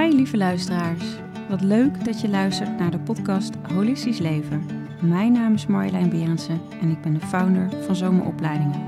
Hi 0.00 0.14
lieve 0.14 0.36
luisteraars. 0.36 1.04
Wat 1.48 1.60
leuk 1.60 2.04
dat 2.04 2.20
je 2.20 2.28
luistert 2.28 2.78
naar 2.78 2.90
de 2.90 2.98
podcast 2.98 3.54
Holistisch 3.72 4.18
Leven. 4.18 4.66
Mijn 5.00 5.32
naam 5.32 5.54
is 5.54 5.66
Marjolein 5.66 6.08
Berendsen 6.08 6.60
en 6.80 6.90
ik 6.90 7.02
ben 7.02 7.14
de 7.14 7.20
founder 7.20 7.68
van 7.86 7.96
Zomeropleidingen. 7.96 8.80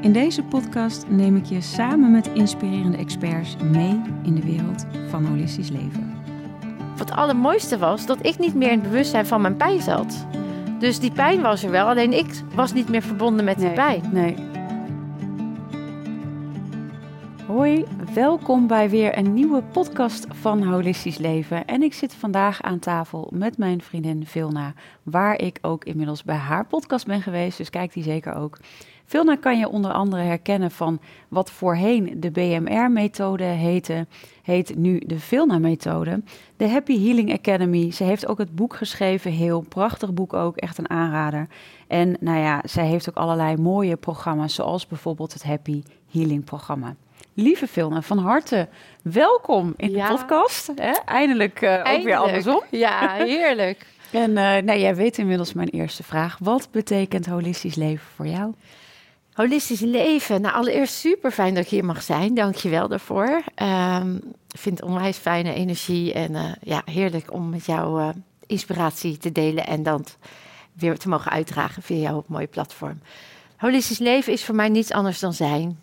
In 0.00 0.12
deze 0.12 0.42
podcast 0.42 1.04
neem 1.08 1.36
ik 1.36 1.44
je 1.44 1.60
samen 1.60 2.10
met 2.10 2.30
inspirerende 2.34 2.96
experts 2.96 3.56
mee 3.56 4.00
in 4.22 4.34
de 4.34 4.42
wereld 4.42 4.86
van 5.08 5.24
holistisch 5.24 5.70
leven. 5.70 6.14
Wat 6.96 7.08
het 7.08 7.18
allermooiste 7.18 7.78
was, 7.78 8.06
dat 8.06 8.26
ik 8.26 8.38
niet 8.38 8.54
meer 8.54 8.70
in 8.70 8.80
het 8.80 8.88
bewustzijn 8.88 9.26
van 9.26 9.40
mijn 9.40 9.56
pijn 9.56 9.80
zat. 9.80 10.26
Dus 10.78 10.98
die 10.98 11.12
pijn 11.12 11.40
was 11.40 11.62
er 11.62 11.70
wel, 11.70 11.86
alleen 11.86 12.12
ik 12.12 12.42
was 12.54 12.72
niet 12.72 12.88
meer 12.88 13.02
verbonden 13.02 13.44
met 13.44 13.58
die 13.58 13.72
pijn. 13.72 14.02
Nee. 14.12 14.49
Hoi, 17.60 17.84
welkom 18.14 18.66
bij 18.66 18.90
weer 18.90 19.18
een 19.18 19.34
nieuwe 19.34 19.62
podcast 19.62 20.26
van 20.28 20.62
Holistisch 20.62 21.18
Leven. 21.18 21.64
En 21.64 21.82
ik 21.82 21.94
zit 21.94 22.14
vandaag 22.14 22.62
aan 22.62 22.78
tafel 22.78 23.30
met 23.34 23.58
mijn 23.58 23.82
vriendin 23.82 24.26
Vilna, 24.26 24.74
waar 25.02 25.40
ik 25.40 25.58
ook 25.62 25.84
inmiddels 25.84 26.22
bij 26.22 26.36
haar 26.36 26.66
podcast 26.66 27.06
ben 27.06 27.22
geweest, 27.22 27.58
dus 27.58 27.70
kijk 27.70 27.92
die 27.92 28.02
zeker 28.02 28.34
ook. 28.34 28.58
Vilna 29.04 29.36
kan 29.36 29.58
je 29.58 29.68
onder 29.68 29.92
andere 29.92 30.22
herkennen 30.22 30.70
van 30.70 31.00
wat 31.28 31.50
voorheen 31.50 32.20
de 32.20 32.30
BMR-methode 32.30 33.44
heette, 33.44 34.06
heet 34.42 34.76
nu 34.76 34.98
de 35.06 35.18
Vilna-methode. 35.18 36.22
De 36.56 36.68
Happy 36.68 37.04
Healing 37.04 37.32
Academy. 37.32 37.90
Ze 37.90 38.04
heeft 38.04 38.26
ook 38.26 38.38
het 38.38 38.54
boek 38.54 38.74
geschreven, 38.74 39.30
heel 39.32 39.60
prachtig 39.60 40.14
boek 40.14 40.32
ook, 40.32 40.56
echt 40.56 40.78
een 40.78 40.90
aanrader. 40.90 41.48
En 41.86 42.16
nou 42.20 42.38
ja, 42.38 42.62
zij 42.64 42.86
heeft 42.86 43.08
ook 43.08 43.16
allerlei 43.16 43.56
mooie 43.56 43.96
programma's, 43.96 44.54
zoals 44.54 44.86
bijvoorbeeld 44.86 45.32
het 45.32 45.44
Happy 45.44 45.82
Healing 46.10 46.44
programma. 46.44 46.94
Lieve 47.40 47.66
Vilna, 47.66 48.02
van 48.02 48.18
harte 48.18 48.68
welkom 49.02 49.74
in 49.76 49.90
Ja. 49.90 50.08
de 50.08 50.14
podcast. 50.16 50.70
Hè? 50.74 50.90
Eindelijk, 51.04 51.62
ook 51.62 52.02
weer 52.02 52.16
andersom. 52.16 52.62
Ja, 52.70 53.12
heerlijk. 53.14 53.86
En 54.10 54.36
eh, 54.36 54.62
nou, 54.62 54.78
jij 54.78 54.94
weet 54.94 55.18
inmiddels 55.18 55.52
mijn 55.52 55.68
eerste 55.68 56.02
vraag. 56.02 56.36
Wat 56.40 56.68
betekent 56.70 57.26
holistisch 57.26 57.74
leven 57.74 58.06
voor 58.14 58.26
jou? 58.26 58.52
Holistisch 59.32 59.80
leven. 59.80 60.40
Nou, 60.40 60.54
allereerst 60.54 60.94
super 60.94 61.30
fijn 61.30 61.54
dat 61.54 61.64
ik 61.64 61.70
hier 61.70 61.84
mag 61.84 62.02
zijn. 62.02 62.34
Dank 62.34 62.54
je 62.54 62.68
wel 62.68 62.88
daarvoor. 62.88 63.42
Ehm, 63.54 64.14
Ik 64.52 64.58
vind 64.58 64.78
het 64.80 64.88
onwijs 64.88 65.16
fijne 65.16 65.54
energie 65.54 66.12
en 66.12 66.34
eh, 66.34 66.44
ja, 66.62 66.82
heerlijk 66.84 67.32
om 67.32 67.48
met 67.48 67.66
jou 67.66 68.12
inspiratie 68.46 69.18
te 69.18 69.32
delen 69.32 69.66
en 69.66 69.82
dan 69.82 70.04
weer 70.72 70.98
te 70.98 71.08
mogen 71.08 71.30
uitdragen 71.30 71.82
via 71.82 71.96
jouw 71.96 72.24
mooie 72.26 72.46
platform. 72.46 73.00
Holistisch 73.56 73.98
leven 73.98 74.32
is 74.32 74.44
voor 74.44 74.54
mij 74.54 74.68
niets 74.68 74.92
anders 74.92 75.18
dan 75.20 75.32
zijn. 75.32 75.78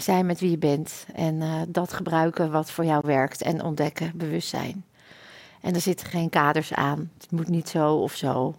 Zijn 0.00 0.26
met 0.26 0.40
wie 0.40 0.50
je 0.50 0.58
bent 0.58 1.06
en 1.14 1.42
eh, 1.42 1.60
dat 1.68 1.92
gebruiken 1.92 2.50
wat 2.50 2.70
voor 2.70 2.84
jou 2.84 3.02
werkt 3.06 3.42
en 3.42 3.62
ontdekken, 3.62 4.12
bewustzijn. 4.14 4.84
En 5.60 5.74
er 5.74 5.80
zitten 5.80 6.06
geen 6.06 6.30
kaders 6.30 6.72
aan. 6.74 7.10
Het 7.20 7.30
moet 7.30 7.48
niet 7.48 7.68
zo 7.68 7.94
of 7.94 8.14
zo. 8.14 8.54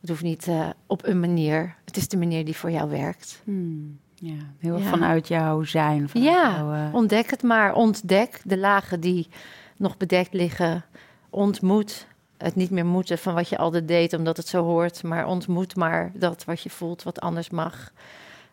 Het 0.00 0.08
hoeft 0.10 0.22
niet 0.22 0.48
eh, 0.48 0.68
op 0.86 1.06
een 1.06 1.20
manier. 1.20 1.74
Het 1.84 1.96
is 1.96 2.08
de 2.08 2.16
manier 2.16 2.44
die 2.44 2.56
voor 2.56 2.70
jou 2.70 2.90
werkt. 2.90 3.40
Hmm, 3.44 3.98
ja, 4.14 4.34
heel 4.58 4.78
Ja. 4.78 4.84
vanuit 4.88 5.28
jouw 5.28 5.62
zijn. 5.62 6.08
Vanuit 6.08 6.28
Ja, 6.34 6.50
jouw, 6.56 6.72
eh, 6.72 6.94
Ontdek 6.94 7.30
het 7.30 7.42
maar. 7.42 7.74
Ontdek 7.74 8.40
de 8.44 8.58
lagen 8.58 9.00
die 9.00 9.28
nog 9.76 9.96
bedekt 9.96 10.32
liggen. 10.32 10.84
Ontmoet 11.30 12.06
het 12.36 12.54
niet 12.54 12.70
meer 12.70 12.86
moeten 12.86 13.18
van 13.18 13.34
wat 13.34 13.48
je 13.48 13.58
altijd 13.58 13.88
deed 13.88 14.12
omdat 14.12 14.36
het 14.36 14.48
zo 14.48 14.64
hoort. 14.64 15.02
Maar 15.02 15.26
ontmoet 15.26 15.76
maar 15.76 16.10
dat 16.14 16.44
wat 16.44 16.60
je 16.60 16.70
voelt 16.70 17.02
wat 17.02 17.20
anders 17.20 17.50
mag. 17.50 17.92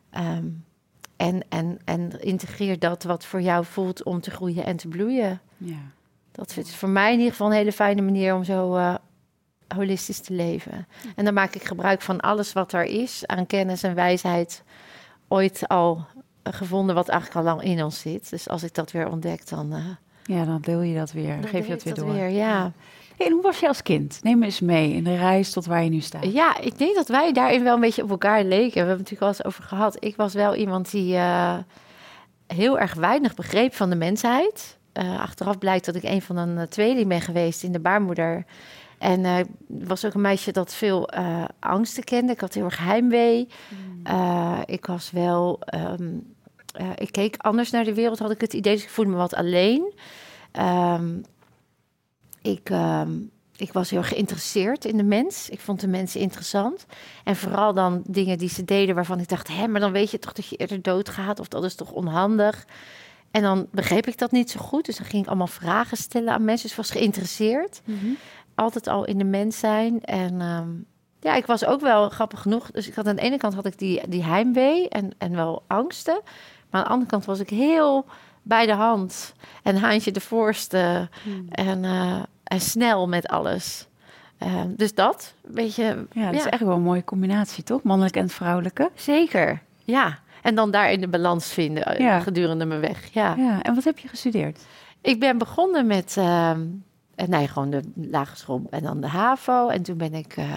Ehm, 0.10 0.46
en, 1.22 1.44
en, 1.50 1.80
en 1.86 2.22
integreer 2.22 2.80
dat 2.80 3.04
wat 3.04 3.26
voor 3.26 3.42
jou 3.42 3.66
voelt 3.66 4.04
om 4.04 4.22
te 4.22 4.32
groeien 4.32 4.66
en 4.66 4.78
te 4.78 4.88
bloeien. 4.88 5.42
ja. 5.58 5.76
Dat 6.32 6.58
is 6.58 6.76
voor 6.76 6.90
mij 6.90 7.12
in 7.12 7.18
ieder 7.18 7.32
geval 7.32 7.48
een 7.48 7.54
hele 7.58 7.72
fijne 7.72 8.02
manier 8.02 8.36
om 8.36 8.44
zo 8.44 8.76
eh, 8.76 8.96
holistisch 9.68 10.20
te 10.20 10.34
leven. 10.34 10.88
En 11.16 11.26
dan 11.26 11.34
maak 11.34 11.56
ik 11.56 11.64
gebruik 11.64 12.02
van 12.02 12.20
alles 12.20 12.54
wat 12.54 12.74
er 12.74 12.84
is 12.84 13.28
aan 13.28 13.48
kennis 13.48 13.84
en 13.84 13.96
wijsheid. 13.96 14.64
Ooit 15.28 15.68
al 15.68 16.06
gevonden 16.44 16.96
wat 16.96 17.10
eigenlijk 17.10 17.40
al 17.40 17.54
lang 17.54 17.64
in 17.64 17.84
ons 17.84 18.00
zit. 18.00 18.30
Dus 18.30 18.50
als 18.50 18.64
ik 18.64 18.74
dat 18.74 18.92
weer 18.92 19.10
ontdek, 19.10 19.48
dan, 19.50 19.74
eh 19.74 19.86
ja, 20.24 20.46
dan 20.46 20.62
deel 20.62 20.82
je 20.82 20.96
dat 20.96 21.12
weer. 21.12 21.42
Dan 21.42 21.50
geef 21.50 21.68
je 21.68 21.74
dat 21.74 21.84
weer 21.84 21.94
ik 21.94 22.00
door. 22.00 22.14
weer, 22.14 22.30
ja. 22.30 22.72
Hey, 23.18 23.28
en 23.28 23.34
hoe 23.34 23.42
was 23.42 23.60
je 23.60 23.68
als 23.68 23.82
kind? 23.82 24.20
Neem 24.24 24.40
me 24.40 24.46
eens 24.46 24.60
mee 24.60 24.94
in 24.94 25.04
de 25.04 25.16
reis 25.16 25.52
tot 25.52 25.66
waar 25.66 25.84
je 25.84 25.90
nu 25.90 26.00
staat. 26.00 26.34
ja, 26.34 26.60
ik 26.60 26.78
denk 26.78 26.96
dat 26.96 27.08
wij 27.08 27.32
daarin 27.32 27.64
wel 27.64 27.74
een 27.76 27.80
beetje 27.82 28.04
op 28.04 28.10
elkaar 28.10 28.44
leken. 28.44 28.72
We 28.72 28.78
hebben 28.80 28.98
het 28.98 29.10
natuurlijk 29.12 29.20
wel 29.20 29.30
eens 29.30 29.44
over 29.46 29.64
gehad. 29.64 29.98
Ik 30.04 30.16
was 30.16 30.34
wel 30.34 30.56
iemand 30.56 30.92
die 30.92 31.16
eh, 31.16 31.58
heel 32.48 32.80
erg 32.80 32.94
weinig 32.94 33.34
begreep 33.36 33.74
van 33.74 33.90
de 33.90 33.96
mensheid. 33.96 34.78
Eh, 34.94 35.20
achteraf 35.22 35.58
blijkt 35.58 35.86
dat 35.86 35.96
ik 35.96 36.04
een 36.04 36.22
van 36.22 36.38
een 36.38 36.58
eh, 36.58 36.64
tweeling 36.64 37.08
ben 37.08 37.22
geweest 37.22 37.64
in 37.64 37.72
de 37.72 37.80
baarmoeder. 37.80 38.46
En 38.98 39.26
eh, 39.26 39.36
was 39.68 40.06
ook 40.06 40.14
een 40.14 40.22
meisje 40.22 40.52
dat 40.52 40.74
veel 40.74 41.08
eh, 41.10 41.44
angsten 41.60 42.04
kende. 42.04 42.32
Ik 42.32 42.40
had 42.40 42.54
heel 42.54 42.64
erg 42.64 42.78
heimwee. 42.78 43.48
Eh, 44.04 44.60
ik 44.66 44.86
was 44.86 45.12
wel... 45.12 45.60
ehm, 45.66 46.10
eh, 46.74 46.90
ik 46.96 47.12
keek 47.12 47.36
anders 47.38 47.72
naar 47.72 47.84
de 47.84 47.94
wereld, 47.94 48.20
had 48.20 48.32
ik 48.32 48.42
het 48.42 48.54
idee. 48.54 48.74
Dus 48.74 48.84
ik 48.84 48.90
voelde 48.90 49.12
me 49.12 49.18
wat 49.18 49.36
alleen. 49.36 49.94
Ehm, 50.52 51.10
ik, 52.42 52.70
ehm, 52.70 53.12
ik 53.56 53.74
was 53.74 53.90
heel 53.90 54.00
erg 54.00 54.08
geïnteresseerd 54.08 54.86
in 54.86 54.98
de 54.98 55.04
mens. 55.04 55.50
Ik 55.50 55.60
vond 55.60 55.80
de 55.80 55.88
mensen 55.88 56.20
interessant. 56.20 56.86
En 57.24 57.36
vooral 57.36 57.74
dan 57.74 58.02
dingen 58.06 58.38
die 58.38 58.50
ze 58.50 58.66
deden 58.66 58.96
waarvan 58.96 59.20
ik 59.20 59.28
dacht... 59.28 59.48
hé, 59.48 59.68
maar 59.68 59.82
dan 59.82 59.92
weet 59.92 60.12
je 60.12 60.20
toch 60.20 60.34
dat 60.34 60.48
je 60.48 60.56
eerder 60.56 60.82
doodgaat... 60.82 61.40
of 61.40 61.48
dat 61.48 61.64
is 61.64 61.76
toch 61.76 61.92
onhandig. 61.92 62.66
En 63.32 63.42
dan 63.42 63.68
begreep 63.72 64.08
ik 64.08 64.18
dat 64.18 64.32
niet 64.32 64.52
zo 64.52 64.60
goed. 64.60 64.86
Dus 64.86 64.98
dan 64.98 65.06
ging 65.06 65.24
ik 65.24 65.28
allemaal 65.28 65.48
vragen 65.48 65.98
stellen 65.98 66.34
aan 66.34 66.46
mensen. 66.46 66.64
Dus 66.68 66.78
ik 66.78 66.84
was 66.84 66.92
geïnteresseerd. 66.92 67.82
Mhm. 67.86 68.06
Altijd 68.56 68.88
al 68.88 69.06
in 69.06 69.18
de 69.18 69.24
mens 69.24 69.60
zijn. 69.60 70.04
En 70.04 70.42
ehm, 70.42 70.70
ja, 71.20 71.36
ik 71.36 71.46
was 71.46 71.66
ook 71.66 71.82
wel 71.82 72.10
grappig 72.10 72.42
genoeg. 72.42 72.72
Dus 72.72 72.88
ik 72.88 72.96
had 72.96 73.08
aan 73.08 73.16
de 73.16 73.22
ene 73.22 73.38
kant 73.38 73.54
had 73.54 73.66
ik 73.66 73.78
die, 73.78 74.08
die 74.08 74.24
heimwee 74.24 74.90
en, 74.90 75.12
en 75.18 75.36
wel 75.36 75.64
angsten. 75.68 76.22
Maar 76.70 76.82
aan 76.82 76.88
de 76.88 76.94
andere 76.94 77.10
kant 77.10 77.26
was 77.26 77.40
ik 77.40 77.50
heel 77.50 78.06
bij 78.42 78.66
de 78.66 78.74
hand. 78.74 79.34
En 79.64 79.76
haantje 79.78 80.12
de 80.12 80.22
voorste. 80.22 81.10
Hmm. 81.24 81.46
En, 81.50 81.86
eh, 81.86 82.20
en 82.44 82.62
snel 82.62 83.08
met 83.08 83.28
alles. 83.28 83.88
Eh, 84.38 84.62
dus 84.68 84.94
dat, 84.94 85.34
weet 85.42 85.76
je, 85.76 86.06
Ja, 86.12 86.26
dat 86.32 86.40
is 86.40 86.46
echt 86.46 86.62
wel 86.62 86.76
een 86.76 86.82
mooie 86.82 87.04
combinatie, 87.04 87.64
toch? 87.64 87.84
Mannelijk 87.84 88.16
en 88.16 88.30
vrouwelijke. 88.30 88.90
zeker. 88.96 89.62
Ja. 89.84 90.20
En 90.42 90.56
dan 90.56 90.72
daarin 90.72 91.02
de 91.02 91.08
balans 91.08 91.48
vinden 91.54 91.86
eh, 91.86 92.00
Ja. 92.00 92.20
gedurende 92.20 92.66
mijn 92.66 92.80
weg. 92.82 93.10
Ja. 93.14 93.36
Ja, 93.38 93.62
en 93.62 93.76
wat 93.76 93.84
heb 93.84 94.00
je 94.00 94.08
gestudeerd? 94.08 94.60
Ik 95.02 95.20
ben 95.20 95.38
begonnen 95.38 95.88
met 95.88 96.16
ehm, 96.18 96.62
eh, 97.16 97.28
nee, 97.28 97.48
gewoon 97.48 97.70
de 97.70 97.82
lagere 97.96 98.38
school 98.38 98.68
en 98.70 98.84
dan 98.84 99.02
de 99.02 99.08
HAVO. 99.08 99.68
En 99.68 99.82
toen 99.84 99.98
ben 99.98 100.14
ik 100.14 100.34
ehm, 100.38 100.50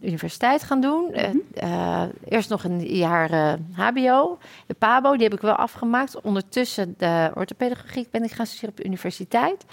universiteit 0.00 0.62
gaan 0.62 0.80
doen. 0.80 1.12
Eh, 1.12 1.30
eh, 1.54 2.08
eerst 2.28 2.48
nog 2.48 2.64
een 2.64 2.80
jaar 2.96 3.58
HBO. 3.72 4.38
De 4.66 4.74
PABO, 4.74 5.12
die 5.12 5.22
heb 5.22 5.34
ik 5.34 5.40
wel 5.40 5.54
afgemaakt. 5.54 6.20
Ondertussen 6.20 6.94
de 6.98 7.30
orthopedagogiek 7.34 8.10
ben 8.10 8.24
ik 8.24 8.30
gaan 8.30 8.46
studeren 8.46 8.70
op 8.70 8.76
de 8.76 8.84
universiteit. 8.84 9.64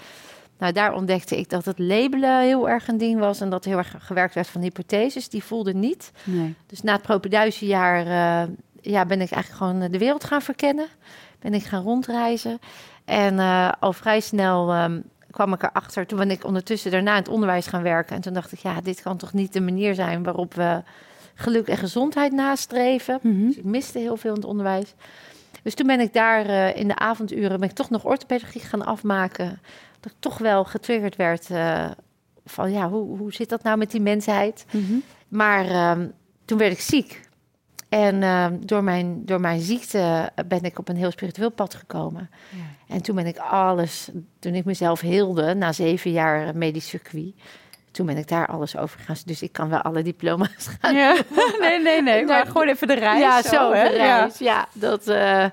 Nou, 0.58 0.72
daar 0.72 0.94
ontdekte 0.94 1.38
ik 1.38 1.48
dat 1.48 1.64
het 1.64 1.78
labelen 1.78 2.40
heel 2.40 2.68
erg 2.68 2.88
een 2.88 2.98
ding 2.98 3.18
was... 3.18 3.40
en 3.40 3.50
dat 3.50 3.64
heel 3.64 3.78
erg 3.78 3.94
gewerkt 3.98 4.34
werd 4.34 4.46
van 4.46 4.62
hypotheses. 4.62 5.28
Die 5.28 5.44
voelde 5.44 5.74
niet. 5.74 6.12
Nee. 6.24 6.54
Dus 6.66 6.82
na 6.82 6.92
het 6.92 7.02
propeduizenjaar 7.02 8.06
eh, 8.06 8.48
ja, 8.80 9.06
ben 9.06 9.20
ik 9.20 9.30
eigenlijk 9.30 9.62
gewoon 9.62 9.90
de 9.90 9.98
wereld 9.98 10.24
gaan 10.24 10.42
verkennen. 10.42 10.86
Ben 11.38 11.54
ik 11.54 11.64
gaan 11.64 11.82
rondreizen. 11.82 12.58
En 13.04 13.38
al 13.78 13.92
vrij 13.92 14.20
snel 14.20 14.72
ehm, 14.72 15.00
kwam 15.30 15.52
ik 15.52 15.62
erachter. 15.62 16.06
Toen 16.06 16.18
ben 16.18 16.30
ik 16.30 16.44
ondertussen 16.44 16.90
daarna 16.90 17.10
in 17.10 17.22
het 17.22 17.28
onderwijs 17.28 17.66
gaan 17.66 17.82
werken. 17.82 18.16
En 18.16 18.22
toen 18.22 18.32
dacht 18.32 18.52
ik, 18.52 18.58
ja, 18.58 18.80
dit 18.80 19.02
kan 19.02 19.16
toch 19.16 19.32
niet 19.32 19.52
de 19.52 19.60
manier 19.60 19.94
zijn 19.94 20.22
waarop 20.22 20.54
we 20.54 20.82
geluk 21.34 21.68
en 21.68 21.76
gezondheid 21.76 22.32
nastreven. 22.32 23.18
Mhm. 23.22 23.46
Dus 23.46 23.56
ik 23.56 23.64
miste 23.64 23.98
heel 23.98 24.16
veel 24.16 24.30
in 24.30 24.40
het 24.40 24.48
onderwijs. 24.48 24.94
Dus 25.62 25.74
toen 25.74 25.86
ben 25.86 26.00
ik 26.00 26.12
daar 26.12 26.46
eh, 26.46 26.76
in 26.76 26.88
de 26.88 26.96
avonduren 26.96 27.60
ben 27.60 27.68
ik 27.68 27.74
toch 27.74 27.90
nog 27.90 28.04
orthopedagogie 28.04 28.60
gaan 28.60 28.84
afmaken. 28.84 29.60
Dat 30.00 30.12
ik 30.12 30.18
toch 30.18 30.38
wel 30.38 30.64
getriggerd 30.64 31.16
werd 31.16 31.50
eh, 31.50 31.90
van 32.44 32.72
ja, 32.72 32.88
hoe, 32.88 33.18
hoe 33.18 33.32
zit 33.32 33.48
dat 33.48 33.62
nou 33.62 33.78
met 33.78 33.90
die 33.90 34.00
mensheid? 34.00 34.64
Mhm. 34.70 34.94
Maar 35.28 35.66
ehm, 35.66 36.08
toen 36.44 36.58
werd 36.58 36.72
ik 36.72 36.80
ziek. 36.80 37.20
En 37.90 38.22
ehm, 38.22 38.56
door, 38.60 38.84
mijn, 38.84 39.24
door 39.24 39.40
mijn 39.40 39.60
ziekte 39.60 40.30
ben 40.46 40.62
ik 40.62 40.78
op 40.78 40.88
een 40.88 40.96
heel 40.96 41.10
spiritueel 41.10 41.50
pad 41.50 41.74
gekomen. 41.74 42.30
Ja. 42.48 42.94
En 42.94 43.02
toen 43.02 43.14
ben 43.14 43.26
ik 43.26 43.38
alles, 43.38 44.10
toen 44.38 44.54
ik 44.54 44.64
mezelf 44.64 45.00
heelde, 45.00 45.54
na 45.54 45.72
zeven 45.72 46.10
jaar 46.10 46.56
medisch 46.56 46.88
circuit, 46.88 47.34
toen 47.90 48.06
ben 48.06 48.16
ik 48.16 48.28
daar 48.28 48.46
alles 48.46 48.76
over 48.76 48.98
gegaan. 48.98 49.16
Dus 49.24 49.42
ik 49.42 49.52
kan 49.52 49.68
wel 49.68 49.80
alle 49.80 50.02
diploma's 50.02 50.68
gaan. 50.80 50.94
Ja. 50.94 51.16
Nee, 51.60 51.80
nee, 51.80 52.02
nee. 52.08 52.24
Maar 52.24 52.46
gewoon 52.46 52.68
even 52.68 52.86
de 52.86 52.94
reis. 52.94 53.20
ja, 53.20 53.42
zo, 53.42 53.72
hè? 53.72 53.88
de 53.88 53.96
reis. 53.96 54.38
Ja, 54.38 54.68
dat, 54.72 55.08
eh, 55.08 55.44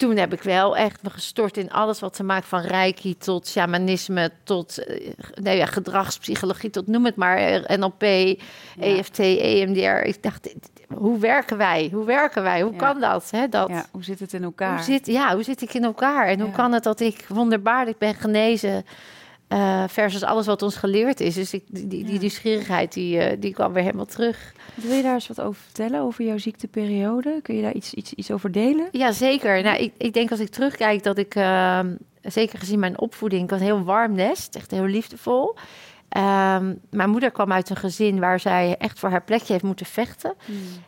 toen 0.00 0.16
heb 0.16 0.32
ik 0.32 0.42
wel 0.42 0.76
echt 0.76 1.02
me 1.02 1.10
gestort 1.10 1.56
in 1.56 1.70
alles 1.70 2.00
wat 2.00 2.14
te 2.14 2.22
maken 2.22 2.48
van 2.48 2.60
reiki 2.60 3.16
tot 3.16 3.48
shamanisme, 3.48 4.30
tot 4.44 4.78
uh, 4.88 5.10
nou 5.42 5.56
ja, 5.56 5.66
gedragspsychologie, 5.66 6.70
tot 6.70 6.86
noem 6.86 7.04
het 7.04 7.16
maar, 7.16 7.36
eh, 7.36 7.76
NLP, 7.78 8.02
ja. 8.02 8.36
EFT, 8.78 9.18
EMDR. 9.18 10.06
Ik 10.06 10.22
dacht, 10.22 10.54
hoe 10.94 11.18
werken 11.18 11.56
wij? 11.56 11.88
Hoe 11.92 12.04
werken 12.04 12.42
wij? 12.42 12.60
Hoe 12.62 12.72
Ja. 12.72 12.78
kan 12.78 13.00
dat? 13.00 13.28
Hè, 13.30 13.48
dat 13.48 13.68
Ja, 13.68 13.84
hoe 13.90 14.04
zit 14.04 14.20
het 14.20 14.32
in 14.32 14.42
elkaar? 14.42 14.74
hoe 14.74 14.84
zit, 14.84 15.06
ja, 15.06 15.34
hoe 15.34 15.42
zit 15.42 15.62
ik 15.62 15.74
in 15.74 15.84
elkaar? 15.84 16.26
En 16.26 16.40
hoe 16.40 16.50
kan 16.50 16.72
het 16.72 16.82
dat 16.82 17.00
ik 17.00 17.24
wonderbaarlijk 17.28 17.98
ben 17.98 18.14
genezen 18.14 18.84
eh, 19.50 19.84
versus 19.88 20.22
alles 20.22 20.46
wat 20.46 20.62
ons 20.62 20.76
geleerd 20.76 21.20
is? 21.20 21.34
Dus 21.34 21.54
ik, 21.54 21.62
die, 21.66 21.86
die, 21.86 22.04
die 22.04 22.18
nieuwsgierigheid, 22.18 22.92
die, 22.92 23.18
eh, 23.18 23.36
die 23.40 23.52
kwam 23.52 23.72
weer 23.72 23.82
helemaal 23.82 24.06
terug. 24.06 24.52
Wil 24.74 24.92
je 24.96 25.02
daar 25.02 25.14
eens 25.14 25.28
wat 25.28 25.40
over 25.40 25.62
vertellen, 25.62 26.00
over 26.00 26.24
jouw 26.24 26.38
ziekteperiode? 26.38 27.40
Kun 27.42 27.54
je 27.56 27.62
daar 27.62 27.72
iets, 27.72 27.94
iets, 27.94 28.12
iets 28.12 28.30
over 28.30 28.52
delen? 28.52 28.88
Ja, 28.92 29.12
zeker. 29.12 29.62
Nou, 29.62 29.78
ik, 29.78 29.92
ik 29.96 30.12
denk 30.12 30.30
als 30.30 30.40
ik 30.40 30.48
terugkijk 30.48 31.02
dat 31.02 31.18
ik, 31.18 31.34
ehm, 31.34 31.94
zeker 32.22 32.58
gezien 32.58 32.78
mijn 32.78 32.98
opvoeding, 33.00 33.42
ik 33.42 33.50
was 33.50 33.58
een 33.58 33.64
heel 33.64 33.82
warm 33.84 34.14
nest, 34.14 34.54
echt 34.54 34.70
heel 34.70 34.84
liefdevol. 34.84 35.56
Ehm, 36.08 36.74
mijn 36.90 37.10
moeder 37.10 37.30
kwam 37.30 37.52
uit 37.52 37.70
een 37.70 37.76
gezin 37.76 38.18
waar 38.20 38.40
zij 38.40 38.76
echt 38.78 38.98
voor 38.98 39.10
haar 39.10 39.22
plekje 39.22 39.52
heeft 39.52 39.64
moeten 39.64 39.86
vechten. 39.86 40.34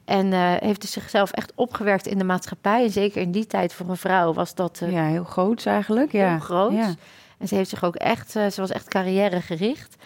En 0.05 0.33
eh, 0.33 0.55
heeft 0.59 0.81
dus 0.81 0.93
zichzelf 0.93 1.31
echt 1.31 1.53
opgewerkt 1.55 2.07
in 2.07 2.19
de 2.19 2.25
maatschappij. 2.25 2.85
En 2.85 2.91
zeker 2.91 3.21
in 3.23 3.33
die 3.33 3.47
tijd 3.47 3.73
voor 3.73 3.89
een 3.89 3.97
vrouw 3.97 4.33
was 4.33 4.55
dat 4.55 4.83
Ja, 4.89 5.05
heel 5.07 5.25
groot 5.25 5.67
eigenlijk. 5.67 6.13
Ja. 6.13 6.31
heel 6.31 6.39
groot. 6.39 6.73
Ja. 6.73 6.95
En 7.43 7.49
ze 7.49 7.55
heeft 7.55 7.71
zich 7.71 7.85
ook 7.85 7.97
echt, 7.97 8.37
eh, 8.37 8.47
ze 8.47 8.61
was 8.61 8.71
echt 8.71 8.89
carrièregericht. 8.89 9.97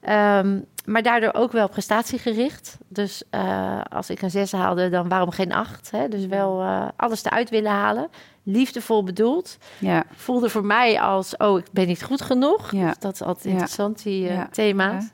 Ehm, 0.00 0.60
maar 0.84 1.02
daardoor 1.02 1.32
ook 1.34 1.52
wel 1.52 1.68
prestatiegericht. 1.68 2.78
Dus 2.88 3.22
eh, 3.30 3.80
als 3.88 4.10
ik 4.10 4.22
een 4.22 4.30
zes 4.30 4.52
haalde, 4.52 4.88
dan 4.88 5.08
waarom 5.08 5.30
geen 5.30 5.52
acht? 5.52 5.90
Hè? 5.90 6.08
Dus 6.08 6.26
wel 6.26 6.60
eh, 6.62 6.88
alles 6.96 7.24
eruit 7.24 7.50
willen 7.50 7.70
halen. 7.70 8.08
Liefdevol 8.42 9.02
bedoeld. 9.04 9.56
Ja. 9.78 10.04
Voelde 10.14 10.48
voor 10.48 10.64
mij 10.64 11.00
als, 11.00 11.36
oh, 11.36 11.58
ik 11.58 11.66
ben 11.72 11.86
niet 11.86 12.02
goed 12.02 12.22
genoeg. 12.22 12.72
Ja. 12.72 12.86
Dus 12.86 12.98
dat 12.98 13.12
is 13.14 13.22
altijd 13.22 13.44
Ja. 13.44 13.50
interessant, 13.50 14.02
die 14.02 14.30
thema's. 14.50 15.04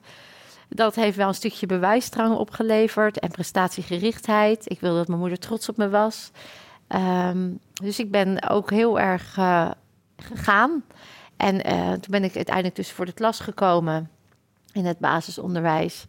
Dat 0.68 0.94
heeft 0.94 1.16
wel 1.16 1.28
een 1.28 1.34
stukje 1.34 1.66
bewijsdrang 1.66 2.36
opgeleverd 2.36 3.18
en 3.18 3.30
prestatiegerichtheid. 3.30 4.70
Ik 4.70 4.80
wilde 4.80 4.96
dat 4.98 5.08
mijn 5.08 5.20
moeder 5.20 5.38
trots 5.38 5.68
op 5.68 5.76
me 5.76 5.88
was. 5.88 6.30
Ehm, 6.88 7.50
dus 7.72 7.98
ik 7.98 8.10
ben 8.10 8.48
ook 8.50 8.70
heel 8.70 9.00
erg 9.00 9.38
gegaan. 10.16 10.82
En 11.42 11.64
eh, 11.64 11.90
toen 11.90 12.10
ben 12.10 12.24
ik 12.24 12.36
uiteindelijk 12.36 12.76
dus 12.76 12.90
voor 12.90 13.06
de 13.06 13.12
klas 13.12 13.40
gekomen 13.40 14.10
in 14.72 14.84
het 14.84 14.98
basisonderwijs. 14.98 16.06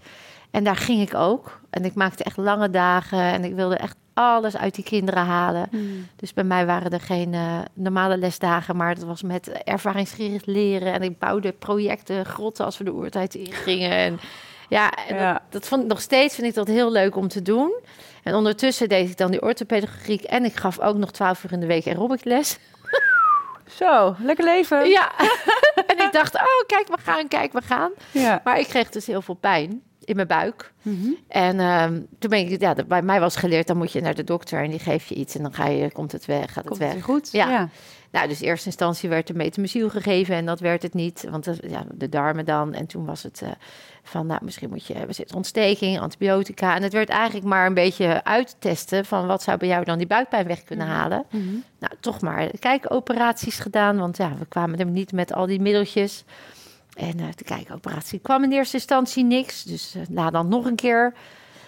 En 0.52 0.64
daar 0.64 0.76
ging 0.76 1.02
ik 1.02 1.14
ook. 1.14 1.60
En 1.70 1.86
ik 1.86 1.94
maakte 1.94 2.24
echt 2.24 2.38
lange 2.38 2.70
dagen 2.70 3.20
en 3.20 3.44
ik 3.44 3.56
wilde 3.56 3.76
echt 3.76 3.96
alles 4.14 4.58
uit 4.58 4.76
die 4.76 4.84
kinderen 4.84 5.24
halen. 5.24 5.70
Dus 6.16 6.34
bij 6.34 6.44
mij 6.44 6.66
waren 6.66 6.92
er 6.92 7.02
geen 7.02 7.34
eh, 7.34 7.60
normale 7.74 8.18
lesdagen, 8.18 8.76
maar 8.76 8.96
dat 8.96 9.04
was 9.04 9.22
met 9.22 9.48
ervaringsgericht 9.48 10.46
leren. 10.46 10.94
En 10.94 11.02
ik 11.02 11.20
bouwde 11.20 11.52
projecten, 11.52 12.26
grotten 12.26 12.66
als 12.66 12.78
we 12.78 12.84
de 12.84 12.94
oertijd 12.94 13.36
ingingen. 13.36 13.92
En 13.92 14.20
ja, 14.70 14.92
en 15.08 15.16
Ja. 15.16 15.34
Dat, 15.34 15.42
dat 15.50 15.68
vond 15.68 15.82
ik 15.84 15.88
nog 15.88 16.02
steeds 16.02 16.36
vind 16.36 16.48
ik 16.48 16.54
dat 16.54 16.68
heel 16.68 16.92
leuk 16.92 17.16
om 17.16 17.28
te 17.28 17.42
doen. 17.42 17.74
En 18.24 18.36
ondertussen 18.36 18.90
deed 18.90 19.10
ik 19.10 19.18
dan 19.18 19.32
die 19.32 19.42
orthopedagogiek 19.42 20.24
en 20.24 20.46
ik 20.46 20.56
gaf 20.56 20.80
ook 20.80 20.98
nog 20.98 21.12
twaalf 21.12 21.44
uur 21.44 21.52
in 21.52 21.60
de 21.60 21.66
week 21.66 21.88
aerobicles. 21.88 22.58
Zo, 23.76 24.16
lekker 24.20 24.46
leven. 24.46 24.90
Ja, 24.90 25.12
en 25.92 25.98
ik 26.06 26.10
dacht, 26.12 26.36
oh 26.36 26.66
kijk, 26.68 26.88
we 26.88 26.98
gaan, 27.04 27.28
kijk, 27.28 27.54
we 27.54 27.62
gaan. 27.62 27.92
Ja. 28.12 28.42
Maar 28.44 28.60
ik 28.60 28.68
kreeg 28.68 28.90
dus 28.90 29.06
heel 29.06 29.22
veel 29.22 29.36
pijn 29.36 29.82
in 30.06 30.16
mijn 30.16 30.28
buik. 30.28 30.74
Mhm. 30.82 31.10
En 31.28 31.60
ehm, 31.60 32.02
toen 32.20 32.30
ben 32.30 32.40
ik, 32.52 32.62
ja, 32.62 32.76
bij 32.88 33.02
mij 33.02 33.20
was 33.20 33.36
geleerd, 33.36 33.68
dan 33.68 33.78
moet 33.78 33.92
je 33.92 34.02
naar 34.02 34.16
de 34.16 34.24
dokter 34.24 34.64
en 34.64 34.70
die 34.70 34.80
geeft 34.80 35.08
je 35.08 35.16
iets 35.16 35.36
en 35.36 35.42
dan 35.42 35.54
ga 35.54 35.68
je, 35.68 35.92
komt 35.92 36.12
het 36.12 36.26
weg, 36.26 36.46
gaat 36.46 36.56
het 36.56 36.66
Komt 36.68 36.78
weg. 36.78 36.94
het 36.94 37.04
goed? 37.04 37.32
Ja. 37.32 37.50
ja. 37.50 37.70
Nou, 38.14 38.28
dus 38.28 38.42
in 38.42 38.48
eerste 38.48 38.66
instantie 38.66 39.10
werd 39.10 39.30
er 39.30 39.36
metamyciel 39.36 39.90
gegeven 39.90 40.36
en 40.36 40.46
dat 40.46 40.60
werd 40.60 40.82
het 40.82 40.94
niet, 40.94 41.26
want 41.30 41.44
dat- 41.44 41.60
ja, 41.68 41.84
de 41.94 42.10
darmen 42.10 42.46
dan. 42.46 42.74
En 42.74 42.86
toen 42.86 43.06
was 43.06 43.24
het 43.24 43.42
eh, 43.42 43.50
van, 44.04 44.26
nou, 44.28 44.40
misschien 44.44 44.70
moet 44.70 44.86
je, 44.86 45.06
we 45.06 45.14
zitten 45.14 45.36
ontsteking, 45.36 46.00
antibiotica. 46.00 46.76
En 46.76 46.84
het 46.84 46.94
werd 46.94 47.10
eigenlijk 47.10 47.46
maar 47.46 47.66
een 47.66 47.74
beetje 47.74 48.24
uittesten 48.24 49.06
van 49.06 49.28
wat 49.28 49.44
zou 49.44 49.58
bij 49.58 49.68
jou 49.68 49.84
dan 49.86 49.98
die 49.98 50.08
buikpijn 50.08 50.48
weg 50.48 50.64
kunnen 50.64 50.88
Mhm. 50.88 50.96
halen. 50.96 51.26
Mhm. 51.30 51.44
Nou, 51.80 51.94
toch 52.00 52.22
maar 52.22 52.48
kijkoperaties 52.60 53.60
gedaan, 53.60 53.98
want 53.98 54.18
ja, 54.18 54.32
we 54.40 54.46
kwamen 54.46 54.80
er 54.80 54.86
niet 54.86 55.12
met 55.12 55.34
al 55.34 55.46
die 55.46 55.62
middeltjes. 55.62 56.24
En 56.94 57.20
eh 57.20 57.26
de 57.36 57.44
kijkoperatie 57.44 58.20
kwam 58.20 58.44
in 58.44 58.52
eerste 58.52 58.76
instantie 58.78 59.24
niks, 59.24 59.64
dus 59.64 59.96
eh 59.96 60.02
na 60.10 60.30
dan 60.30 60.48
nog 60.48 60.66
een 60.66 60.76
keer. 60.76 61.14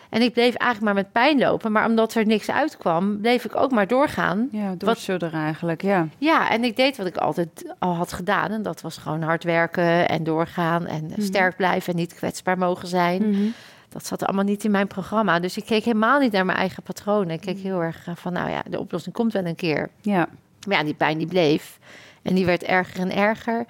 En 0.09 0.21
ik 0.21 0.33
bleef 0.33 0.55
eigenlijk 0.55 0.81
maar 0.81 1.03
met 1.03 1.11
pijn 1.11 1.39
lopen, 1.39 1.71
maar 1.71 1.85
omdat 1.87 2.13
er 2.13 2.25
niks 2.25 2.51
uitkwam, 2.51 3.21
bleef 3.21 3.45
ik 3.45 3.55
ook 3.55 3.71
maar 3.71 3.87
doorgaan. 3.87 4.47
Ja, 4.51 4.75
doorsudderen 4.77 5.41
eigenlijk, 5.41 5.81
ja. 5.81 6.07
Ja, 6.17 6.49
en 6.49 6.63
ik 6.63 6.75
deed 6.75 6.97
wat 6.97 7.07
ik 7.07 7.17
altijd 7.17 7.73
al 7.79 7.95
had 7.95 8.13
gedaan. 8.13 8.51
En 8.51 8.61
dat 8.61 8.81
was 8.81 8.97
gewoon 8.97 9.21
hard 9.21 9.43
werken 9.43 10.09
en 10.09 10.23
doorgaan 10.23 10.85
en 10.85 11.05
Mhm. 11.05 11.21
sterk 11.21 11.55
blijven 11.55 11.93
en 11.93 11.99
niet 11.99 12.13
kwetsbaar 12.13 12.57
mogen 12.57 12.87
zijn. 12.87 13.29
Mhm. 13.29 13.45
Dat 13.89 14.05
zat 14.05 14.23
allemaal 14.25 14.43
niet 14.43 14.63
in 14.63 14.71
mijn 14.71 14.87
programma. 14.87 15.39
Dus 15.39 15.57
ik 15.57 15.65
keek 15.65 15.83
helemaal 15.83 16.19
niet 16.19 16.31
naar 16.31 16.45
mijn 16.45 16.57
eigen 16.57 16.83
patronen. 16.83 17.29
Ik 17.33 17.45
Mhm. 17.45 17.53
keek 17.53 17.63
heel 17.63 17.81
erg 17.83 18.07
van, 18.15 18.33
nou 18.33 18.49
ja, 18.49 18.63
de 18.69 18.79
oplossing 18.79 19.15
komt 19.15 19.33
wel 19.33 19.45
een 19.45 19.55
keer. 19.55 19.89
Ja. 20.01 20.27
Maar 20.67 20.77
ja, 20.77 20.83
die 20.83 20.93
pijn 20.93 21.17
die 21.17 21.27
bleef. 21.27 21.79
En 22.21 22.35
die 22.35 22.45
werd 22.45 22.63
erger 22.63 22.99
en 22.99 23.15
erger. 23.15 23.65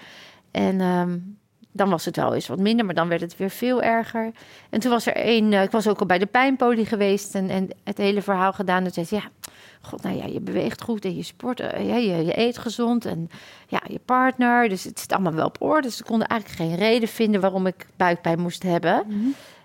En 0.52 0.82
ehm, 0.82 1.18
dan 1.76 1.90
was 1.90 2.06
het 2.06 2.16
wel 2.16 2.34
eens 2.34 2.48
wat 2.48 2.60
minder, 2.60 2.86
maar 2.86 2.96
dan 2.96 3.08
werd 3.08 3.22
het 3.22 3.38
weer 3.38 3.50
veel 3.50 3.82
erger. 3.82 4.32
En 4.70 4.80
toen 4.80 4.92
was 4.92 5.06
er 5.06 5.16
één, 5.16 5.54
eh, 5.54 5.64
ik 5.64 5.72
was 5.72 5.88
ook 5.88 6.00
al 6.00 6.06
bij 6.06 6.18
de 6.18 6.26
pijnpolie 6.26 6.86
geweest 6.86 7.36
en, 7.36 7.50
en 7.50 7.70
het 7.84 7.98
hele 7.98 8.22
verhaal 8.22 8.54
gedaan. 8.54 8.86
En 8.86 8.92
zei 8.92 9.06
ze, 9.06 9.16
ja, 9.16 9.24
god, 9.82 10.04
nou 10.04 10.18
ja, 10.18 10.26
je 10.26 10.40
beweegt 10.40 10.82
goed 10.82 11.06
en 11.06 11.16
je 11.16 11.24
sport, 11.24 11.60
eh, 11.60 11.88
ja, 11.88 11.96
je, 11.96 12.26
je 12.26 12.40
eet 12.40 12.58
gezond 12.58 13.06
en 13.06 13.30
ja, 13.68 13.82
je 13.88 14.00
partner. 14.06 14.70
Dus 14.70 14.84
het 14.84 15.00
zit 15.00 15.12
allemaal 15.12 15.34
wel 15.34 15.46
op 15.46 15.62
orde. 15.62 15.82
Dus 15.82 15.98
ze 15.98 16.04
konden 16.04 16.28
eigenlijk 16.28 16.62
geen 16.62 16.80
reden 16.80 17.10
vinden 17.10 17.42
waarom 17.42 17.68
ik 17.68 17.88
buikpijn 17.96 18.40
moest 18.40 18.64
hebben. 18.64 19.04
Mhm. 19.08 19.18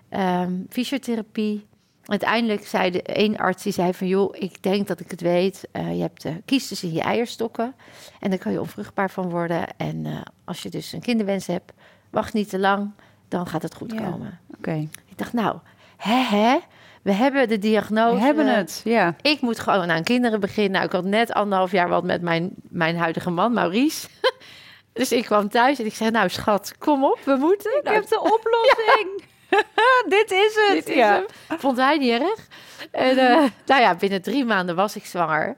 Ehm, 0.09 0.53
fysiotherapie. 0.69 1.69
Uiteindelijk 2.05 2.67
zei 2.67 2.91
de 2.91 3.01
één 3.01 3.37
arts 3.37 3.63
die 3.63 3.73
zei 3.73 3.93
van 3.93 4.07
joh, 4.07 4.35
ik 4.37 4.63
denk 4.63 4.87
dat 4.87 4.99
ik 4.99 5.11
het 5.11 5.21
weet. 5.21 5.67
Eh, 5.71 5.95
je 5.95 6.01
hebt 6.01 6.25
uh, 6.25 6.33
kiestes 6.45 6.83
in 6.83 6.93
je 6.93 7.01
eierstokken 7.01 7.75
en 8.19 8.29
daar 8.29 8.39
kan 8.39 8.51
je 8.51 8.59
onvruchtbaar 8.59 9.09
van 9.09 9.29
worden. 9.29 9.77
En 9.77 10.23
als 10.43 10.63
je 10.63 10.69
dus 10.69 10.91
een 10.91 11.01
kinderwens 11.01 11.47
hebt, 11.47 11.71
wacht 12.11 12.33
niet 12.33 12.49
te 12.49 12.59
lang, 12.59 12.91
dan 13.27 13.47
gaat 13.47 13.61
het 13.61 13.75
goed 13.75 13.91
Ja. 13.91 14.09
komen. 14.09 14.39
Oké. 14.57 14.87
Ik 15.05 15.17
dacht 15.17 15.33
nou, 15.33 15.57
hè 15.97 16.15
hè, 16.37 16.57
we 17.01 17.11
hebben 17.11 17.47
de 17.49 17.59
diagnose. 17.59 18.15
We 18.15 18.21
hebben 18.21 18.55
het, 18.55 18.81
ja. 18.83 19.15
Ik 19.21 19.41
moet 19.41 19.59
gewoon 19.59 19.91
aan 19.91 20.03
kinderen 20.03 20.39
beginnen. 20.39 20.71
Nou, 20.71 20.85
ik 20.85 20.91
had 20.91 21.03
net 21.03 21.33
anderhalf 21.33 21.71
jaar 21.71 21.89
wat 21.89 22.03
met 22.03 22.21
mijn, 22.21 22.51
mijn 22.69 22.97
huidige 22.97 23.29
man, 23.29 23.53
Maurice. 23.53 24.07
dus 24.93 25.11
ik 25.11 25.25
kwam 25.25 25.49
thuis 25.49 25.79
en 25.79 25.85
ik 25.85 25.93
zei, 25.95 26.11
nou 26.11 26.29
schat, 26.29 26.75
kom 26.77 27.03
op, 27.03 27.19
we 27.23 27.35
moeten. 27.39 27.77
Ik 27.77 27.83
Nou, 27.83 27.95
heb 27.95 28.07
de 28.07 28.19
oplossing. 28.37 29.23
Dit 30.19 30.31
is 30.31 30.55
het. 30.55 30.71
Dit 30.73 30.89
is 30.89 30.95
ja. 30.95 31.23
hem. 31.47 31.59
Vond 31.59 31.77
hij 31.77 31.97
niet 31.97 32.21
erg. 32.21 32.47
En 32.91 33.17
eh, 33.17 33.43
nou 33.65 33.81
ja, 33.81 33.95
binnen 33.95 34.21
drie 34.21 34.45
maanden 34.45 34.75
was 34.75 34.95
ik 34.95 35.05
zwanger. 35.05 35.55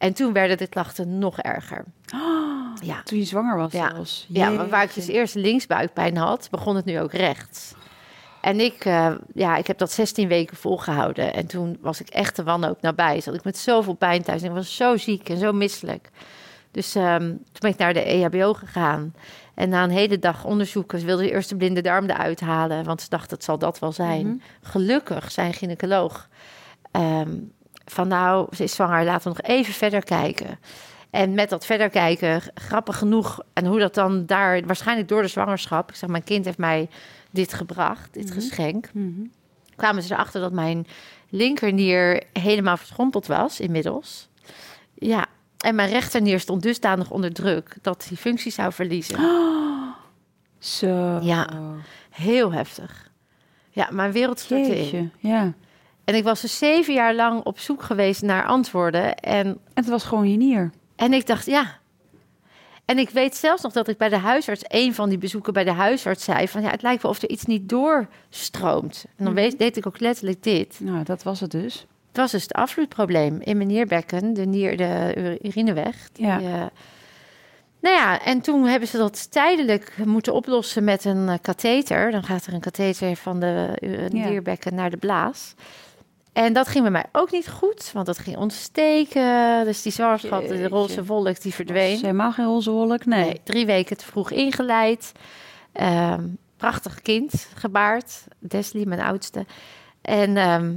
En 0.00 0.12
toen 0.12 0.32
werden 0.32 0.58
de 0.58 0.66
klachten 0.66 1.18
nog 1.18 1.38
erger. 1.38 1.84
Ja, 2.82 3.02
Toen 3.04 3.18
je 3.18 3.24
zwanger 3.24 3.56
was 3.56 3.72
Ja. 3.72 3.90
zelfs. 3.94 4.26
ja 4.28 4.66
waar 4.68 4.82
ik 4.82 4.94
dus 4.94 5.06
eerst 5.06 5.34
linksbuikpijn 5.34 6.16
had, 6.16 6.48
begon 6.50 6.76
het 6.76 6.84
nu 6.84 7.00
ook 7.00 7.12
rechts. 7.12 7.74
En 8.40 8.60
ik, 8.60 8.84
eh, 8.84 9.10
ja, 9.34 9.56
ik 9.56 9.66
heb 9.66 9.78
dat 9.78 9.92
16 9.92 10.28
weken 10.28 10.56
volgehouden. 10.56 11.34
En 11.34 11.46
toen 11.46 11.78
was 11.80 12.00
ik 12.00 12.08
echt 12.08 12.36
de 12.36 12.42
wanhoop 12.42 12.82
nabij. 12.82 13.20
Zat 13.20 13.34
ik 13.34 13.44
met 13.44 13.58
zoveel 13.58 13.94
pijn 13.94 14.22
thuis. 14.22 14.42
En 14.42 14.48
ik 14.48 14.54
was 14.54 14.76
zo 14.76 14.96
ziek 14.96 15.28
en 15.28 15.36
zo 15.36 15.52
misselijk. 15.52 16.10
Dus 16.70 16.94
ehm, 16.94 17.26
toen 17.28 17.40
ben 17.60 17.70
ik 17.70 17.78
naar 17.78 17.94
de 17.94 18.02
EHBO 18.04 18.52
gegaan. 18.54 19.14
En 19.54 19.68
na 19.68 19.82
een 19.82 19.90
hele 19.90 20.18
dag 20.18 20.44
onderzoeken 20.44 20.98
ze 20.98 21.06
wilden 21.06 21.24
ze 21.26 21.32
eerst 21.32 21.48
de 21.48 21.56
blinde 21.56 21.80
darm 21.80 22.04
eruit 22.10 22.40
halen. 22.40 22.84
Want 22.84 23.00
ze 23.02 23.08
dachten, 23.08 23.36
het 23.36 23.44
zal 23.44 23.58
dat 23.58 23.78
wel 23.78 23.92
zijn. 23.92 24.26
Mhm. 24.26 24.36
Gelukkig 24.62 25.30
zijn 25.30 25.52
gynaecoloog 25.54 26.28
ehm, 26.90 27.36
van 27.84 28.08
nou, 28.08 28.54
ze 28.56 28.62
is 28.62 28.74
zwanger, 28.74 29.04
laten 29.04 29.32
we 29.32 29.38
nog 29.38 29.50
even 29.56 29.72
verder 29.74 30.04
kijken. 30.04 30.58
En 31.10 31.34
met 31.34 31.48
dat 31.48 31.66
verder 31.66 31.88
kijken, 31.90 32.42
grappig 32.54 32.96
genoeg, 32.98 33.40
en 33.52 33.66
hoe 33.66 33.78
dat 33.78 33.94
dan 33.94 34.26
daar, 34.26 34.66
waarschijnlijk 34.66 35.08
door 35.08 35.22
de 35.22 35.28
zwangerschap, 35.28 35.88
ik 35.90 35.96
zeg, 35.96 36.08
mijn 36.08 36.24
kind 36.24 36.44
heeft 36.44 36.58
mij 36.58 36.88
dit 37.30 37.52
gebracht, 37.54 38.08
dit 38.14 38.24
Mhm. 38.24 38.34
geschenk, 38.34 38.90
Mhm. 38.92 39.20
kwamen 39.76 40.02
ze 40.02 40.12
erachter 40.14 40.40
dat 40.40 40.52
mijn 40.52 40.86
linkernier 41.28 42.22
helemaal 42.32 42.76
verschrompeld 42.76 43.26
was 43.26 43.60
inmiddels. 43.60 44.28
Ja, 44.94 45.26
en 45.58 45.74
mijn 45.74 45.90
rechternier 45.90 46.40
stond 46.40 46.62
dusdanig 46.62 47.10
onder 47.10 47.32
druk 47.32 47.76
dat 47.82 48.04
hij 48.08 48.16
functie 48.16 48.52
zou 48.52 48.72
verliezen. 48.72 49.18
Zo. 50.58 51.18
Ja. 51.22 51.48
Heel 52.10 52.52
heftig. 52.52 53.10
Ja, 53.70 53.88
mijn 53.92 54.12
wereld 54.12 54.38
stortte 54.40 54.78
in. 54.90 55.12
Ja. 55.18 55.52
En 56.10 56.16
ik 56.16 56.24
was 56.24 56.40
dus 56.40 56.58
zeven 56.58 56.94
jaar 56.94 57.14
lang 57.14 57.44
op 57.44 57.58
zoek 57.58 57.82
geweest 57.82 58.22
naar 58.22 58.44
antwoorden. 58.46 59.14
En, 59.16 59.46
En 59.46 59.58
het 59.74 59.88
was 59.88 60.04
gewoon 60.04 60.30
je 60.30 60.36
nier. 60.36 60.70
en 60.96 61.12
ik 61.12 61.26
dacht, 61.26 61.46
ja. 61.46 61.78
En 62.84 62.98
ik 62.98 63.10
weet 63.10 63.36
zelfs 63.36 63.62
nog 63.62 63.72
dat 63.72 63.88
ik 63.88 63.96
bij 63.98 64.08
de 64.08 64.16
huisarts, 64.16 64.62
een 64.68 64.94
van 64.94 65.08
die 65.08 65.18
bezoeken 65.18 65.52
bij 65.52 65.64
de 65.64 65.72
huisarts, 65.72 66.24
zei: 66.24 66.48
van 66.48 66.62
ja, 66.62 66.70
het 66.70 66.82
lijkt 66.82 67.02
wel 67.02 67.10
of 67.10 67.22
er 67.22 67.28
iets 67.30 67.44
niet 67.44 67.68
doorstroomt. 67.68 69.04
En 69.16 69.24
dan 69.24 69.32
Mhm. 69.32 69.42
weet, 69.42 69.58
deed 69.58 69.76
ik 69.76 69.86
ook 69.86 70.00
letterlijk 70.00 70.42
dit. 70.42 70.80
Nou, 70.80 71.04
dat 71.04 71.22
was 71.22 71.40
het 71.40 71.50
dus. 71.50 71.86
het 72.08 72.16
was 72.16 72.30
dus 72.30 72.42
het 72.42 72.52
afvloedprobleem 72.52 73.40
in 73.40 73.56
mijn 73.56 73.68
nierbekken, 73.68 74.34
de, 74.34 74.44
nier, 74.46 74.76
de 74.76 75.38
urineweg. 75.42 76.08
Die, 76.12 76.26
Ja. 76.26 76.38
eh, 76.40 76.66
nou 77.80 77.96
ja, 77.96 78.22
en 78.24 78.40
toen 78.40 78.66
hebben 78.66 78.88
ze 78.88 78.96
dat 78.96 79.30
tijdelijk 79.30 79.92
moeten 80.04 80.32
oplossen 80.34 80.84
met 80.84 81.04
een 81.04 81.28
eh, 81.28 81.34
katheter. 81.42 82.10
Dan 82.10 82.22
gaat 82.24 82.46
er 82.46 82.52
een 82.54 82.60
katheter 82.60 83.16
van 83.16 83.40
de 83.40 83.76
Ja. 84.12 84.28
nierbekken 84.28 84.74
naar 84.74 84.90
de 84.90 84.96
blaas. 84.96 85.54
En 86.32 86.52
dat 86.52 86.68
ging 86.68 86.82
bij 86.82 86.92
mij 86.92 87.04
ook 87.12 87.30
niet 87.30 87.48
goed, 87.48 87.90
want 87.92 88.06
dat 88.06 88.18
ging 88.18 88.36
ontsteken. 88.36 89.64
Dus 89.64 89.82
die 89.82 89.92
zwangerschap, 89.92 90.48
de 90.48 90.68
roze 90.68 91.04
wolk, 91.04 91.40
die 91.40 91.54
verdween. 91.54 91.92
Was 91.92 92.00
helemaal 92.00 92.32
geen 92.32 92.46
roze 92.46 92.70
wolk, 92.70 93.04
nee. 93.04 93.24
Nee, 93.24 93.40
drie 93.44 93.66
weken 93.66 93.96
te 93.96 94.04
vroeg 94.04 94.30
ingeleid. 94.30 95.12
Ehm, 95.72 96.26
prachtig 96.56 97.00
kind 97.00 97.48
gebaard. 97.54 98.24
Deslie, 98.38 98.86
mijn 98.86 99.00
oudste. 99.00 99.46
En 100.02 100.36
ehm, 100.36 100.74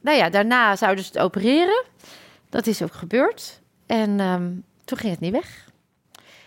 nou 0.00 0.16
ja, 0.16 0.30
daarna 0.30 0.76
zouden 0.76 1.04
ze 1.04 1.10
het 1.12 1.22
opereren. 1.22 1.84
Dat 2.48 2.66
is 2.66 2.82
ook 2.82 2.92
gebeurd. 2.92 3.60
En 3.86 4.20
ehm, 4.20 4.50
toen 4.84 4.98
ging 4.98 5.12
het 5.12 5.20
niet 5.20 5.32
weg. 5.32 5.70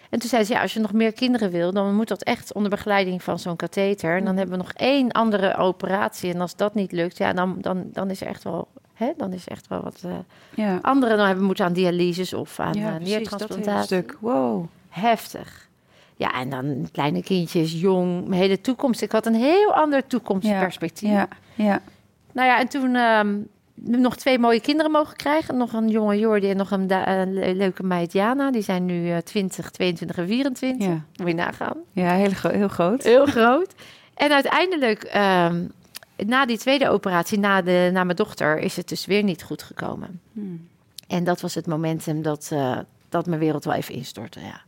En 0.09 0.19
toen 0.19 0.29
zei 0.29 0.43
ze, 0.43 0.53
ja, 0.53 0.61
als 0.61 0.73
je 0.73 0.79
nog 0.79 0.93
meer 0.93 1.13
kinderen 1.13 1.51
wil, 1.51 1.71
dan 1.73 1.95
moet 1.95 2.07
dat 2.07 2.23
echt 2.23 2.53
onder 2.53 2.69
begeleiding 2.69 3.23
van 3.23 3.39
zo'n 3.39 3.55
katheter. 3.55 4.17
En 4.17 4.25
dan 4.25 4.37
hebben 4.37 4.57
we 4.57 4.63
nog 4.63 4.73
één 4.73 5.11
andere 5.11 5.55
operatie. 5.57 6.33
En 6.33 6.41
als 6.41 6.55
dat 6.55 6.73
niet 6.75 6.91
lukt, 6.91 7.17
ja, 7.17 7.33
dan, 7.33 7.55
dan, 7.61 7.83
dan 7.93 8.09
is 8.09 8.21
er 8.21 8.27
echt 8.27 8.43
wel, 8.43 8.67
hè, 8.93 9.11
dan 9.17 9.33
is 9.33 9.47
echt 9.47 9.67
wel 9.67 9.81
wat. 9.81 10.01
eh 10.03 10.11
Ja, 10.55 10.79
anderen 10.81 11.17
dan 11.17 11.27
hebben 11.27 11.45
moeten 11.45 11.65
aan 11.65 11.73
dialyses 11.73 12.33
of 12.33 12.59
aan 12.59 12.73
ja 12.73 12.93
eh, 12.95 13.01
niertransplantatie. 13.01 13.85
stuk. 13.85 14.17
Wow. 14.19 14.65
Heftig. 14.89 15.63
Ja, 16.17 16.33
en 16.33 16.49
dan 16.49 16.87
kleine 16.91 17.23
kindjes, 17.23 17.79
jong, 17.79 18.27
mijn 18.27 18.41
hele 18.41 18.61
toekomst. 18.61 19.01
Ik 19.01 19.11
had 19.11 19.25
een 19.25 19.35
heel 19.35 19.73
ander 19.73 20.07
toekomstperspectief. 20.07 21.09
Ja, 21.09 21.27
ja. 21.55 21.81
Nou 22.31 22.47
ja, 22.47 22.59
en 22.59 22.67
toen 22.67 22.95
ehm, 22.95 23.35
nog 23.75 24.15
twee 24.15 24.39
mooie 24.39 24.61
kinderen 24.61 24.91
mogen 24.91 25.15
krijgen. 25.15 25.57
Nog 25.57 25.73
een 25.73 25.89
jonge 25.89 26.19
Jordi 26.19 26.49
en 26.49 26.57
nog 26.57 26.71
een, 26.71 26.87
leuke 27.57 27.83
meid 27.83 28.13
Jana. 28.13 28.51
Die 28.51 28.61
zijn 28.61 28.85
nu 28.85 29.09
eh 29.11 29.17
20, 29.17 29.69
22 29.71 30.17
en 30.17 30.27
24. 30.27 30.87
Ja, 30.87 31.01
Moet 31.15 31.27
je 31.27 31.33
nagaan. 31.33 31.77
ja 31.91 32.13
heel, 32.13 32.29
gro- 32.31 32.49
heel 32.49 32.67
groot. 32.67 33.03
Heel 33.03 33.25
groot. 33.25 33.73
En 34.13 34.31
uiteindelijk, 34.31 35.03
ehm, 35.03 35.63
na 36.25 36.45
die 36.45 36.57
tweede 36.57 36.89
operatie, 36.89 37.39
na, 37.39 37.61
de, 37.61 37.89
na 37.93 38.03
mijn 38.03 38.15
dochter, 38.17 38.57
is 38.59 38.75
het 38.75 38.87
dus 38.89 39.05
weer 39.05 39.23
niet 39.23 39.43
goed 39.43 39.63
gekomen. 39.63 40.21
Hmm. 40.33 40.67
En 41.07 41.23
dat 41.23 41.41
was 41.41 41.55
het 41.55 41.67
momentum 41.67 42.21
dat, 42.21 42.49
eh, 42.53 42.77
dat 43.09 43.25
mijn 43.25 43.39
wereld 43.39 43.63
wel 43.65 43.73
even 43.73 43.93
instortte. 43.93 44.39
Ja. 44.39 44.61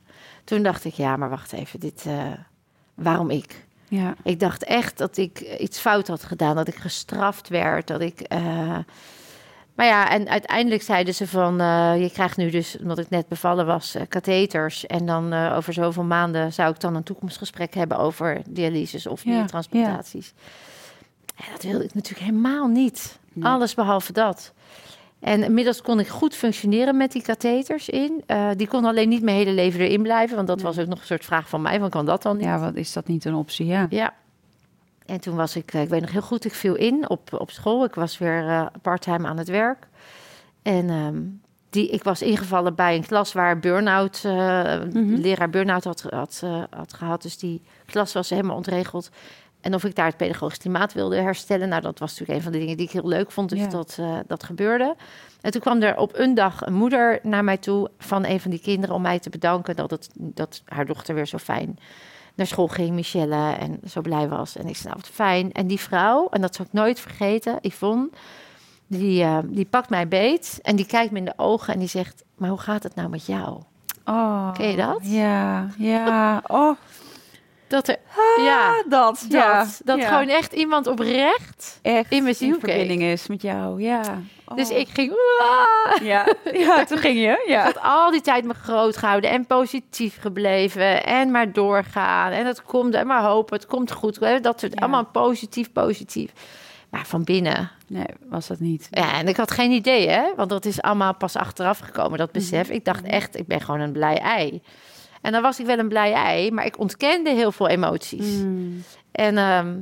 Toen 0.44 0.64
dacht 0.64 0.86
ik, 0.86 0.94
ja, 0.94 1.18
maar 1.18 1.30
wacht 1.30 1.54
even, 1.54 1.80
dit, 1.80 2.04
eh, 2.08 2.32
waarom 2.94 3.30
ik? 3.30 3.66
Ja, 3.90 4.16
Ik 4.24 4.40
dacht 4.40 4.64
echt 4.64 4.98
dat 4.98 5.18
ik 5.18 5.40
iets 5.40 5.80
fout 5.80 6.08
had 6.08 6.24
gedaan, 6.24 6.56
dat 6.56 6.68
ik 6.68 6.76
gestraft 6.76 7.48
werd, 7.50 7.88
dat 7.88 8.02
ik. 8.02 8.20
eh, 8.20 8.78
Maar 9.76 9.86
ja, 9.86 10.10
en 10.10 10.28
uiteindelijk 10.30 10.82
zeiden 10.82 11.14
ze 11.14 11.28
van, 11.28 11.60
eh, 11.62 11.94
je 12.02 12.10
krijgt 12.12 12.38
nu 12.38 12.50
dus, 12.50 12.78
omdat 12.80 12.98
ik 12.98 13.10
net 13.10 13.28
bevallen 13.28 13.66
was, 13.66 13.96
eh, 13.96 14.02
katheters. 14.10 14.86
En 14.86 15.06
dan 15.06 15.34
eh, 15.34 15.54
over 15.56 15.74
zoveel 15.74 16.04
maanden 16.04 16.54
zou 16.54 16.72
ik 16.74 16.80
dan 16.80 16.96
een 16.96 17.04
toekomstgesprek 17.04 17.74
hebben 17.74 17.98
over 17.98 18.42
dialyses 18.50 19.08
of 19.08 19.24
Ja, 19.24 19.30
niertransplantaties. 19.32 20.34
En 21.36 21.46
dat 21.52 21.64
wilde 21.64 21.84
ik 21.84 21.94
natuurlijk 21.94 22.26
helemaal 22.26 22.68
niet. 22.68 23.20
Alles 23.42 23.74
behalve 23.74 24.12
dat. 24.14 24.54
En 25.20 25.44
inmiddels 25.44 25.82
kon 25.82 26.00
ik 26.00 26.08
goed 26.08 26.36
functioneren 26.36 26.98
met 26.98 27.12
die 27.12 27.22
katheters 27.22 27.90
in. 27.90 28.24
Eh, 28.26 28.50
die 28.56 28.68
kon 28.68 28.86
alleen 28.86 29.10
niet 29.10 29.22
mijn 29.22 29.38
hele 29.38 29.52
leven 29.52 29.80
erin 29.80 30.02
blijven, 30.02 30.36
want 30.36 30.48
dat 30.48 30.62
was 30.62 30.80
ook 30.80 30.88
nog 30.88 31.00
een 31.00 31.06
soort 31.06 31.26
vraag 31.26 31.50
van 31.50 31.62
mij, 31.62 31.80
van 31.80 31.90
kan 31.90 32.06
dat 32.06 32.22
dan 32.22 32.36
niet? 32.38 32.46
ja, 32.46 32.60
wat 32.60 32.76
is 32.76 32.94
dat 32.94 33.08
niet 33.08 33.26
een 33.26 33.36
optie? 33.36 33.66
Ja. 33.66 33.86
Ja. 33.90 34.14
En 35.06 35.20
toen 35.20 35.36
was 35.36 35.56
ik, 35.56 35.74
eh, 35.74 35.82
ik 35.82 35.90
weet 35.90 36.02
nog 36.02 36.12
heel 36.12 36.22
goed, 36.22 36.46
ik 36.46 36.54
viel 36.54 36.76
in 36.76 37.10
op, 37.10 37.34
op 37.34 37.52
school. 37.52 37.84
Ik 37.84 37.96
was 37.96 38.18
weer 38.18 38.48
eh 38.48 38.66
parttime 38.82 39.28
aan 39.28 39.38
het 39.38 39.48
werk. 39.48 39.88
En 40.62 40.90
ehm, 40.90 41.22
die, 41.70 41.90
ik 41.90 42.04
was 42.04 42.22
ingevallen 42.22 42.76
bij 42.76 42.96
een 42.96 43.06
klas 43.06 43.34
waar 43.34 43.60
burn-out, 43.60 44.22
Mhm. 44.24 45.14
leraar 45.16 45.50
burn-out 45.50 45.84
had, 45.84 46.02
had, 46.10 46.44
had 46.70 46.94
gehad. 46.94 47.22
Dus 47.22 47.38
die 47.38 47.62
klas 47.86 48.14
was 48.14 48.30
helemaal 48.30 48.56
ontregeld. 48.56 49.10
En 49.68 49.74
of 49.74 49.84
ik 49.84 49.96
daar 49.96 50.06
het 50.06 50.18
pedagogisch 50.18 50.58
klimaat 50.58 50.94
wilde 50.94 51.16
herstellen. 51.16 51.70
Nou, 51.70 51.82
dat 51.82 52.00
was 52.00 52.10
natuurlijk 52.10 52.38
een 52.38 52.44
van 52.44 52.52
de 52.52 52.60
dingen 52.60 52.78
die 52.78 52.86
ik 52.86 52.92
heel 52.92 53.08
leuk 53.08 53.32
vond. 53.32 53.50
Dus 53.50 53.60
Ja. 53.60 53.68
dat, 53.68 53.98
eh, 54.00 54.18
dat 54.28 54.44
gebeurde. 54.44 54.96
En 55.42 55.52
toen 55.52 55.62
kwam 55.62 55.82
er 55.82 55.98
op 55.98 56.12
een 56.18 56.34
dag 56.34 56.66
een 56.66 56.74
moeder 56.74 57.20
naar 57.24 57.44
mij 57.44 57.58
toe 57.58 57.90
van 58.00 58.26
een 58.26 58.40
van 58.40 58.52
die 58.52 58.60
kinderen 58.60 58.96
om 58.96 59.02
mij 59.02 59.20
te 59.20 59.30
bedanken 59.30 59.76
dat, 59.76 59.92
het, 59.92 60.10
dat 60.14 60.62
haar 60.66 60.86
dochter 60.86 61.16
weer 61.16 61.26
zo 61.28 61.38
fijn 61.38 61.80
naar 62.36 62.48
school 62.48 62.68
ging, 62.68 62.90
Michelle, 62.92 63.52
en 63.54 63.80
zo 63.90 64.02
blij 64.02 64.28
was. 64.30 64.56
En 64.58 64.68
ik 64.68 64.76
zei, 64.76 64.88
nou, 64.88 64.96
wat 65.02 65.10
fijn. 65.14 65.52
En 65.52 65.68
die 65.68 65.80
vrouw, 65.80 66.28
en 66.30 66.42
dat 66.42 66.56
zal 66.56 66.66
ik 66.66 66.74
nooit 66.74 67.00
vergeten, 67.00 67.58
Yvonne, 67.62 68.10
die, 68.88 69.24
eh, 69.24 69.38
die 69.46 69.66
pakt 69.66 69.90
mij 69.90 70.08
beet 70.08 70.60
en 70.62 70.76
die 70.76 70.86
kijkt 70.86 71.12
me 71.12 71.18
in 71.18 71.26
de 71.26 71.34
ogen 71.38 71.74
en 71.74 71.80
die 71.80 71.88
zegt, 71.90 72.24
maar 72.36 72.50
hoe 72.50 72.60
gaat 72.60 72.84
het 72.84 72.96
nou 72.96 73.10
met 73.10 73.26
jou? 73.26 73.62
Oh, 74.06 74.54
Ken 74.54 74.68
je 74.70 74.76
dat? 74.78 75.00
Ja, 75.02 75.68
ja. 75.78 76.42
Oh, 76.48 76.76
Dat 77.68 77.88
er, 77.88 77.98
ja, 78.38 78.84
dat. 78.90 79.16
dat, 79.22 79.32
ja. 79.32 79.66
dat 79.84 80.00
ja. 80.00 80.08
gewoon 80.08 80.28
echt 80.30 80.54
iemand 80.54 80.88
oprecht 80.88 81.80
echt 81.82 82.12
in 82.12 82.24
mijn 82.24 82.36
ziel 82.36 82.54
in 82.54 82.60
verbinding 82.60 83.02
is 83.02 83.28
met 83.28 83.42
jou. 83.42 83.82
Ja. 83.82 84.02
Dus 84.56 84.70
Oh. 84.72 84.78
ik 84.78 84.88
ging! 84.94 85.14
Ja, 86.02 86.28
ja, 86.54 86.84
toen 86.86 86.98
ging 86.98 87.20
je. 87.20 87.32
Ik 87.44 87.48
Ja. 87.48 87.64
had 87.64 87.82
al 87.82 88.12
die 88.12 88.22
tijd 88.22 88.46
me 88.46 88.54
groot 88.54 88.98
gehouden 88.98 89.30
en 89.30 89.46
positief 89.46 90.18
gebleven 90.22 91.04
en 91.06 91.32
maar 91.32 91.52
doorgaan. 91.54 92.32
En 92.32 92.46
het 92.46 92.64
komt, 92.64 92.94
en 92.94 93.08
maar 93.08 93.24
hopen, 93.24 93.56
het 93.58 93.66
komt 93.66 93.92
goed. 93.92 94.20
Dat 94.44 94.60
soort, 94.60 94.74
Ja. 94.74 94.80
allemaal 94.80 95.06
positief, 95.06 95.72
positief. 95.72 96.32
Maar 96.90 97.06
van 97.06 97.24
binnen, 97.24 97.72
Nee, 97.88 98.06
was 98.30 98.48
dat 98.48 98.60
niet. 98.60 98.88
ja, 98.92 99.14
en 99.14 99.28
ik 99.28 99.38
had 99.38 99.52
geen 99.52 99.72
idee, 99.72 100.10
hè, 100.10 100.24
want 100.36 100.50
dat 100.50 100.66
is 100.66 100.82
allemaal 100.82 101.16
pas 101.16 101.36
achteraf 101.36 101.80
gekomen, 101.80 102.18
dat 102.18 102.32
besef. 102.32 102.70
Ik 102.70 102.86
dacht 102.86 103.06
echt, 103.06 103.38
ik 103.38 103.48
ben 103.48 103.62
gewoon 103.62 103.80
een 103.80 103.92
blij 103.92 104.18
ei. 104.18 104.62
En 105.22 105.32
dan 105.32 105.42
was 105.42 105.60
ik 105.60 105.66
wel 105.66 105.78
een 105.80 105.88
blij 105.88 106.14
ei, 106.14 106.52
maar 106.52 106.66
ik 106.66 106.80
ontkende 106.80 107.30
heel 107.30 107.52
veel 107.52 107.68
emoties. 107.68 108.26
Mm. 108.26 108.84
En 109.12 109.38
ehm, 109.38 109.80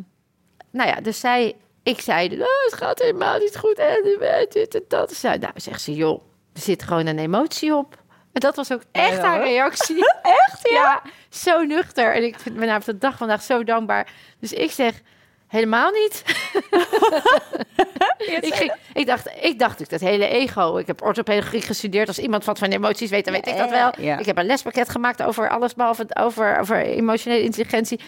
nou 0.72 0.90
ja, 0.90 1.02
dus 1.02 1.20
zij, 1.20 1.56
ik 1.84 2.00
zei, 2.02 2.28
oh, 2.42 2.48
het 2.66 2.74
gaat 2.74 3.00
helemaal 3.00 3.38
niet 3.40 3.58
goed. 3.58 3.78
En 3.80 4.00
dit 4.50 4.76
en 4.76 4.84
dat. 4.88 5.14
Zei, 5.14 5.38
nou, 5.38 5.54
zegt 5.56 5.82
ze, 5.82 5.94
joh, 5.94 6.22
er 6.54 6.62
zit 6.62 6.84
gewoon 6.84 7.06
een 7.06 7.20
emotie 7.20 7.76
op. 7.76 8.04
En 8.32 8.42
dat 8.42 8.56
was 8.56 8.72
ook 8.74 8.82
echt 8.92 9.16
Ja, 9.18 9.22
haar 9.24 9.44
reactie. 9.44 10.06
echt, 10.22 10.70
ja? 10.70 11.02
Zo 11.30 11.64
nuchter. 11.64 12.14
En 12.14 12.24
ik 12.24 12.40
vind- 12.40 12.58
haar 12.66 12.78
op 12.80 12.86
de 12.86 12.98
dag 12.98 13.18
vandaag 13.18 13.42
zo 13.42 13.64
dankbaar. 13.64 14.14
Dus 14.40 14.54
ik 14.54 14.72
zeg, 14.72 15.02
helemaal 15.56 15.92
niet. 15.92 16.24
ik, 18.42 18.54
ging, 18.54 18.74
ik, 18.94 19.06
dacht, 19.06 19.30
ik 19.42 19.60
dacht, 19.60 19.80
ik 19.80 19.90
dat 19.90 20.00
hele 20.00 20.28
ego. 20.28 20.78
Ik 20.78 20.88
heb 20.88 21.02
orthopedagogiek 21.02 21.64
gestudeerd. 21.64 22.08
Als 22.08 22.20
iemand 22.20 22.46
wat 22.46 22.60
van 22.60 22.70
emoties 22.70 23.10
weet, 23.10 23.26
dan 23.26 23.34
weet 23.34 23.48
ik 23.48 23.58
dat 23.58 23.70
wel. 23.70 23.92
Ja. 24.00 24.18
Ik 24.18 24.26
heb 24.26 24.38
een 24.38 24.46
lespakket 24.46 24.90
gemaakt 24.90 25.24
over 25.24 25.50
alles 25.50 25.74
behalve 25.74 26.06
over, 26.14 26.60
over 26.60 26.82
emotionele 26.82 27.44
intelligentie. 27.44 28.00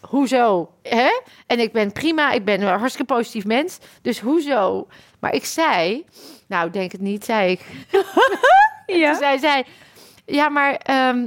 Hoezo? 0.00 0.70
Hè? 0.82 1.20
En 1.46 1.58
ik 1.58 1.72
ben 1.72 1.92
prima, 1.92 2.32
ik 2.32 2.44
ben 2.44 2.60
een 2.60 2.78
hartstikke 2.78 3.14
positief 3.14 3.44
mens. 3.44 3.78
Dus 4.02 4.20
hoezo? 4.20 4.86
Maar 5.20 5.34
ik 5.34 5.44
zei, 5.44 6.04
nou 6.46 6.70
denk 6.70 6.92
het 6.92 7.00
niet, 7.00 7.24
zei 7.24 7.50
ik. 7.50 7.60
Ja. 8.86 9.18
Toen 9.18 9.38
zei 9.38 9.64
ja 10.26 10.48
maar 10.48 10.74
ehm, 10.74 11.26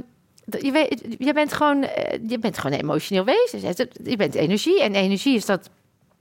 je, 0.58 0.70
weet, 0.72 1.04
je, 1.18 1.32
bent 1.32 1.52
gewoon, 1.52 1.82
eh, 1.82 2.18
je 2.28 2.38
bent 2.38 2.58
gewoon 2.58 2.72
een 2.76 2.82
emotioneel 2.82 3.24
wezen. 3.24 3.74
Je 4.04 4.16
bent 4.16 4.34
energie 4.34 4.82
en 4.82 4.94
energie 4.94 5.34
is 5.36 5.46
dat 5.46 5.68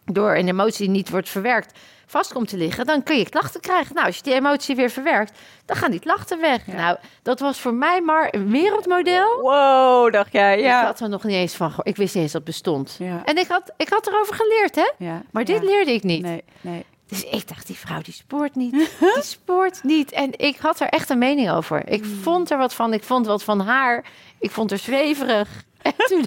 door 0.05 0.36
een 0.36 0.48
emotie 0.48 0.86
die 0.86 0.89
niet 0.95 1.09
wordt 1.09 1.29
verwerkt 1.29 1.79
vast 2.05 2.33
komt 2.33 2.48
te 2.48 2.57
liggen, 2.57 2.86
dan 2.86 3.03
kun 3.03 3.17
je 3.17 3.29
klachten 3.29 3.62
krijgen. 3.62 3.95
Nou, 3.95 4.07
als 4.07 4.15
je 4.15 4.24
die 4.24 4.33
emotie 4.33 4.75
weer 4.75 4.89
verwerkt, 4.89 5.39
dan 5.65 5.75
gaan 5.77 5.91
die 5.91 6.00
klachten 6.00 6.41
weg. 6.41 6.65
Ja. 6.65 6.74
Nou, 6.74 6.98
dat 7.24 7.39
was 7.39 7.59
voor 7.59 7.74
mij 7.74 8.01
maar 8.01 8.27
een 8.31 8.51
wereldmodel. 8.51 9.39
Wow, 9.41 10.13
dacht 10.13 10.31
jij. 10.31 10.57
Ik 10.57 10.63
Ja. 10.63 10.86
had 10.86 11.00
er 11.00 11.09
nog 11.09 11.24
niet 11.24 11.36
eens 11.36 11.55
van. 11.55 11.71
Ik 11.83 11.95
wist 11.95 12.13
niet 12.13 12.24
eens 12.24 12.31
dat 12.31 12.43
bestond. 12.43 12.95
Ja. 13.00 13.21
En 13.25 13.38
ik 13.38 13.48
had, 13.48 13.71
ik 13.77 13.89
had 13.89 14.07
erover 14.07 14.36
geleerd, 14.36 14.75
hè? 14.75 14.89
ja. 14.98 15.21
Maar 15.31 15.45
dit 15.45 15.63
leerde 15.63 15.91
ik 15.91 16.03
niet. 16.03 16.21
Nee, 16.21 16.43
nee. 16.62 16.86
Dus 17.10 17.24
ik 17.24 17.48
dacht, 17.48 17.68
die 17.68 17.75
vrouw 17.78 18.01
die 18.01 18.13
spoort 18.13 18.56
niet. 18.56 18.72
Die 19.00 19.24
spoort 19.24 19.84
niet. 19.84 20.12
En 20.12 20.39
ik 20.39 20.58
had 20.58 20.80
er 20.80 20.88
echt 20.88 21.10
een 21.10 21.18
mening 21.18 21.51
over. 21.51 21.88
Ik 21.88 22.04
Hmm. 22.04 22.13
vond 22.22 22.51
er 22.51 22.58
wat 22.58 22.74
van. 22.74 22.94
Ik 22.94 23.04
vond 23.04 23.25
wat 23.25 23.44
van 23.44 23.60
haar. 23.60 24.06
Ik 24.39 24.51
vond 24.51 24.70
haar 24.70 24.80
zweverig. 24.80 25.50
En, 25.82 25.94
toen, 26.08 26.25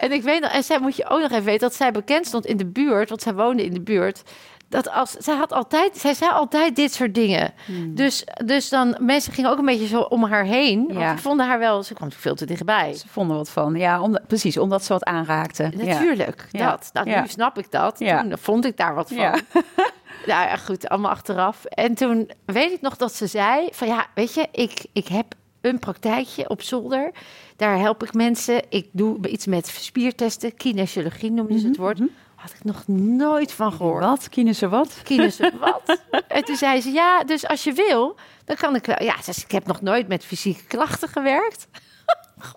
en 0.00 0.12
ik 0.12 0.22
weet 0.22 0.40
nog, 0.40 0.50
en 0.50 0.62
zij 0.64 0.78
moet 0.80 0.96
je 0.96 1.08
ook 1.08 1.20
nog 1.20 1.30
even 1.30 1.44
weten 1.44 1.60
dat 1.68 1.74
zij 1.74 1.92
bekend 1.92 2.26
stond 2.26 2.46
in 2.46 2.56
de 2.56 2.66
buurt, 2.66 3.08
want 3.08 3.22
zij 3.22 3.34
woonde 3.34 3.64
in 3.64 3.72
de 3.74 3.80
buurt. 3.80 4.22
Dat 4.68 4.90
als 4.90 5.10
zij 5.10 5.34
had 5.36 5.52
altijd, 5.52 5.96
zij 5.98 6.14
zei 6.14 6.30
altijd 6.30 6.76
dit 6.76 6.94
soort 6.94 7.14
dingen. 7.14 7.52
Hmm. 7.66 7.94
Dus, 7.94 8.24
dus 8.44 8.68
dan 8.68 8.96
mensen 9.00 9.32
gingen 9.32 9.50
ook 9.50 9.58
een 9.58 9.64
beetje 9.64 9.86
zo 9.86 10.00
om 10.00 10.24
haar 10.24 10.44
heen. 10.44 10.86
Want 10.86 10.98
Ja. 10.98 11.12
die 11.12 11.22
vonden 11.22 11.46
haar 11.46 11.58
wel, 11.58 11.82
ze 11.82 11.94
kwam 11.94 12.12
veel 12.12 12.34
te 12.34 12.46
dichtbij. 12.46 12.94
Ze 12.94 13.08
vonden 13.08 13.36
wat 13.36 13.50
van. 13.50 13.74
Ja, 13.74 14.00
omdat, 14.00 14.26
precies, 14.26 14.56
omdat 14.58 14.84
ze 14.84 14.92
wat 14.92 15.04
aanraakte. 15.04 15.70
Natuurlijk, 15.76 16.46
Ja. 16.50 16.70
dat. 16.70 16.90
Nou, 16.92 17.10
Ja. 17.10 17.20
Nu 17.20 17.28
snap 17.28 17.58
ik 17.58 17.70
dat. 17.70 17.98
Ja. 17.98 18.20
Toen 18.22 18.38
vond 18.38 18.64
ik 18.64 18.76
daar 18.76 18.94
wat 18.94 19.08
van. 19.14 19.40
Nou 20.26 20.48
ja, 20.48 20.56
goed, 20.56 20.88
allemaal 20.88 21.10
achteraf. 21.10 21.64
En 21.64 21.94
toen 21.94 22.30
weet 22.44 22.72
ik 22.72 22.80
nog 22.80 22.96
dat 22.96 23.14
ze 23.14 23.26
zei 23.26 23.68
van 23.72 23.88
ja, 23.88 24.06
weet 24.14 24.34
je, 24.34 24.48
ik, 24.52 24.86
ik 24.92 25.08
heb 25.08 25.34
een 25.60 25.78
praktijkje 25.78 26.48
op 26.48 26.62
zolder. 26.62 27.10
Daar 27.56 27.78
help 27.78 28.02
ik 28.02 28.14
mensen. 28.14 28.62
Ik 28.68 28.88
doe 28.92 29.28
iets 29.28 29.46
met 29.46 29.66
spiertesten, 29.66 30.56
kinesiologie 30.56 31.30
noemden 31.30 31.58
ze 31.58 31.66
het 31.66 31.76
woord. 31.76 31.98
Had 32.34 32.52
ik 32.52 32.64
nog 32.64 32.86
nooit 32.88 33.52
van 33.52 33.72
gehoord. 33.72 34.04
Wat? 34.04 34.28
Kinessen 34.28 34.70
wat? 34.70 35.00
Kinessen 35.02 35.58
wat? 35.66 36.00
en 36.28 36.44
toen 36.44 36.56
zei 36.56 36.80
ze, 36.80 36.90
ja, 36.90 37.24
dus 37.24 37.46
als 37.46 37.64
je 37.64 37.72
wil, 37.72 38.16
dan 38.44 38.56
kan 38.56 38.74
ik 38.74 38.86
wel. 38.86 39.02
Ja, 39.02 39.16
ze 39.16 39.32
zei, 39.32 39.44
ik 39.44 39.50
heb 39.50 39.66
nog 39.66 39.80
nooit 39.80 40.08
met 40.08 40.24
fysieke 40.24 40.64
klachten 40.64 41.08
gewerkt. 41.08 41.66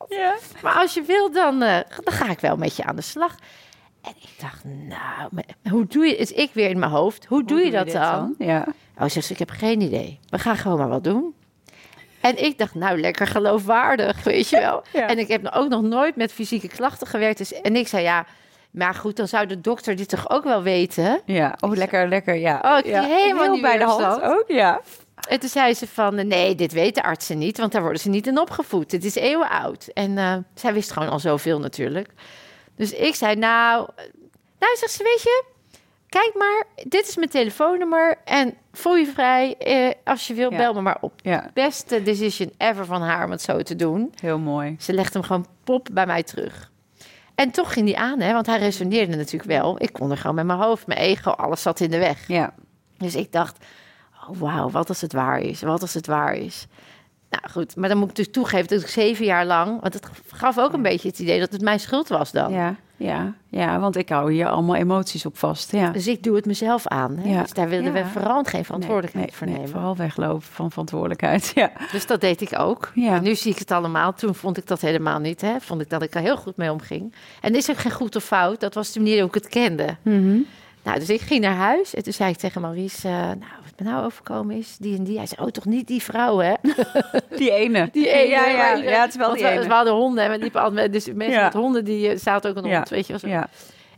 Ja. 0.08 0.36
Maar 0.62 0.74
als 0.74 0.94
je 0.94 1.02
wil, 1.02 1.32
dan, 1.32 1.62
eh, 1.62 1.80
dan 2.04 2.14
ga 2.14 2.30
ik 2.30 2.40
wel 2.40 2.58
met 2.58 2.76
je 2.76 2.84
aan 2.84 2.96
de 2.96 3.02
slag. 3.02 3.36
En 4.02 4.14
ik 4.22 4.30
dacht, 4.40 4.64
nou, 4.64 5.44
hoe 5.70 5.86
doe 5.88 6.06
je 6.06 6.16
het? 6.16 6.38
Ik 6.38 6.50
weer 6.54 6.70
in 6.70 6.80
mijn 6.80 6.92
hoofd. 6.92 7.26
Hoe, 7.26 7.44
doe 7.44 7.60
je 7.60 7.72
dat 7.72 7.92
dan? 7.92 8.36
Ja. 8.38 8.66
Oh, 9.00 9.08
zegt 9.08 9.26
ze, 9.26 9.34
ik 9.34 9.40
heb 9.40 9.50
geen 9.50 9.82
idee. 9.82 10.20
We 10.30 10.40
gaan 10.40 10.58
gewoon 10.58 10.78
maar 10.78 10.90
wat 10.90 11.04
doen. 11.04 11.34
En 12.22 12.44
ik 12.44 12.58
dacht, 12.58 12.76
nou, 12.76 13.00
lekker 13.00 13.28
geloofwaardig, 13.28 14.24
weet 14.24 14.50
je 14.50 14.60
wel. 14.60 14.84
Ja. 14.94 15.08
En 15.08 15.18
ik 15.18 15.28
heb 15.28 15.48
ook 15.54 15.70
nog 15.70 15.82
nooit 15.82 16.16
met 16.16 16.32
fysieke 16.32 16.68
klachten 16.68 17.08
gewerkt. 17.08 17.38
Dus, 17.38 17.54
en 17.54 17.76
ik 17.76 17.88
zei, 17.88 18.04
ja, 18.04 18.26
maar 18.72 18.94
goed, 18.94 19.16
dan 19.16 19.28
zou 19.28 19.46
de 19.46 19.62
dokter 19.62 19.96
dit 19.96 20.10
toch 20.10 20.30
ook 20.30 20.44
wel 20.44 20.64
weten? 20.64 21.22
Ja, 21.26 21.58
oh 21.60 21.76
lekker, 21.76 22.08
lekker, 22.08 22.36
ja. 22.36 22.62
Oh, 22.66 22.78
ik 22.78 22.86
ja. 22.86 23.00
kreeg 23.00 23.22
helemaal 23.22 23.44
Heel 23.44 23.52
niet 23.52 23.62
bij 23.62 23.78
de 23.78 23.84
hand 23.84 24.22
ook, 24.22 24.46
ja. 24.48 24.82
En 25.28 25.40
toen 25.40 25.50
zei 25.50 25.74
ze 25.74 25.88
van, 25.88 26.28
nee, 26.28 26.56
dit 26.56 26.72
weten 26.72 27.04
artsen 27.04 27.38
niet, 27.38 27.58
want 27.58 27.72
daar 27.72 27.82
worden 27.82 28.02
ze 28.02 28.10
niet 28.10 28.28
in 28.28 28.40
opgevoed. 28.40 28.92
Het 28.92 29.06
is 29.06 29.16
eeuwen 29.16 29.50
oud. 29.50 29.88
En 29.94 30.18
eh, 30.18 30.36
zij 30.54 30.74
wist 30.74 30.92
gewoon 30.92 31.10
al 31.10 31.20
zoveel 31.20 31.60
natuurlijk. 31.60 32.10
Dus 32.80 32.92
ik 32.94 33.16
zei, 33.16 33.36
nou, 33.36 33.88
nou, 34.60 34.76
zegt 34.78 34.92
ze, 34.92 35.04
weet 35.04 35.22
je, 35.22 35.44
kijk 36.10 36.32
maar, 36.38 36.64
dit 36.88 37.08
is 37.08 37.16
mijn 37.16 37.30
telefoonnummer 37.30 38.18
en 38.26 38.54
voel 38.72 38.96
je 38.96 39.06
vrij. 39.06 39.56
eh, 39.58 39.90
als 40.04 40.28
je 40.28 40.34
wil, 40.34 40.52
Ja. 40.52 40.58
bel 40.58 40.74
me 40.74 40.82
maar 40.82 40.98
op. 41.02 41.14
Ja, 41.22 41.50
Beste 41.54 42.04
decision 42.04 42.52
ever 42.58 42.86
van 42.86 43.02
haar 43.02 43.26
om 43.26 43.32
het 43.32 43.42
zo 43.42 43.62
te 43.62 43.76
doen. 43.76 44.14
heel 44.22 44.40
mooi. 44.40 44.76
Ze 44.80 44.94
legde 44.94 45.14
hem 45.18 45.28
gewoon 45.28 45.46
pop 45.64 45.88
bij 45.92 46.06
mij 46.06 46.24
terug. 46.24 46.72
En 47.36 47.52
toch 47.52 47.74
ging 47.74 47.86
die 47.86 47.98
aan, 47.98 48.20
hè, 48.20 48.34
want 48.34 48.46
hij 48.46 48.58
resoneerde 48.60 49.16
natuurlijk 49.16 49.50
wel. 49.52 49.82
Ik 49.82 49.94
kon 49.94 50.12
er 50.12 50.18
gewoon 50.18 50.36
met 50.36 50.46
mijn 50.46 50.60
hoofd, 50.60 50.88
mijn 50.88 51.00
ego, 51.00 51.32
alles 51.32 51.62
zat 51.62 51.80
in 51.80 51.90
de 51.90 51.98
weg. 52.00 52.28
Ja, 52.28 52.54
Dus 52.98 53.16
ik 53.16 53.32
dacht, 53.32 53.58
oh, 54.30 54.38
wauw, 54.40 54.70
wat 54.70 54.90
als 54.90 55.02
het 55.02 55.14
waar 55.14 55.40
is? 55.40 55.62
Wat 55.62 55.82
als 55.82 55.94
het 55.94 56.08
waar 56.08 56.34
is? 56.36 56.68
Nou 57.30 57.44
goed, 57.52 57.76
maar 57.76 57.90
dan 57.90 57.98
moet 57.98 58.10
ik 58.10 58.16
dus 58.16 58.32
toegeven 58.32 58.68
dat 58.68 58.82
ik 58.82 58.88
zeven 58.88 59.26
jaar 59.26 59.46
lang... 59.46 59.82
want 59.82 59.94
het 59.94 60.08
gaf 60.32 60.58
ook 60.58 60.74
een 60.74 60.82
beetje 60.82 61.08
het 61.08 61.20
idee 61.20 61.40
dat 61.40 61.52
het 61.52 61.62
mijn 61.62 61.80
schuld 61.80 62.08
was 62.08 62.32
dan. 62.32 62.52
ja, 62.52 62.76
ja, 62.98 63.34
ja, 63.50 63.80
want 63.80 63.96
ik 63.96 64.10
hou 64.10 64.32
hier 64.32 64.48
allemaal 64.48 64.76
emoties 64.76 65.26
op 65.26 65.38
vast. 65.38 65.72
Ja. 65.72 65.90
Dus 65.90 66.08
ik 66.08 66.24
doe 66.24 66.36
het 66.36 66.46
mezelf 66.46 66.88
aan. 66.88 67.18
Hè? 67.18 67.30
Ja. 67.30 67.42
Dus 67.42 67.54
daar 67.54 67.70
wilden 67.70 67.94
Ja. 67.94 68.04
we 68.04 68.10
vooral 68.10 68.44
geen 68.44 68.66
verantwoordelijkheid 68.66 69.26
Nee, 69.28 69.36
voor 69.36 69.48
nemen. 69.48 69.62
nee, 69.62 69.72
vooral 69.72 69.96
weglopen 69.96 70.42
van 70.42 70.70
verantwoordelijkheid. 70.70 71.52
Ja, 71.56 71.72
Dus 71.92 72.06
dat 72.08 72.22
deed 72.22 72.42
ik 72.42 72.60
ook. 72.60 72.92
Ja. 72.96 73.16
En 73.16 73.24
nu 73.24 73.36
zie 73.36 73.52
ik 73.52 73.60
het 73.60 73.72
allemaal. 73.72 74.14
Toen 74.14 74.36
vond 74.36 74.58
ik 74.58 74.68
dat 74.68 74.82
helemaal 74.82 75.20
niet. 75.20 75.42
Hè? 75.42 75.56
Vond 75.60 75.82
ik 75.82 75.90
dat 75.90 76.02
ik 76.02 76.14
er 76.16 76.22
heel 76.22 76.38
goed 76.38 76.58
mee 76.58 76.72
omging. 76.72 77.14
En 77.42 77.56
is 77.56 77.70
ook 77.70 77.78
geen 77.78 77.92
goed 77.92 78.16
of 78.16 78.24
fout. 78.24 78.60
Dat 78.60 78.74
was 78.74 78.92
de 78.92 79.00
manier 79.00 79.18
hoe 79.20 79.28
ik 79.28 79.34
het 79.34 79.48
kende. 79.48 79.96
Nou, 80.84 81.00
dus 81.00 81.10
ik 81.10 81.22
ging 81.22 81.42
naar 81.42 81.56
huis 81.56 81.96
en 81.96 82.04
toen 82.04 82.14
zei 82.14 82.32
ik 82.32 82.38
tegen 82.38 82.62
Maurice... 82.62 83.08
eh, 83.08 83.14
nou, 83.14 83.38
me 83.80 83.90
nou 83.90 84.06
overkomen 84.06 84.56
is, 84.56 84.78
die 84.80 84.98
en 84.98 85.04
die. 85.04 85.18
Hij 85.18 85.26
zei, 85.26 85.42
oh, 85.42 85.48
toch 85.48 85.66
niet 85.66 85.88
die 85.88 86.02
vrouw, 86.04 86.38
hè? 86.38 86.54
die 87.38 87.52
ene. 87.52 87.90
Die 87.92 88.08
ene. 88.10 88.30
Ja, 88.30 88.46
ja, 88.46 88.70
iedereen- 88.76 88.92
ja, 88.94 89.02
het 89.02 89.10
is 89.10 89.16
wel 89.16 89.34
die 89.34 89.44
we, 89.44 89.50
ene. 89.50 89.68
we 89.68 89.74
hadden 89.74 89.94
honden 89.94 90.24
en 90.24 90.32
we 90.32 90.38
liepen 90.38 90.62
altijd 90.62 90.82
met, 90.82 90.94
dus 90.94 91.14
mensen 91.14 91.38
Ja. 91.38 91.44
met 91.44 91.54
honden, 91.54 91.86
die 91.86 92.10
eh, 92.10 92.18
zaten 92.18 92.50
ook 92.50 92.56
een 92.56 92.64
hond, 92.72 92.90
Ja. 92.90 92.96
weet 92.96 93.06
je 93.06 93.12
wel 93.12 93.20
zo. 93.20 93.28
Ja, 93.28 93.48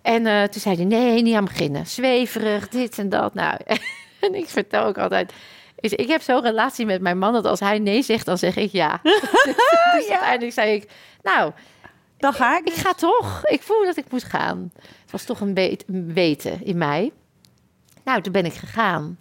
En 0.01 0.25
eh, 0.25 0.43
toen 0.43 0.61
zei 0.61 0.75
hij, 0.75 0.85
nee, 0.85 1.21
niet 1.21 1.35
aan 1.35 1.45
beginnen. 1.45 1.88
Zweverig, 1.88 2.67
dit 2.67 2.97
en 2.97 3.09
dat. 3.09 3.33
Nou, 3.33 3.57
en 4.21 4.35
ik 4.35 4.47
vertel 4.50 4.83
ook 4.85 4.97
altijd... 4.97 5.33
is- 5.79 5.93
Ik 5.93 6.07
heb 6.07 6.21
zo'n 6.21 6.41
relatie 6.41 6.85
met 6.85 7.01
mijn 7.01 7.17
man 7.17 7.33
dat 7.33 7.45
als 7.45 7.59
hij 7.59 7.79
nee 7.79 8.01
zegt, 8.01 8.25
dan 8.25 8.38
zeg 8.38 8.55
ik 8.55 8.71
ja. 8.71 9.00
dus 9.03 10.07
uiteindelijk 10.09 10.53
zei 10.53 10.73
ik, 10.73 10.89
nou, 11.23 11.51
dan 12.17 12.33
ga 12.33 12.57
ik. 12.57 12.67
ik 12.67 12.73
ga 12.73 12.93
toch. 12.93 13.41
Ik 13.45 13.61
voel 13.61 13.85
dat 13.85 13.97
ik 13.97 14.05
moet 14.11 14.23
gaan. 14.23 14.71
Het 15.01 15.11
was 15.11 15.23
toch 15.23 15.39
een, 15.39 15.57
een 15.88 16.13
weten 16.13 16.65
in 16.65 16.77
mij. 16.77 17.11
Nou, 18.03 18.21
toen 18.21 18.31
ben 18.31 18.45
ik 18.45 18.53
gegaan. 18.53 19.17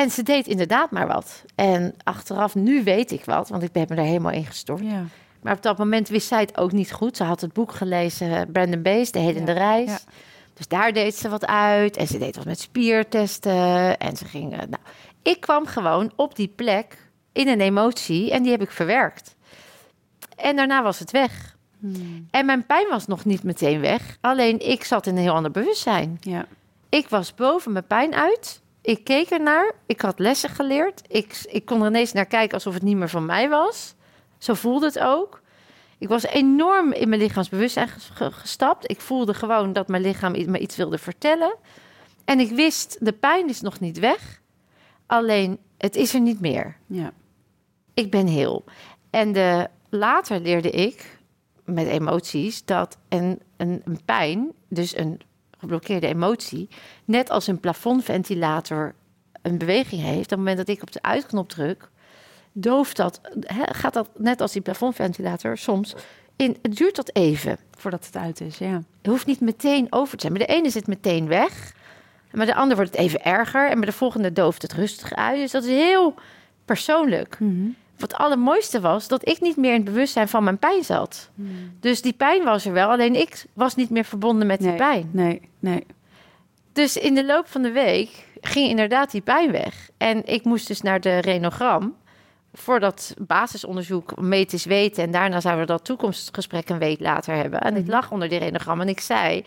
En 0.00 0.10
ze 0.10 0.22
deed 0.22 0.46
inderdaad 0.46 0.90
maar 0.90 1.06
wat. 1.06 1.44
En 1.54 1.94
achteraf, 2.04 2.54
nu 2.54 2.84
weet 2.84 3.10
ik 3.10 3.24
wat, 3.24 3.48
want 3.48 3.62
ik 3.62 3.72
ben 3.72 3.86
me 3.88 3.94
er 3.96 4.02
helemaal 4.02 4.32
in 4.32 4.44
gestort. 4.44 4.80
Ja, 4.82 5.04
Maar 5.42 5.54
op 5.56 5.62
dat 5.62 5.78
moment 5.78 6.08
wist 6.08 6.28
zij 6.28 6.40
het 6.40 6.56
ook 6.58 6.72
niet 6.72 6.92
goed. 6.92 7.16
Ze 7.16 7.24
had 7.24 7.40
het 7.40 7.52
boek 7.52 7.72
gelezen, 7.72 8.52
Brandon 8.52 8.82
Bees, 8.82 9.10
De 9.12 9.18
Hedende 9.18 9.52
Ja, 9.52 9.58
Reis. 9.58 9.88
ja. 9.90 9.98
Dus 10.54 10.68
daar 10.68 10.92
deed 10.92 11.14
ze 11.16 11.28
wat 11.28 11.46
uit. 11.46 11.96
En 11.96 12.06
ze 12.06 12.18
deed 12.18 12.36
wat 12.36 12.44
met 12.44 12.60
spiertesten. 12.60 13.98
En 13.98 14.16
ze 14.16 14.24
ging... 14.24 14.52
eh, 14.52 14.58
Nou, 14.58 14.82
ik 15.22 15.40
kwam 15.40 15.66
gewoon 15.66 16.12
op 16.16 16.36
die 16.36 16.48
plek 16.56 17.08
in 17.32 17.48
een 17.48 17.60
emotie 17.60 18.30
en 18.30 18.42
die 18.42 18.52
heb 18.52 18.62
ik 18.62 18.70
verwerkt. 18.70 19.36
En 20.36 20.56
daarna 20.56 20.82
was 20.82 20.98
het 20.98 21.10
weg. 21.10 21.56
Hmm. 21.78 22.26
En 22.30 22.46
mijn 22.46 22.66
pijn 22.66 22.86
was 22.88 23.06
nog 23.06 23.24
niet 23.24 23.42
meteen 23.42 23.80
weg. 23.80 24.16
Alleen 24.20 24.68
ik 24.68 24.84
zat 24.84 25.06
in 25.06 25.16
een 25.16 25.22
heel 25.22 25.32
ander 25.34 25.50
bewustzijn. 25.50 26.16
ja, 26.20 26.46
Ik 26.88 27.08
was 27.08 27.34
boven 27.34 27.72
mijn 27.72 27.86
pijn 27.86 28.14
uit. 28.14 28.60
Ik 28.90 29.04
keek 29.04 29.30
ernaar. 29.30 29.72
Ik 29.86 30.00
had 30.00 30.18
lessen 30.18 30.50
geleerd. 30.50 31.02
Ik, 31.08 31.40
ik 31.48 31.64
kon 31.64 31.80
er 31.82 31.88
ineens 31.88 32.12
naar 32.12 32.26
kijken 32.26 32.54
alsof 32.54 32.74
het 32.74 32.82
niet 32.82 32.96
meer 32.96 33.08
van 33.08 33.26
mij 33.26 33.48
was. 33.48 33.94
Zo 34.38 34.54
voelde 34.54 34.86
het 34.86 34.98
ook. 34.98 35.40
Ik 35.98 36.08
was 36.08 36.24
enorm 36.26 36.92
in 36.92 37.08
mijn 37.08 37.20
lichaamsbewustzijn 37.20 37.88
ges- 37.88 38.10
ge- 38.14 38.30
gestapt. 38.32 38.90
Ik 38.90 39.00
voelde 39.00 39.34
gewoon 39.34 39.72
dat 39.72 39.88
mijn 39.88 40.02
lichaam 40.02 40.32
me 40.32 40.58
iets 40.58 40.76
wilde 40.76 40.98
vertellen. 40.98 41.56
En 42.24 42.40
ik 42.40 42.50
wist, 42.50 42.96
de 43.00 43.12
pijn 43.12 43.48
is 43.48 43.60
nog 43.60 43.80
niet 43.80 43.98
weg. 43.98 44.40
Alleen, 45.06 45.58
het 45.78 45.96
is 45.96 46.14
er 46.14 46.20
niet 46.20 46.40
meer. 46.40 46.76
ja. 46.86 47.12
Ik 47.94 48.10
ben 48.10 48.26
heel. 48.26 48.64
En 49.10 49.32
de, 49.32 49.68
later 49.88 50.40
leerde 50.40 50.70
ik 50.70 51.18
met 51.64 51.86
emoties 51.86 52.64
dat 52.64 52.98
een, 53.08 53.40
een, 53.56 53.82
een 53.84 54.00
pijn, 54.04 54.52
dus 54.68 54.96
een 54.96 55.20
geblokkeerde 55.60 56.06
emotie, 56.06 56.68
net 57.04 57.30
als 57.30 57.46
een 57.46 57.60
plafondventilator 57.60 58.94
een 59.42 59.58
beweging 59.58 60.02
heeft. 60.02 60.24
Op 60.24 60.28
het 60.28 60.38
moment 60.38 60.56
dat 60.56 60.68
ik 60.68 60.82
op 60.82 60.92
de 60.92 61.02
uitknop 61.02 61.48
druk, 61.48 61.88
dooft 62.52 62.96
dat, 62.96 63.20
gaat 63.54 63.94
dat 63.94 64.08
net 64.16 64.40
als 64.40 64.52
die 64.52 64.62
plafondventilator 64.62 65.58
soms 65.58 65.94
in. 66.36 66.56
Het 66.62 66.76
duurt 66.76 66.94
tot 66.94 67.16
even. 67.16 67.58
Voordat 67.76 68.06
het 68.06 68.16
uit 68.16 68.40
is, 68.40 68.58
ja. 68.58 68.72
Het 68.72 69.10
hoeft 69.10 69.26
niet 69.26 69.40
meteen 69.40 69.86
over 69.90 70.16
te 70.16 70.20
zijn. 70.20 70.32
Maar 70.32 70.46
de 70.46 70.52
ene 70.52 70.70
zit 70.70 70.86
meteen 70.86 71.26
weg. 71.26 71.74
Maar 72.32 72.46
de 72.46 72.54
ander 72.54 72.76
wordt 72.76 72.90
het 72.90 73.00
even 73.00 73.24
erger. 73.24 73.70
En 73.70 73.76
bij 73.76 73.88
de 73.88 73.96
volgende 73.96 74.32
dooft 74.32 74.62
het 74.62 74.72
rustig 74.72 75.14
uit. 75.14 75.36
Dus 75.36 75.50
dat 75.50 75.64
is 75.64 75.70
heel 75.70 76.14
persoonlijk. 76.64 77.38
Wat 78.00 78.10
het 78.10 78.20
allermooiste 78.20 78.80
was, 78.80 79.08
dat 79.08 79.28
ik 79.28 79.40
niet 79.40 79.56
meer 79.56 79.70
in 79.70 79.76
het 79.76 79.84
bewustzijn 79.84 80.28
van 80.28 80.44
mijn 80.44 80.58
pijn 80.58 80.84
zat. 80.84 81.30
Dus 81.80 82.02
die 82.02 82.12
pijn 82.12 82.44
was 82.44 82.64
er 82.64 82.72
wel, 82.72 82.88
alleen 82.88 83.14
ik 83.14 83.44
was 83.52 83.74
niet 83.74 83.90
meer 83.90 84.04
verbonden 84.04 84.46
met 84.46 84.60
die 84.60 84.74
pijn. 84.74 85.10
Nee, 85.12 85.40
nee. 85.58 85.86
Dus 86.72 86.96
in 86.96 87.14
de 87.14 87.24
loop 87.24 87.48
van 87.48 87.62
de 87.62 87.70
week 87.70 88.26
ging 88.40 88.68
inderdaad 88.68 89.10
die 89.10 89.20
pijn 89.20 89.52
weg. 89.52 89.90
En 89.96 90.26
ik 90.26 90.44
moest 90.44 90.66
dus 90.66 90.80
naar 90.80 91.00
de 91.00 91.18
renogram 91.18 91.96
voor 92.52 92.80
dat 92.80 93.14
basisonderzoek 93.18 94.20
medisch 94.20 94.64
weten. 94.64 95.02
En 95.02 95.10
daarna 95.10 95.40
zouden 95.40 95.66
we 95.66 95.72
dat 95.72 95.84
toekomstgesprek 95.84 96.68
een 96.68 96.78
week 96.78 97.00
later 97.00 97.34
hebben. 97.34 97.60
En 97.60 97.76
ik 97.76 97.86
lag 97.86 98.10
onder 98.10 98.28
die 98.28 98.38
renogram 98.38 98.80
en 98.80 98.88
ik 98.88 99.00
zei, 99.00 99.44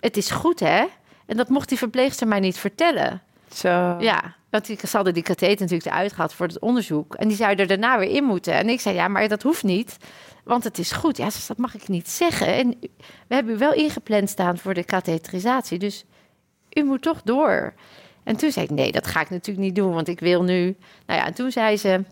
het 0.00 0.16
is 0.16 0.30
goed 0.30 0.60
hè? 0.60 0.84
En 1.26 1.36
dat 1.36 1.48
mocht 1.48 1.68
die 1.68 1.78
verpleegster 1.78 2.28
mij 2.28 2.40
niet 2.40 2.58
vertellen. 2.58 3.22
Zo. 3.54 3.96
Ja, 3.98 4.34
want 4.50 4.68
ik 4.68 4.80
ze 4.80 4.96
hadden 4.96 5.14
die 5.14 5.22
katheter 5.22 5.60
natuurlijk 5.60 5.90
eruit 5.90 6.12
gehad 6.12 6.34
voor 6.34 6.46
het 6.46 6.58
onderzoek. 6.58 7.14
En 7.14 7.28
die 7.28 7.36
zou 7.36 7.54
er 7.54 7.66
daarna 7.66 7.98
weer 7.98 8.10
in 8.10 8.24
moeten. 8.24 8.52
En 8.52 8.68
ik 8.68 8.80
zei, 8.80 8.94
ja, 8.94 9.08
maar 9.08 9.28
dat 9.28 9.42
hoeft 9.42 9.62
niet. 9.62 9.96
Want 10.44 10.64
het 10.64 10.78
is 10.78 10.92
goed. 10.92 11.16
Ja, 11.16 11.30
zei, 11.30 11.44
dat 11.46 11.56
mag 11.56 11.74
ik 11.74 11.88
niet 11.88 12.08
zeggen. 12.08 12.46
En 12.46 12.76
we 13.28 13.34
hebben 13.34 13.54
u 13.54 13.58
wel 13.58 13.72
ingepland 13.72 14.30
staan 14.30 14.58
voor 14.58 14.74
de 14.74 14.84
katheterisatie. 14.84 15.78
Dus 15.78 16.04
u 16.72 16.84
moet 16.84 17.02
toch 17.02 17.22
door. 17.22 17.74
En 18.22 18.36
toen 18.36 18.50
zei 18.50 18.64
ik, 18.64 18.70
nee, 18.70 18.92
dat 18.92 19.06
ga 19.06 19.20
ik 19.20 19.30
natuurlijk 19.30 19.66
niet 19.66 19.74
doen. 19.74 19.94
Want 19.94 20.08
ik 20.08 20.20
wil 20.20 20.42
nu... 20.42 20.76
Nou 21.06 21.20
ja, 21.20 21.26
en 21.26 21.34
toen 21.34 21.50
zei 21.50 21.76
ze... 21.76 22.04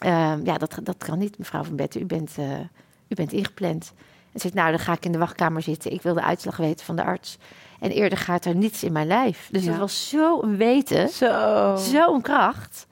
ehm, 0.00 0.44
ja, 0.44 0.58
dat, 0.58 0.78
dat 0.82 0.96
kan 0.96 1.18
niet, 1.18 1.38
mevrouw 1.38 1.64
Van 1.64 1.76
Betten. 1.76 2.00
U 2.00 2.04
bent, 2.04 2.34
eh, 2.38 2.60
u 3.08 3.14
bent 3.14 3.32
ingepland. 3.32 3.92
En 4.32 4.40
zei 4.40 4.52
nou, 4.54 4.70
dan 4.70 4.78
ga 4.78 4.92
ik 4.92 5.04
in 5.04 5.12
de 5.12 5.18
wachtkamer 5.18 5.62
zitten. 5.62 5.92
Ik 5.92 6.02
wil 6.02 6.14
de 6.14 6.22
uitslag 6.22 6.56
weten 6.56 6.86
van 6.86 6.96
de 6.96 7.04
arts. 7.04 7.38
En 7.80 7.90
eerder 7.90 8.18
gaat 8.18 8.44
er 8.44 8.54
niets 8.54 8.82
in 8.84 8.92
mijn 8.92 9.06
lijf. 9.06 9.48
Dus 9.50 9.64
Ja. 9.64 9.70
dat 9.70 9.78
was 9.78 10.08
zo 10.08 10.42
een 10.42 10.56
weten. 10.56 11.08
Zo. 11.08 11.74
Zo'n 11.76 12.22
kracht. 12.22 12.86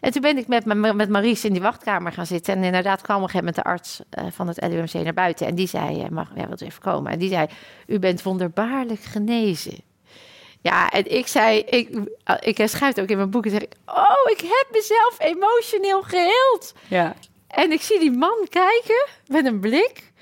En 0.00 0.12
toen 0.12 0.22
ben 0.22 0.38
ik 0.38 0.46
met, 0.46 0.64
met 0.94 1.08
Maries 1.08 1.44
in 1.44 1.52
die 1.52 1.62
wachtkamer 1.62 2.12
gaan 2.12 2.26
zitten. 2.26 2.54
En 2.54 2.64
inderdaad 2.64 3.00
kwam 3.02 3.16
op 3.16 3.22
een 3.22 3.28
gegeven 3.28 3.46
moment 3.54 3.64
de 3.64 3.70
arts 3.70 4.00
eh, 4.10 4.24
van 4.32 4.48
het 4.48 4.62
LUMC 4.62 4.92
naar 4.92 5.14
buiten. 5.14 5.46
En 5.46 5.54
die 5.54 5.66
zei, 5.68 6.02
eh, 6.02 6.08
mag, 6.08 6.28
ja, 6.34 6.46
wilt 6.46 6.62
u 6.62 6.66
even 6.66 6.82
komen? 6.82 7.12
En 7.12 7.18
die 7.18 7.28
zei, 7.28 7.46
u 7.86 7.98
bent 7.98 8.22
wonderbaarlijk 8.22 9.00
genezen. 9.00 9.80
Ja, 10.60 10.90
en 10.90 11.14
ik 11.16 11.26
zei, 11.26 11.58
ik, 11.58 11.88
eh, 12.24 12.34
ik 12.40 12.56
schrijf 12.56 12.94
het 12.94 13.00
ook 13.00 13.08
in 13.08 13.16
mijn 13.16 13.30
boek. 13.30 13.44
En 13.44 13.50
zeg 13.50 13.60
ik, 13.62 13.72
oh, 13.86 14.30
ik 14.30 14.40
heb 14.40 14.66
mezelf 14.72 15.16
emotioneel 15.18 16.02
geheeld. 16.02 16.74
Ja. 16.88 17.14
En 17.48 17.72
ik 17.72 17.82
zie 17.82 17.98
die 17.98 18.10
man 18.16 18.46
kijken 18.50 19.06
met 19.26 19.46
een 19.46 19.60
blik. 19.60 20.12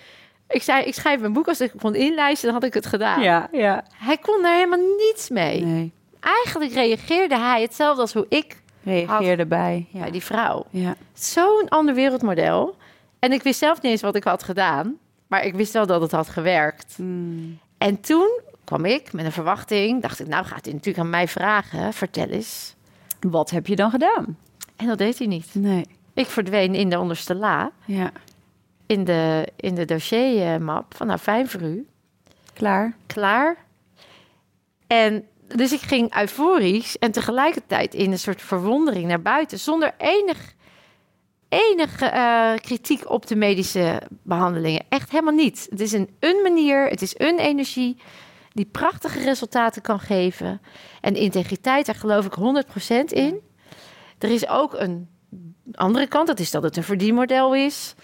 Ik 0.49 0.63
zei, 0.63 0.85
ik 0.85 0.95
schrijf 0.95 1.21
mijn 1.21 1.33
boek. 1.33 1.49
Als 1.49 1.61
ik 1.61 1.73
kon 1.81 1.95
inlijsten, 1.95 2.45
dan 2.45 2.55
had 2.55 2.65
ik 2.65 2.75
het 2.75 2.87
gedaan. 2.87 3.23
Ja, 3.23 3.49
ja. 3.53 3.85
Hij 3.97 4.19
kon 4.19 4.43
daar 4.43 4.55
helemaal 4.55 4.97
niets 4.99 5.29
mee. 5.29 5.65
Nee. 5.65 5.93
Eigenlijk 6.21 6.73
reageerde 6.73 7.39
hij 7.39 7.63
hetzelfde 7.63 8.01
als 8.01 8.13
hoe 8.13 8.27
ik 8.29 8.63
Reageerde 8.85 9.47
bij. 9.47 9.87
Ja. 9.91 10.01
bij 10.01 10.11
die 10.11 10.23
vrouw. 10.23 10.67
Ja. 10.71 10.97
Zo'n 11.13 11.69
ander 11.69 11.95
wereldmodel. 11.95 12.77
En 13.19 13.33
ik 13.33 13.43
wist 13.43 13.59
zelf 13.59 13.83
niet 13.83 13.93
eens 13.93 14.01
wat 14.03 14.17
ik 14.17 14.25
had 14.25 14.43
gedaan. 14.43 14.99
Maar 15.27 15.45
ik 15.45 15.55
wist 15.55 15.73
wel 15.73 15.87
dat 15.87 16.01
het 16.01 16.11
had 16.13 16.29
gewerkt. 16.29 16.99
Mm. 16.99 17.59
En 17.79 18.01
toen 18.01 18.41
kwam 18.65 18.85
ik 18.85 19.13
met 19.13 19.25
een 19.25 19.33
verwachting. 19.33 20.03
Dacht 20.03 20.21
ik, 20.21 20.27
nou 20.27 20.45
gaat 20.45 20.65
hij 20.65 20.75
natuurlijk 20.75 21.05
aan 21.05 21.11
mij 21.11 21.29
vragen. 21.29 21.93
Vertel 21.93 22.29
eens. 22.29 22.75
Wat 23.21 23.51
heb 23.51 23.67
je 23.67 23.77
dan 23.77 23.91
gedaan? 23.91 24.39
En 24.77 24.87
dat 24.87 24.99
deed 24.99 25.19
hij 25.19 25.27
niet. 25.27 25.55
Nee. 25.55 25.87
Ik 26.15 26.27
verdween 26.27 26.75
in 26.75 26.91
de 26.91 26.99
onderste 26.99 27.35
la. 27.35 27.71
Ja. 27.85 28.13
In 28.87 29.05
de, 29.05 29.49
in 29.57 29.75
de 29.75 29.85
dossiermap 29.85 30.95
van 30.97 31.07
nou, 31.07 31.19
fijn 31.19 31.49
voor 31.49 31.63
u. 31.63 31.87
Klaar. 32.53 32.97
Klaar. 33.07 33.57
En 34.87 35.25
dus 35.57 35.73
ik 35.73 35.81
ging 35.81 36.17
euforisch 36.17 36.99
en 36.99 37.13
tegelijkertijd 37.13 37.95
in 37.95 38.13
een 38.13 38.19
soort 38.19 38.43
verwondering 38.43 39.07
naar 39.07 39.23
buiten. 39.23 39.59
Zonder 39.59 39.95
enig, 39.99 40.55
enige 41.49 42.07
eh, 42.07 42.55
kritiek 42.55 43.11
op 43.11 43.27
de 43.27 43.37
medische 43.37 44.03
behandelingen. 44.23 44.85
Echt 44.89 45.11
helemaal 45.11 45.35
niet. 45.35 45.67
Het 45.71 45.81
is 45.81 45.93
een, 45.93 46.17
een 46.21 46.43
manier, 46.43 46.89
het 46.89 47.03
is 47.03 47.15
een 47.19 47.39
energie 47.39 47.97
die 48.53 48.65
prachtige 48.65 49.19
resultaten 49.19 49.83
kan 49.83 50.01
geven. 50.01 50.61
En 51.01 51.15
integriteit, 51.15 51.87
daar 51.87 51.95
geloof 51.95 52.27
ik 52.27 52.65
100% 53.05 53.05
in. 53.05 53.41
Er 54.19 54.31
is 54.31 54.49
ook 54.49 54.75
een 54.75 55.09
andere 55.73 56.07
kant, 56.07 56.27
dat 56.27 56.41
is 56.41 56.51
dat 56.51 56.63
het 56.63 56.77
een 56.77 56.83
verdienmodel 56.83 57.55
is. 57.55 57.95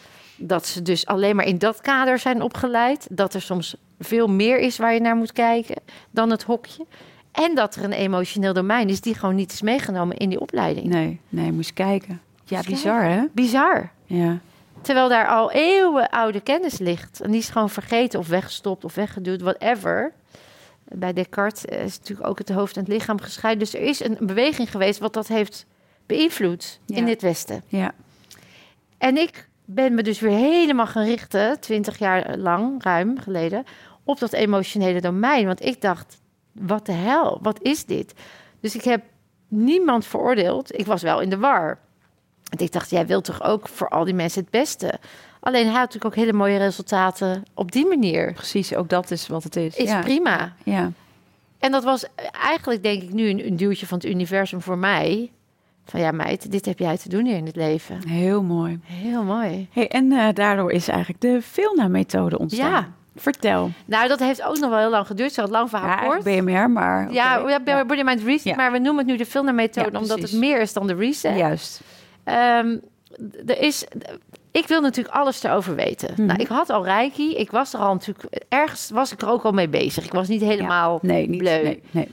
Dat 0.43 0.67
ze 0.67 0.83
dus 0.83 1.07
alleen 1.07 1.37
maar 1.37 1.47
in 1.47 1.59
dat 1.59 1.81
kader 1.81 2.19
zijn 2.19 2.43
opgeleid. 2.43 3.07
Dat 3.11 3.35
er 3.35 3.43
soms 3.43 3.77
veel 3.99 4.27
meer 4.29 4.59
is 4.59 4.77
waar 4.77 4.95
je 4.95 5.01
naar 5.01 5.17
moet 5.17 5.33
kijken 5.33 5.77
dan 6.11 6.31
het 6.31 6.43
hokje. 6.43 6.87
En 7.33 7.55
dat 7.55 7.75
er 7.75 7.85
een 7.85 7.93
emotioneel 7.93 8.53
domein 8.53 8.89
is 8.89 9.01
die 9.01 9.15
gewoon 9.15 9.35
niet 9.35 9.53
is 9.53 9.63
meegenomen 9.63 10.17
in 10.17 10.29
die 10.29 10.41
opleiding. 10.41 10.87
Nee, 10.87 11.21
nee, 11.29 11.53
moest 11.53 11.73
kijken. 11.73 12.21
Ja, 12.45 12.57
Moest 12.57 12.69
bizar 12.69 13.03
hè? 13.05 13.25
Bizar. 13.33 13.91
Ja. 14.05 14.39
Terwijl 14.81 15.09
daar 15.09 15.29
al 15.29 15.51
eeuwen 15.53 16.09
oude 16.09 16.41
kennis 16.41 16.79
ligt. 16.79 17.21
En 17.21 17.31
die 17.31 17.41
is 17.41 17.49
gewoon 17.49 17.71
vergeten 17.71 18.19
of 18.19 18.29
weggestopt 18.29 18.85
of 18.85 18.95
weggeduwd, 18.95 19.41
whatever. 19.41 20.13
Bij 20.85 21.13
Descartes 21.13 21.65
eh, 21.65 21.85
is 21.85 21.99
natuurlijk 21.99 22.29
ook 22.29 22.39
het 22.39 22.49
hoofd 22.49 22.77
en 22.77 22.83
het 22.83 22.93
lichaam 22.93 23.21
gescheiden. 23.21 23.65
Dus 23.65 23.75
er 23.75 23.81
is 23.87 24.05
een 24.05 24.17
beweging 24.21 24.71
geweest 24.71 24.99
wat 24.99 25.13
dat 25.13 25.29
heeft 25.29 25.67
beïnvloed 26.07 26.81
Ja. 26.87 26.97
in 26.97 27.05
dit 27.05 27.23
Westen. 27.23 27.63
Ja. 27.67 27.93
En 28.99 29.17
ik 29.17 29.49
ben 29.75 29.95
me 29.95 30.03
dus 30.03 30.21
weer 30.21 30.37
helemaal 30.37 30.87
gaan 30.87 31.05
richten, 31.05 31.61
twintig 31.61 31.99
jaar 31.99 32.37
lang, 32.37 32.83
ruim 32.83 33.19
geleden, 33.19 33.65
op 34.05 34.19
dat 34.19 34.33
emotionele 34.33 35.01
domein. 35.01 35.47
Want 35.47 35.65
ik 35.65 35.81
dacht, 35.81 36.21
wat 36.53 36.87
de 36.87 36.93
hel, 36.93 37.39
wat 37.43 37.63
is 37.63 37.85
dit? 37.85 38.15
Dus 38.61 38.75
ik 38.75 38.85
heb 38.85 39.03
niemand 39.49 40.07
veroordeeld. 40.07 40.79
Ik 40.79 40.87
was 40.87 41.03
wel 41.03 41.21
in 41.21 41.31
de 41.31 41.39
war. 41.39 41.79
Want 42.45 42.61
ik 42.61 42.73
dacht, 42.73 42.91
jij 42.91 43.07
wilt 43.07 43.25
toch 43.25 43.43
ook 43.43 43.69
voor 43.69 43.89
al 43.89 44.05
die 44.05 44.15
mensen 44.15 44.41
het 44.41 44.51
beste? 44.51 44.99
Alleen 45.41 45.65
hij 45.65 45.73
had 45.73 45.81
natuurlijk 45.81 46.05
ook 46.05 46.15
hele 46.15 46.33
mooie 46.33 46.59
resultaten 46.59 47.43
op 47.55 47.73
die 47.73 47.87
manier. 47.87 48.33
Precies, 48.33 48.75
ook 48.75 48.89
dat 48.89 49.11
is 49.11 49.27
wat 49.27 49.45
het 49.45 49.57
is. 49.57 49.77
Is 49.77 49.89
ja. 49.89 50.01
prima. 50.01 50.53
Ja. 50.65 50.93
En 51.59 51.73
dat 51.73 51.85
was 51.85 52.05
eigenlijk, 52.33 52.83
denk 52.83 53.03
ik, 53.03 53.13
nu 53.13 53.29
een, 53.29 53.47
een 53.47 53.57
duwtje 53.57 53.87
van 53.87 53.99
het 53.99 54.07
universum 54.07 54.61
voor 54.61 54.79
mij. 54.79 55.31
Van 55.91 56.01
ja, 56.01 56.11
meid, 56.11 56.51
dit 56.51 56.67
heb 56.67 56.79
jij 56.79 56.97
te 56.97 57.09
doen 57.09 57.25
hier 57.27 57.37
in 57.37 57.47
het 57.47 57.57
leven. 57.57 58.09
Heel 58.09 58.43
mooi. 58.43 58.81
Heel 58.85 59.23
mooi. 59.23 59.69
Hey, 59.73 59.89
en 59.89 60.13
eh, 60.13 60.29
daardoor 60.35 60.73
is 60.73 60.89
eigenlijk 60.89 61.21
de 61.21 61.39
Vilna-methode 61.43 62.39
ontstaan. 62.39 62.71
Ja. 62.71 62.89
Vertel. 63.17 63.71
Nou, 63.85 64.09
dat 64.09 64.19
heeft 64.19 64.43
ook 64.43 64.59
nog 64.59 64.71
wel 64.71 64.79
heel 64.79 64.91
lang 64.91 65.07
geduurd. 65.07 65.33
Zo 65.33 65.47
lang 65.47 65.71
Ja, 65.71 65.79
verhaal 65.79 66.09
kort. 66.09 66.27
eigenlijk 66.27 66.45
BMR, 66.59 66.71
maar... 66.71 67.13
Ja, 67.13 67.49
ja, 67.65 67.85
Body 67.85 68.03
Mind 68.03 68.23
Reset, 68.23 68.43
Ja. 68.45 68.55
maar 68.57 68.73
we 68.73 68.79
noemen 68.79 68.97
het 68.99 69.07
nu 69.07 69.17
de 69.17 69.27
Filner-methode... 69.27 69.89
Ja, 69.93 69.99
omdat 69.99 70.21
het 70.23 70.33
meer 70.33 70.61
is 70.61 70.73
dan 70.73 70.87
de 70.87 70.95
reset. 70.95 71.37
Juist. 71.37 71.81
Ehm, 72.25 72.77
er 73.47 73.61
is, 73.63 73.85
ik 74.51 74.67
wil 74.69 74.81
natuurlijk 74.81 75.15
alles 75.15 75.43
erover 75.43 75.75
weten. 75.75 76.11
Mhm. 76.13 76.25
Nou, 76.27 76.41
ik 76.41 76.47
had 76.49 76.71
al 76.71 76.85
Reiki. 76.85 77.35
Ik 77.35 77.51
was 77.51 77.75
er 77.75 77.81
al 77.81 77.93
natuurlijk... 77.93 78.45
Ergens 78.49 78.91
was 78.91 79.13
ik 79.13 79.23
er 79.23 79.29
ook 79.31 79.43
al 79.43 79.53
mee 79.53 79.69
bezig. 79.69 80.05
Ik 80.05 80.13
was 80.13 80.29
niet 80.29 80.41
helemaal 80.43 80.99
Nee, 81.03 81.29
niet. 81.29 81.39
bleu. 81.39 81.63
Nee, 81.63 81.83
nee. 81.91 82.09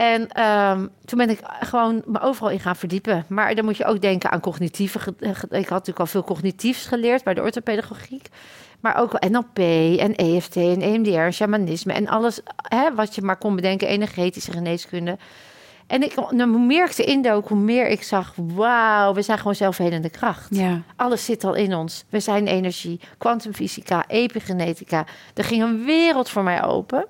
En 0.00 0.28
ehm, 0.28 0.86
toen 1.04 1.18
ben 1.18 1.30
ik 1.30 1.40
gewoon 1.60 2.02
me 2.06 2.20
overal 2.20 2.50
in 2.50 2.60
gaan 2.60 2.76
verdiepen. 2.76 3.24
Maar 3.28 3.54
dan 3.54 3.64
moet 3.64 3.76
je 3.76 3.84
ook 3.84 4.00
denken 4.00 4.30
aan 4.30 4.40
cognitieve... 4.40 4.98
ge- 4.98 5.14
Ik 5.20 5.48
had 5.50 5.68
natuurlijk 5.70 5.98
al 5.98 6.06
veel 6.06 6.24
cognitiefs 6.24 6.86
geleerd 6.86 7.24
bij 7.24 7.34
de 7.34 7.42
orthopedagogiek. 7.42 8.28
Maar 8.80 8.96
ook 8.96 9.28
NLP 9.28 9.58
en 9.98 10.14
EFT 10.14 10.56
en 10.56 10.80
EMDR 10.82 11.30
shamanisme... 11.30 11.92
en 11.92 12.08
alles 12.08 12.40
hè, 12.56 12.94
wat 12.94 13.14
je 13.14 13.22
maar 13.22 13.36
kon 13.36 13.54
bedenken, 13.56 13.88
energetische 13.88 14.52
geneeskunde. 14.52 15.18
En 15.86 16.02
ik, 16.02 16.14
nou, 16.30 16.50
hoe 16.50 16.66
meer 16.66 16.84
ik 16.90 16.98
erin 16.98 17.22
dook, 17.22 17.48
hoe 17.48 17.58
meer 17.58 17.88
ik 17.88 18.02
zag... 18.02 18.32
wauw, 18.36 19.14
we 19.14 19.22
zijn 19.22 19.38
gewoon 19.38 19.54
zelfhelende 19.54 20.10
kracht. 20.10 20.48
Ja. 20.56 20.80
Alles 20.96 21.24
zit 21.24 21.44
al 21.44 21.54
in 21.54 21.74
ons. 21.74 22.04
We 22.08 22.20
zijn 22.20 22.46
energie, 22.46 23.00
kwantumfysica, 23.18 24.04
epigenetica. 24.06 25.04
Er 25.34 25.44
ging 25.44 25.62
een 25.62 25.84
wereld 25.84 26.28
voor 26.30 26.42
mij 26.42 26.64
open. 26.64 27.06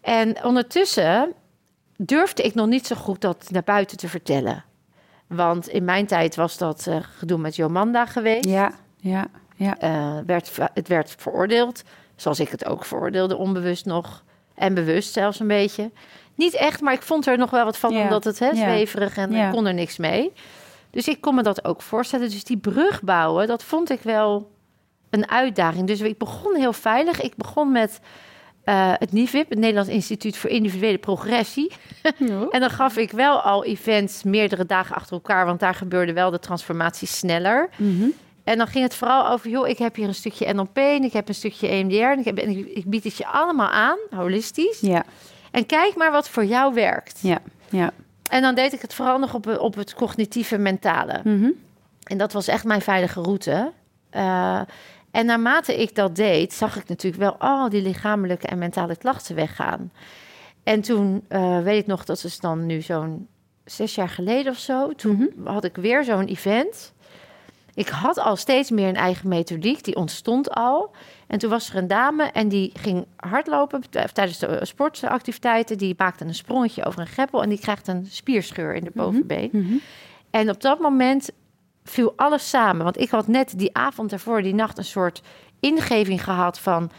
En 0.00 0.44
ondertussen 0.44 1.32
durfde 1.96 2.42
ik 2.42 2.54
nog 2.54 2.66
niet 2.66 2.86
zo 2.86 2.96
goed 2.96 3.20
dat 3.20 3.46
naar 3.50 3.62
buiten 3.64 3.96
te 3.96 4.08
vertellen. 4.08 4.64
Want 5.26 5.68
in 5.68 5.84
mijn 5.84 6.06
tijd 6.06 6.36
was 6.36 6.58
dat 6.58 6.86
eh, 6.86 6.96
gedoe 7.18 7.38
met 7.38 7.56
Jomanda 7.56 8.06
geweest. 8.06 8.44
Ja, 8.44 8.72
ja, 8.96 9.26
ja. 9.56 9.78
Eh, 9.78 10.18
werd, 10.26 10.58
het 10.74 10.88
werd 10.88 11.14
veroordeeld, 11.18 11.82
zoals 12.16 12.40
ik 12.40 12.48
het 12.48 12.64
ook 12.64 12.84
veroordeelde, 12.84 13.36
onbewust 13.36 13.84
nog. 13.84 14.22
En 14.54 14.74
bewust 14.74 15.12
zelfs 15.12 15.40
een 15.40 15.46
beetje. 15.46 15.90
Niet 16.34 16.54
echt, 16.54 16.80
maar 16.80 16.92
ik 16.92 17.02
vond 17.02 17.26
er 17.26 17.38
nog 17.38 17.50
wel 17.50 17.64
wat 17.64 17.78
van, 17.78 17.92
Ja. 17.92 18.02
omdat 18.02 18.24
het 18.24 18.38
hè, 18.38 18.54
zweverig 18.54 19.16
en 19.16 19.32
Ja. 19.32 19.46
ik 19.46 19.52
kon 19.52 19.66
er 19.66 19.74
niks 19.74 19.96
mee. 19.96 20.32
Dus 20.90 21.08
ik 21.08 21.20
kon 21.20 21.34
me 21.34 21.42
dat 21.42 21.64
ook 21.64 21.82
voorstellen. 21.82 22.30
Dus 22.30 22.44
die 22.44 22.56
brug 22.56 23.02
bouwen, 23.02 23.46
dat 23.46 23.62
vond 23.62 23.90
ik 23.90 24.00
wel 24.02 24.50
een 25.10 25.30
uitdaging. 25.30 25.86
Dus 25.86 26.00
ik 26.00 26.18
begon 26.18 26.54
heel 26.54 26.72
veilig. 26.72 27.20
Ik 27.20 27.36
begon 27.36 27.72
met 27.72 28.00
eh, 28.64 28.92
het 28.98 29.12
NIVIP, 29.12 29.48
het 29.48 29.58
Nederlands 29.58 29.90
Instituut 29.90 30.36
voor 30.36 30.50
Individuele 30.50 30.98
Progressie. 30.98 31.72
En 32.50 32.60
dan 32.60 32.70
gaf 32.70 32.96
ik 32.96 33.10
wel 33.10 33.40
al 33.40 33.64
events 33.64 34.22
meerdere 34.22 34.66
dagen 34.66 34.96
achter 34.96 35.12
elkaar, 35.12 35.46
want 35.46 35.60
daar 35.60 35.74
gebeurde 35.74 36.12
wel 36.12 36.30
de 36.30 36.38
transformatie 36.38 37.08
sneller. 37.08 37.68
Mhm. 37.76 38.04
En 38.44 38.58
dan 38.58 38.66
ging 38.66 38.84
het 38.84 38.94
vooral 38.94 39.28
over, 39.28 39.50
joh, 39.50 39.68
ik 39.68 39.78
heb 39.78 39.94
hier 39.94 40.08
een 40.08 40.14
stukje 40.14 40.52
NLP 40.52 40.76
en 40.76 41.02
ik 41.04 41.12
heb 41.12 41.28
een 41.28 41.34
stukje 41.34 41.68
EMDR 41.68 41.94
en 42.02 42.18
ik, 42.18 42.24
heb, 42.24 42.38
en 42.38 42.48
ik, 42.48 42.66
ik 42.66 42.84
bied 42.84 43.04
het 43.04 43.16
je 43.16 43.26
allemaal 43.26 43.68
aan, 43.68 43.98
holistisch. 44.10 44.80
Ja, 44.80 45.04
En 45.50 45.66
kijk 45.66 45.94
maar 45.96 46.10
wat 46.10 46.28
voor 46.28 46.44
jou 46.44 46.74
werkt. 46.74 47.18
ja, 47.22 47.38
ja. 47.70 47.92
En 48.30 48.42
dan 48.42 48.54
deed 48.54 48.72
ik 48.72 48.80
het 48.80 48.94
vooral 48.94 49.18
nog 49.18 49.34
op, 49.34 49.58
op 49.58 49.74
het 49.74 49.94
cognitieve 49.94 50.58
mentale. 50.58 51.20
Mhm. 51.24 51.50
En 52.02 52.18
dat 52.18 52.32
was 52.32 52.48
echt 52.48 52.64
mijn 52.64 52.80
veilige 52.80 53.20
route. 53.20 53.72
Eh, 54.10 54.60
en 55.14 55.26
naarmate 55.26 55.80
ik 55.80 55.94
dat 55.94 56.16
deed, 56.16 56.52
zag 56.52 56.76
ik 56.76 56.88
natuurlijk 56.88 57.22
wel 57.22 57.36
al 57.36 57.68
die 57.68 57.82
lichamelijke 57.82 58.46
en 58.46 58.58
mentale 58.58 58.96
klachten 58.96 59.34
weggaan. 59.34 59.92
En 60.62 60.80
toen 60.80 61.24
eh, 61.28 61.62
weet 61.62 61.80
ik 61.80 61.86
nog, 61.86 62.04
dat 62.04 62.24
is 62.24 62.40
dan 62.40 62.66
nu 62.66 62.80
zo'n 62.80 63.28
zes 63.64 63.94
jaar 63.94 64.08
geleden 64.08 64.52
of 64.52 64.58
zo. 64.58 64.92
Toen 64.92 65.32
had 65.44 65.64
ik 65.64 65.76
weer 65.76 66.04
zo'n 66.04 66.24
event. 66.24 66.92
Ik 67.74 67.88
had 67.88 68.18
al 68.18 68.36
steeds 68.36 68.70
meer 68.70 68.88
een 68.88 68.96
eigen 68.96 69.28
methodiek, 69.28 69.84
die 69.84 69.96
ontstond 69.96 70.50
al. 70.50 70.90
En 71.26 71.38
toen 71.38 71.50
was 71.50 71.70
er 71.70 71.76
een 71.76 71.88
dame 71.88 72.24
en 72.24 72.48
die 72.48 72.70
ging 72.74 73.06
hardlopen 73.16 73.82
tijdens 73.90 74.38
de 74.38 74.46
eh, 74.46 74.64
sportactiviteiten. 74.64 75.78
Die 75.78 75.94
maakte 75.96 76.24
een 76.24 76.34
sprongetje 76.34 76.84
over 76.84 77.00
een 77.00 77.06
greppel 77.06 77.42
en 77.42 77.48
die 77.48 77.60
krijgt 77.60 77.88
een 77.88 78.06
spierscheur 78.06 78.74
in 78.74 78.84
de 78.84 78.92
bovenbeen. 78.94 79.50
Mhm. 79.52 79.74
En 80.30 80.50
op 80.50 80.60
dat 80.60 80.78
moment 80.78 81.30
viel 81.84 82.12
alles 82.16 82.48
samen. 82.48 82.84
Want 82.84 83.00
ik 83.00 83.10
had 83.10 83.26
net 83.26 83.58
die 83.58 83.76
avond 83.76 84.12
ervoor, 84.12 84.42
die 84.42 84.54
nacht, 84.54 84.78
een 84.78 84.84
soort 84.84 85.22
ingeving 85.60 86.24
gehad 86.24 86.58
van... 86.58 86.90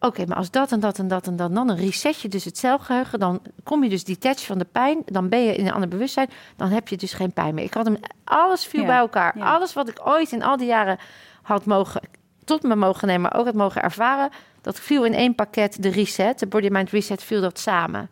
Oké, 0.00 0.26
maar 0.26 0.36
als 0.36 0.50
dat 0.50 0.72
en 0.72 0.80
dat 0.80 0.98
en 0.98 1.08
dat 1.08 1.26
en 1.26 1.36
dat, 1.36 1.54
dan 1.54 1.68
een 1.68 1.76
resetje, 1.76 2.28
dus 2.28 2.44
het 2.44 2.58
celgeheugen... 2.58 3.18
dan 3.18 3.42
kom 3.62 3.82
je 3.82 3.88
dus 3.88 4.04
detached 4.04 4.42
van 4.42 4.58
de 4.58 4.64
pijn, 4.64 5.02
dan 5.04 5.28
ben 5.28 5.40
je 5.44 5.54
in 5.54 5.66
een 5.66 5.72
ander 5.72 5.88
bewustzijn... 5.88 6.30
dan 6.56 6.68
heb 6.68 6.88
je 6.88 6.96
dus 6.96 7.12
geen 7.12 7.32
pijn 7.32 7.54
meer. 7.54 7.64
Ik 7.64 7.74
had 7.74 7.84
hem, 7.84 7.98
alles 8.24 8.64
viel 8.64 8.80
Ja, 8.80 8.86
bij 8.86 8.96
elkaar. 8.96 9.38
ja. 9.38 9.54
Alles 9.54 9.72
wat 9.72 9.88
ik 9.88 10.00
ooit 10.04 10.32
in 10.32 10.42
al 10.42 10.56
die 10.56 10.66
jaren 10.66 10.98
had 11.42 11.64
mogen, 11.64 12.00
tot 12.44 12.62
me 12.62 12.76
mogen 12.76 13.08
nemen... 13.08 13.22
maar 13.22 13.40
ook 13.40 13.46
had 13.46 13.54
mogen 13.54 13.82
ervaren, 13.82 14.30
dat 14.60 14.80
viel 14.80 15.04
in 15.04 15.14
één 15.14 15.34
pakket. 15.34 15.82
De 15.82 15.88
reset, 15.88 16.38
de 16.38 16.46
body 16.46 16.68
mind 16.68 16.90
reset, 16.90 17.22
viel 17.22 17.40
dat 17.40 17.58
samen. 17.58 18.10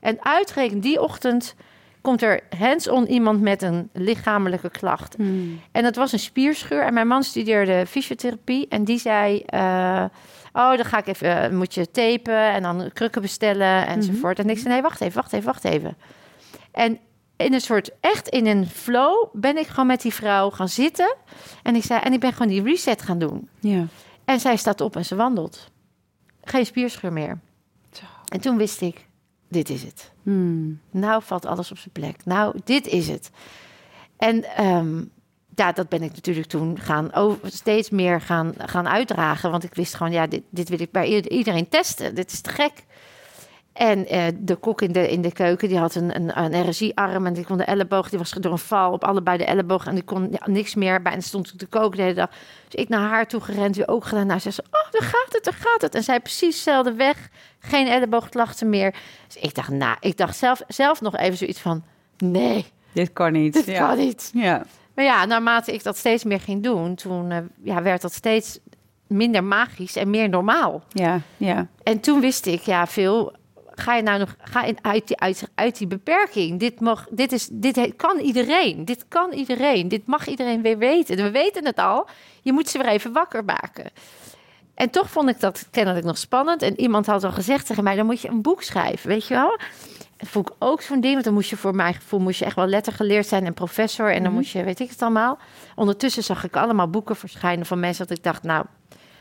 En 0.00 0.24
uitgerekend 0.24 0.82
die 0.82 1.00
ochtend 1.00 1.54
komt 2.00 2.22
er 2.22 2.40
hands-on 2.58 3.06
iemand 3.06 3.40
met 3.40 3.62
een 3.62 3.88
lichamelijke 3.92 4.70
klacht. 4.70 5.14
Hmm. 5.16 5.60
En 5.72 5.82
dat 5.82 5.96
was 5.96 6.12
een 6.12 6.18
spierscheur. 6.18 6.82
En 6.82 6.94
mijn 6.94 7.06
man 7.06 7.22
studeerde 7.22 7.86
fysiotherapie. 7.86 8.68
En 8.68 8.84
die 8.84 8.98
zei... 8.98 9.42
eh, 9.46 10.04
oh, 10.52 10.76
dan 10.76 10.84
ga 10.84 10.98
ik 10.98 11.06
even... 11.06 11.42
eh, 11.42 11.50
moet 11.50 11.74
je 11.74 11.90
tapen 11.90 12.52
en 12.52 12.62
dan 12.62 12.90
krukken 12.92 13.22
bestellen 13.22 13.86
enzovoort. 13.86 14.38
En 14.38 14.50
ik 14.50 14.58
zei, 14.58 14.72
nee, 14.72 14.82
wacht 14.82 15.00
even, 15.00 15.14
wacht 15.14 15.32
even, 15.32 15.46
wacht 15.46 15.64
even. 15.64 15.96
En 16.72 16.98
in 17.36 17.52
een 17.52 17.60
soort... 17.60 17.90
Echt 18.00 18.28
in 18.28 18.46
een 18.46 18.66
flow 18.66 19.28
ben 19.32 19.56
ik 19.58 19.66
gewoon 19.66 19.86
met 19.86 20.02
die 20.02 20.14
vrouw 20.14 20.50
gaan 20.50 20.68
zitten. 20.68 21.16
En 21.62 21.76
ik 21.76 21.82
zei... 21.82 22.00
En 22.00 22.12
ik 22.12 22.20
ben 22.20 22.32
gewoon 22.32 22.48
die 22.48 22.62
reset 22.62 23.02
gaan 23.02 23.18
doen. 23.18 23.48
Ja. 23.58 23.86
En 24.24 24.40
zij 24.40 24.56
staat 24.56 24.80
op 24.80 24.96
en 24.96 25.04
ze 25.04 25.16
wandelt. 25.16 25.70
Geen 26.44 26.66
spierscheur 26.66 27.12
meer. 27.12 27.38
Zo. 27.92 28.04
En 28.32 28.40
toen 28.40 28.56
wist 28.56 28.80
ik... 28.80 29.08
Dit 29.50 29.68
is 29.68 29.82
het. 29.82 30.12
Hmm. 30.22 30.80
Nou 30.90 31.22
valt 31.22 31.46
alles 31.46 31.70
op 31.70 31.78
zijn 31.78 31.92
plek. 31.92 32.24
Nou, 32.24 32.60
dit 32.64 32.86
is 32.86 33.08
het. 33.08 33.30
En 34.16 34.44
ehm, 34.56 35.04
ja, 35.54 35.72
dat 35.72 35.88
ben 35.88 36.02
ik 36.02 36.14
natuurlijk 36.14 36.46
toen 36.46 36.78
gaan 36.78 37.12
over, 37.12 37.50
steeds 37.50 37.90
meer 37.90 38.20
gaan, 38.20 38.54
gaan 38.58 38.88
uitdragen. 38.88 39.50
Want 39.50 39.64
ik 39.64 39.74
wist 39.74 39.94
gewoon, 39.94 40.12
ja, 40.12 40.26
dit, 40.26 40.42
dit 40.50 40.68
wil 40.68 40.80
ik 40.80 40.90
bij 40.90 41.06
ieder- 41.08 41.30
iedereen 41.30 41.68
testen. 41.68 42.14
Dit 42.14 42.32
is 42.32 42.40
te 42.40 42.50
gek. 42.50 42.72
En 43.72 44.06
eh, 44.06 44.26
de 44.38 44.56
kok 44.56 44.82
in 44.82 44.92
de, 44.92 45.10
in 45.10 45.22
de 45.22 45.32
keuken, 45.32 45.68
die 45.68 45.78
had 45.78 45.94
een, 45.94 46.14
een, 46.16 46.38
een 46.54 46.68
RSI-arm 46.68 47.26
en 47.26 47.32
die 47.32 47.44
kon 47.44 47.56
de 47.56 47.64
elleboog, 47.64 48.08
die 48.08 48.18
was 48.18 48.30
door 48.30 48.52
een 48.52 48.58
val 48.58 48.92
op 48.92 49.04
allebei 49.04 49.38
de 49.38 49.44
elleboog 49.44 49.86
en 49.86 49.94
die 49.94 50.04
kon 50.04 50.28
ja, 50.30 50.40
niks 50.46 50.74
meer 50.74 51.02
bij 51.02 51.12
en 51.12 51.22
stond 51.22 51.58
te 51.58 51.66
koken 51.66 51.96
de 51.96 52.02
hele 52.02 52.14
dag. 52.14 52.30
Dus 52.68 52.80
ik 52.80 52.88
naar 52.88 53.08
haar 53.08 53.26
toe 53.26 53.40
gerend, 53.40 53.74
die 53.74 53.88
ook 53.88 54.04
gedaan. 54.04 54.26
Nou, 54.26 54.40
ze 54.40 54.50
zei, 54.50 54.66
oh, 54.70 54.90
daar 54.90 55.08
gaat 55.08 55.32
het, 55.32 55.44
daar 55.44 55.54
gaat 55.54 55.82
het. 55.82 55.94
En 55.94 56.02
zij 56.02 56.20
precies 56.20 56.54
dezelfde 56.54 56.92
weg, 56.92 57.28
geen 57.58 57.86
elleboogklachten 57.86 58.68
meer. 58.68 58.94
Dus 59.26 59.42
ik 59.42 59.54
dacht, 59.54 59.70
nou, 59.70 59.96
ik 60.00 60.16
dacht 60.16 60.36
zelf, 60.36 60.62
zelf 60.68 61.00
nog 61.00 61.16
even 61.16 61.36
zoiets 61.36 61.60
van, 61.60 61.84
nee, 62.18 62.66
Dit 62.92 63.12
kan 63.12 63.32
niet. 63.32 63.52
dit 63.52 63.64
ja. 63.64 63.86
kan 63.86 63.98
niet. 63.98 64.30
Ja. 64.34 64.64
Maar 64.94 65.04
ja, 65.04 65.24
naarmate 65.24 65.72
ik 65.72 65.82
dat 65.82 65.96
steeds 65.96 66.24
meer 66.24 66.40
ging 66.40 66.62
doen, 66.62 66.94
toen 66.94 67.30
eh, 67.30 67.38
ja, 67.62 67.82
werd 67.82 68.02
dat 68.02 68.12
steeds 68.12 68.58
minder 69.06 69.44
magisch 69.44 69.96
en 69.96 70.10
meer 70.10 70.28
normaal. 70.28 70.82
Ja, 70.88 71.20
ja. 71.36 71.66
En 71.82 72.00
toen 72.00 72.20
wist 72.20 72.46
ik, 72.46 72.60
ja, 72.60 72.86
veel. 72.86 73.32
Ga 73.80 73.94
je 73.94 74.02
nou 74.02 74.18
nog 74.18 74.36
ga 74.40 74.62
in, 74.62 74.78
uit, 74.82 75.06
die, 75.06 75.18
uit, 75.20 75.48
uit 75.54 75.78
die 75.78 75.86
beperking? 75.86 76.60
Dit, 76.60 76.80
mag, 76.80 77.06
dit, 77.10 77.32
is, 77.32 77.48
dit 77.52 77.96
kan 77.96 78.18
iedereen. 78.18 78.84
Dit 78.84 79.04
kan 79.08 79.32
iedereen. 79.32 79.88
Dit 79.88 80.06
mag 80.06 80.26
iedereen 80.26 80.62
weer 80.62 80.78
weten. 80.78 81.16
We 81.16 81.30
weten 81.30 81.64
het 81.64 81.78
al. 81.78 82.08
Je 82.42 82.52
moet 82.52 82.68
ze 82.68 82.78
weer 82.78 82.86
even 82.86 83.12
wakker 83.12 83.44
maken. 83.44 83.90
En 84.74 84.90
toch 84.90 85.10
vond 85.10 85.28
ik 85.28 85.40
dat 85.40 85.68
kennelijk 85.70 86.04
nog 86.04 86.18
spannend. 86.18 86.62
En 86.62 86.80
iemand 86.80 87.06
had 87.06 87.24
al 87.24 87.32
gezegd 87.32 87.66
tegen 87.66 87.84
mij: 87.84 87.96
dan 87.96 88.06
moet 88.06 88.20
je 88.20 88.28
een 88.28 88.42
boek 88.42 88.62
schrijven, 88.62 89.08
weet 89.08 89.26
je 89.26 89.34
wel? 89.34 89.58
Dat 90.16 90.28
vond 90.28 90.48
ik 90.48 90.54
ook 90.58 90.80
zo'n 90.80 91.00
ding. 91.00 91.12
Want 91.12 91.24
dan 91.24 91.34
moest 91.34 91.50
je 91.50 91.56
voor 91.56 91.74
mijn 91.74 91.94
gevoel 91.94 92.20
moest 92.20 92.38
je 92.38 92.44
echt 92.44 92.56
wel 92.56 92.66
lettergeleerd 92.66 93.26
zijn 93.26 93.46
en 93.46 93.54
professor. 93.54 94.12
En 94.12 94.22
dan 94.22 94.32
moest 94.32 94.52
je, 94.52 94.64
weet 94.64 94.80
ik 94.80 94.90
het 94.90 95.02
allemaal. 95.02 95.38
Ondertussen 95.74 96.22
zag 96.22 96.44
ik 96.44 96.56
allemaal 96.56 96.90
boeken 96.90 97.16
verschijnen 97.16 97.66
van 97.66 97.80
mensen 97.80 98.06
dat 98.06 98.16
ik 98.16 98.22
dacht, 98.22 98.42
nou, 98.42 98.64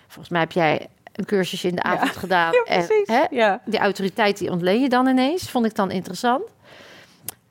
volgens 0.08 0.30
mij 0.30 0.40
heb 0.40 0.52
jij 0.52 0.88
een 1.20 1.26
cursusje 1.26 1.68
in 1.68 1.76
de 1.76 1.82
Ja. 1.86 1.90
avond 1.98 2.18
gedaan. 2.18 2.52
Ja, 2.58 2.64
en, 2.64 2.86
precies. 2.86 3.08
hè, 3.08 3.24
Ja. 3.30 3.62
die 3.66 3.80
autoriteit 3.80 4.38
die 4.38 4.52
ontleen 4.52 4.82
je 4.82 4.90
dan 4.90 5.08
ineens. 5.08 5.50
Vond 5.50 5.66
ik 5.66 5.76
dan 5.76 5.92
interessant. 5.92 6.44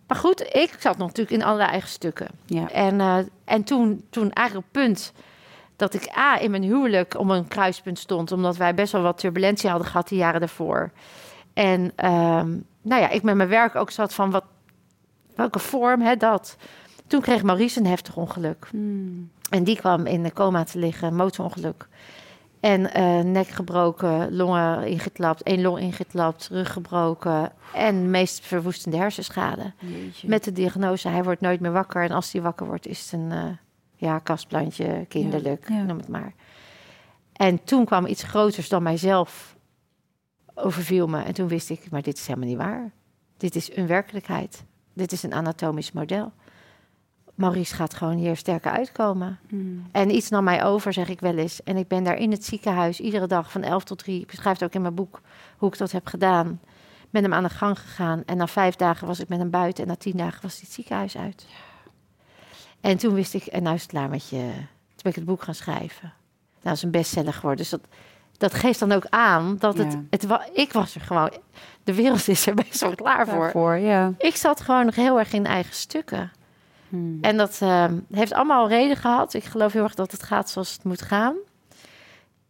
Maar 0.06 0.16
goed, 0.16 0.40
ik 0.40 0.74
zat 0.78 0.96
nog 0.98 1.06
natuurlijk 1.06 1.36
in 1.36 1.44
allerlei 1.44 1.70
eigen 1.70 1.88
stukken. 1.88 2.26
Ja. 2.46 2.70
En, 2.70 3.00
eh, 3.00 3.18
en 3.44 3.64
toen, 3.64 4.04
toen 4.10 4.32
eigenlijk 4.32 4.66
op 4.66 4.72
punt 4.72 5.12
dat 5.76 5.94
ik 5.94 6.16
A, 6.16 6.38
in 6.38 6.50
mijn 6.50 6.62
huwelijk 6.62 7.18
om 7.18 7.30
een 7.30 7.48
kruispunt 7.48 7.98
stond... 7.98 8.32
omdat 8.32 8.56
wij 8.56 8.74
best 8.74 8.92
wel 8.92 9.02
wat 9.02 9.18
turbulentie 9.18 9.70
hadden 9.70 9.88
gehad 9.88 10.08
die 10.08 10.18
jaren 10.18 10.40
daarvoor. 10.40 10.90
En 11.54 11.92
ehm, 11.96 12.48
nou 12.82 13.02
ja, 13.02 13.08
ik 13.08 13.22
met 13.22 13.34
mijn 13.34 13.48
werk 13.48 13.74
ook 13.74 13.90
zat 13.90 14.14
van 14.14 14.30
wat, 14.30 14.44
welke 15.34 15.58
vorm, 15.58 16.00
hè, 16.00 16.16
dat. 16.16 16.56
Toen 17.06 17.20
kreeg 17.20 17.42
Maurice 17.42 17.78
een 17.80 17.86
heftig 17.86 18.16
ongeluk. 18.16 18.66
Hmm. 18.70 19.30
En 19.50 19.64
die 19.64 19.76
kwam 19.76 20.06
in 20.06 20.22
de 20.22 20.32
coma 20.32 20.64
te 20.64 20.78
liggen, 20.78 21.14
motorongeluk. 21.14 21.86
En 22.68 22.92
eh, 22.92 23.20
nek 23.20 23.48
gebroken, 23.48 24.36
longen 24.36 24.86
ingeklapt, 24.86 25.42
één 25.42 25.60
long 25.60 25.78
ingeklapt, 25.78 26.48
rug 26.52 26.72
gebroken 26.72 27.52
en 27.74 28.10
meest 28.10 28.46
verwoestende 28.46 28.96
hersenschade. 28.96 29.72
Jeetje. 29.78 30.28
Met 30.28 30.44
de 30.44 30.52
diagnose, 30.52 31.08
hij 31.08 31.24
wordt 31.24 31.40
nooit 31.40 31.60
meer 31.60 31.72
wakker. 31.72 32.02
En 32.02 32.10
als 32.10 32.32
hij 32.32 32.42
wakker 32.42 32.66
wordt, 32.66 32.86
is 32.86 33.00
het 33.02 33.20
een 33.20 33.32
eh, 33.32 33.44
ja, 33.96 34.18
kastplantje, 34.18 35.04
kinderlijk, 35.08 35.68
Ja, 35.68 35.74
ja. 35.74 35.82
noem 35.82 35.96
het 35.96 36.08
maar. 36.08 36.32
En 37.32 37.64
toen 37.64 37.84
kwam 37.84 38.06
iets 38.06 38.22
groters 38.22 38.68
dan 38.68 38.82
mijzelf 38.82 39.56
overviel 40.54 41.06
me. 41.06 41.22
En 41.22 41.34
toen 41.34 41.48
wist 41.48 41.70
ik, 41.70 41.90
maar 41.90 42.02
dit 42.02 42.16
is 42.16 42.26
helemaal 42.26 42.48
niet 42.48 42.58
waar. 42.58 42.90
Dit 43.36 43.56
is 43.56 43.76
een 43.76 43.86
werkelijkheid. 43.86 44.64
Dit 44.94 45.12
is 45.12 45.22
een 45.22 45.34
anatomisch 45.34 45.92
model. 45.92 46.32
Maurice 47.38 47.74
gaat 47.74 47.94
gewoon 47.94 48.16
hier 48.16 48.36
sterker 48.36 48.70
uitkomen. 48.72 49.38
Hmm. 49.48 49.86
En 49.92 50.14
iets 50.14 50.28
nam 50.28 50.44
mij 50.44 50.64
over, 50.64 50.92
zeg 50.92 51.08
ik 51.08 51.20
wel 51.20 51.36
eens. 51.36 51.62
En 51.62 51.76
ik 51.76 51.88
ben 51.88 52.04
daar 52.04 52.16
in 52.16 52.30
het 52.30 52.44
ziekenhuis 52.44 53.00
iedere 53.00 53.26
dag 53.26 53.50
van 53.50 53.62
11 53.62 53.84
tot 53.84 53.98
3. 53.98 54.20
Ik 54.20 54.26
beschrijf 54.26 54.58
het 54.58 54.68
ook 54.68 54.74
in 54.74 54.82
mijn 54.82 54.94
boek 54.94 55.20
hoe 55.56 55.68
ik 55.72 55.78
dat 55.78 55.92
heb 55.92 56.06
gedaan. 56.06 56.60
Met 57.10 57.22
hem 57.22 57.34
aan 57.34 57.42
de 57.42 57.48
gang 57.48 57.78
gegaan. 57.78 58.22
En 58.26 58.36
na 58.36 58.46
vijf 58.46 58.74
dagen 58.76 59.06
was 59.06 59.20
ik 59.20 59.28
met 59.28 59.38
hem 59.38 59.50
buiten. 59.50 59.82
En 59.82 59.88
na 59.88 59.96
tien 59.96 60.16
dagen 60.16 60.42
was 60.42 60.52
hij 60.52 60.60
het 60.64 60.72
ziekenhuis 60.72 61.16
uit. 61.16 61.46
En 62.80 62.96
toen 62.96 63.14
wist 63.14 63.34
ik, 63.34 63.46
en 63.46 63.62
nou 63.62 63.74
is 63.74 63.82
het 63.82 63.90
klaar 63.90 64.08
met 64.08 64.28
je. 64.28 64.36
Toen 64.38 65.02
ben 65.02 65.10
ik 65.12 65.14
het 65.14 65.24
boek 65.24 65.42
gaan 65.42 65.54
schrijven. 65.54 66.02
Nou, 66.02 66.62
dat 66.62 66.72
is 66.72 66.82
een 66.82 66.90
bestseller 66.90 67.32
geworden. 67.32 67.58
Dus 67.58 67.68
dat, 67.70 67.80
dat 68.36 68.54
geeft 68.54 68.78
dan 68.78 68.92
ook 68.92 69.06
aan 69.08 69.56
dat 69.58 69.78
het, 69.78 69.96
het... 70.10 70.24
wa- 70.26 70.46
Ik 70.52 70.72
was 70.72 70.94
er 70.94 71.00
gewoon... 71.00 71.30
De 71.84 71.94
wereld 71.94 72.28
is 72.28 72.46
er 72.46 72.54
best 72.54 72.80
wel 72.80 72.94
klaar 72.94 73.26
voor. 73.28 73.38
Daarvoor, 73.38 73.76
ja. 73.76 74.12
Ik 74.18 74.36
zat 74.36 74.60
gewoon 74.60 74.84
nog 74.84 74.94
heel 74.94 75.18
erg 75.18 75.32
in 75.32 75.46
eigen 75.46 75.74
stukken. 75.74 76.32
Hmm. 76.88 77.18
En 77.20 77.36
dat 77.36 77.58
ehm, 77.62 77.94
heeft 78.12 78.32
allemaal 78.32 78.68
reden 78.68 78.96
gehad. 78.96 79.34
Ik 79.34 79.44
geloof 79.44 79.72
heel 79.72 79.82
erg 79.82 79.94
dat 79.94 80.12
het 80.12 80.22
gaat 80.22 80.50
zoals 80.50 80.72
het 80.72 80.84
moet 80.84 81.02
gaan. 81.02 81.34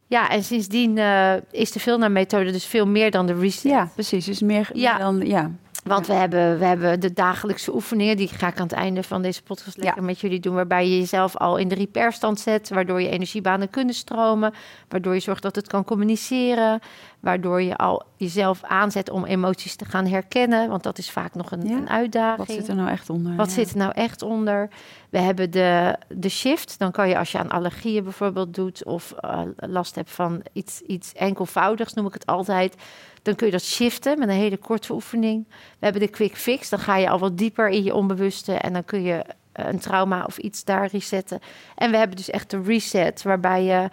Ja, 0.07 0.31
en 0.31 0.44
sindsdien 0.44 0.98
eh, 0.98 1.33
is 1.51 1.72
de 1.72 1.81
Vilna-methode 1.81 2.53
dus 2.53 2.64
veel 2.66 2.87
meer 2.87 3.11
dan 3.11 3.27
de 3.27 3.38
reset. 3.38 3.70
Ja, 3.70 3.88
precies. 3.94 4.24
Dus 4.24 4.40
meer 4.40 4.70
Ja. 4.72 4.98
dan... 4.98 5.27
Ja. 5.27 5.51
Want 5.85 6.07
we 6.07 6.12
hebben, 6.12 6.59
we 6.59 6.64
hebben 6.64 7.01
de 7.01 7.12
dagelijkse 7.12 7.74
oefeningen, 7.74 8.16
die 8.16 8.29
ga 8.29 8.48
ik 8.48 8.57
aan 8.57 8.66
het 8.66 8.72
einde 8.72 9.03
van 9.03 9.22
deze 9.22 9.42
podcast 9.42 9.77
lekker 9.77 10.03
met 10.03 10.20
jullie 10.20 10.40
doen, 10.40 10.55
waarbij 10.55 10.88
je 10.88 10.98
jezelf 10.98 11.37
al 11.37 11.57
in 11.57 11.68
de 11.68 11.74
repairstand 11.74 12.40
zet, 12.40 12.68
waardoor 12.68 13.01
je 13.01 13.09
energiebanen 13.09 13.70
kunnen 13.70 13.94
stromen, 13.94 14.55
waardoor 14.88 15.14
je 15.14 15.20
zorgt 15.20 15.42
dat 15.42 15.57
het 15.57 15.66
kan 15.68 15.85
communiceren, 15.85 16.81
waardoor 17.20 17.62
je 17.62 17.76
al 17.76 18.02
jezelf 18.16 18.62
aanzet 18.62 19.11
om 19.11 19.24
emoties 19.24 19.76
te 19.76 19.85
gaan 19.85 20.07
herkennen, 20.07 20.68
want 20.68 20.83
dat 20.83 20.98
is 20.98 21.11
vaak 21.11 21.35
nog 21.35 21.50
een, 21.50 21.68
Ja. 21.68 21.76
een 21.76 21.88
uitdaging. 21.90 22.46
Wat 22.46 22.57
zit 22.57 22.68
er 22.68 22.74
nou 22.74 22.88
echt 22.88 23.11
onder? 23.11 23.37
Wat 23.37 23.46
Ja. 23.46 23.52
zit 23.52 23.70
er 23.70 23.76
nou 23.76 23.92
echt 23.94 24.22
onder? 24.22 24.68
We 25.11 25.18
hebben 25.18 25.50
de, 25.50 25.96
de 26.09 26.28
shift. 26.28 26.78
Dan 26.78 26.90
kan 26.90 27.09
je 27.09 27.18
als 27.18 27.33
je 27.33 27.38
aan 27.38 27.50
allergieën 27.50 28.02
bijvoorbeeld 28.04 28.54
doet 28.54 28.85
of 28.85 29.12
eh, 29.12 29.40
last 29.57 29.94
hebt 29.94 30.11
van 30.11 30.42
iets, 30.52 30.81
iets 30.81 31.12
enkelvoudigs, 31.12 31.94
noem 31.94 32.07
ik 32.07 32.12
het 32.12 32.26
altijd. 32.26 32.74
Dan 33.22 33.35
kun 33.35 33.46
je 33.46 33.52
dat 33.52 33.62
shiften 33.62 34.18
met 34.18 34.28
een 34.28 34.35
hele 34.35 34.57
korte 34.57 34.92
oefening. 34.92 35.46
We 35.48 35.54
hebben 35.78 36.00
de 36.02 36.09
quick 36.09 36.37
fix. 36.37 36.68
Dan 36.68 36.78
ga 36.78 36.96
je 36.96 37.09
al 37.11 37.18
wat 37.18 37.38
dieper 37.38 37.68
in 37.68 37.83
je 37.83 37.94
onbewuste 37.94 38.52
en 38.54 38.72
dan 38.72 38.85
kun 38.85 39.02
je 39.02 39.24
eh, 39.52 39.66
een 39.66 39.78
trauma 39.78 40.24
of 40.24 40.38
iets 40.38 40.64
daar 40.64 40.88
resetten. 40.92 41.40
En 41.74 41.90
we 41.90 41.96
hebben 41.96 42.16
dus 42.16 42.31
echt 42.31 42.50
de 42.50 42.62
reset, 42.62 43.22
waarbij 43.22 43.64
je 43.64 43.88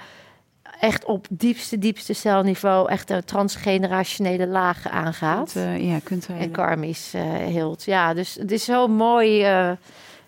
echt 0.85 1.05
op 1.05 1.27
diepste, 1.29 1.77
diepste 1.77 2.13
celniveau 2.13 2.89
echt 2.89 3.09
een 3.09 3.23
transgenerationele 3.25 4.47
lagen 4.47 4.91
aangaat. 4.91 5.51
Kunt, 5.51 5.65
eh, 5.65 5.89
ja, 5.91 5.99
kunt 6.03 6.27
En 6.39 6.51
karmisch 6.51 7.13
eh 7.13 7.23
hield. 7.45 7.83
Ja, 7.83 8.13
dus 8.13 8.35
het 8.35 8.51
is 8.51 8.65
zo'n 8.65 8.91
mooi 8.91 9.43
eh, 9.43 9.71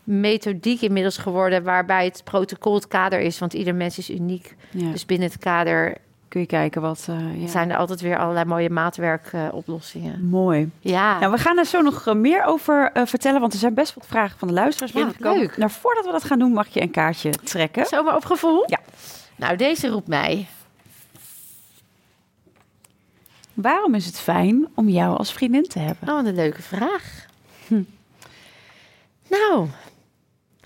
methodiek 0.03 0.81
inmiddels 0.81 1.17
geworden... 1.17 1.63
waarbij 1.63 2.05
het 2.05 2.21
protocol 2.23 2.73
het 2.73 2.87
kader 2.87 3.19
is. 3.19 3.39
Want 3.39 3.53
ieder 3.53 3.75
mens 3.75 3.97
is 3.97 4.09
uniek. 4.09 4.55
Ja. 4.71 4.91
Dus 4.91 5.05
binnen 5.05 5.27
het 5.29 5.37
kader 5.39 5.97
Kun 6.27 6.41
je 6.41 6.47
kijken 6.47 6.81
wat... 6.81 7.05
eh, 7.09 7.41
ja. 7.41 7.47
zijn 7.47 7.71
er 7.71 7.77
altijd 7.77 8.01
weer 8.01 8.17
allerlei 8.17 8.45
mooie 8.45 8.69
maatwerkoplossingen. 8.69 10.29
Mooi. 10.29 10.69
ja, 10.79 11.19
Nou, 11.19 11.31
we 11.31 11.37
gaan 11.37 11.57
er 11.57 11.65
zo 11.65 11.81
nog 11.81 12.13
meer 12.13 12.43
over 12.43 12.91
vertellen, 12.93 13.39
want 13.39 13.53
er 13.53 13.59
zijn 13.59 13.73
best 13.73 13.93
wat 13.93 14.05
vragen 14.07 14.39
van 14.39 14.47
de 14.47 14.53
luisteraars 14.53 14.91
Ja, 14.91 14.97
binnengekomen. 14.97 15.39
leuk. 15.39 15.57
Nou, 15.57 15.71
voordat 15.71 16.05
we 16.05 16.11
dat 16.11 16.23
gaan 16.23 16.39
doen, 16.39 16.51
mag 16.51 16.67
je 16.67 16.81
een 16.81 16.91
kaartje 16.91 17.29
trekken. 17.29 17.85
zomaar 17.85 18.15
op 18.15 18.25
gevoel? 18.25 18.63
Ja. 18.67 18.79
Nou, 19.38 19.56
deze 19.56 19.88
roept 19.88 20.08
mij. 20.08 20.47
Waarom 23.54 23.95
is 23.95 24.06
het 24.06 24.19
fijn 24.19 24.67
om 24.76 24.89
jou 24.89 25.17
als 25.17 25.34
vriendin 25.34 25.63
te 25.67 25.80
hebben? 25.80 26.10
Oh, 26.10 26.15
wat 26.15 26.26
een 26.26 26.36
leuke 26.36 26.62
vraag. 26.62 27.26
Nou, 29.30 29.67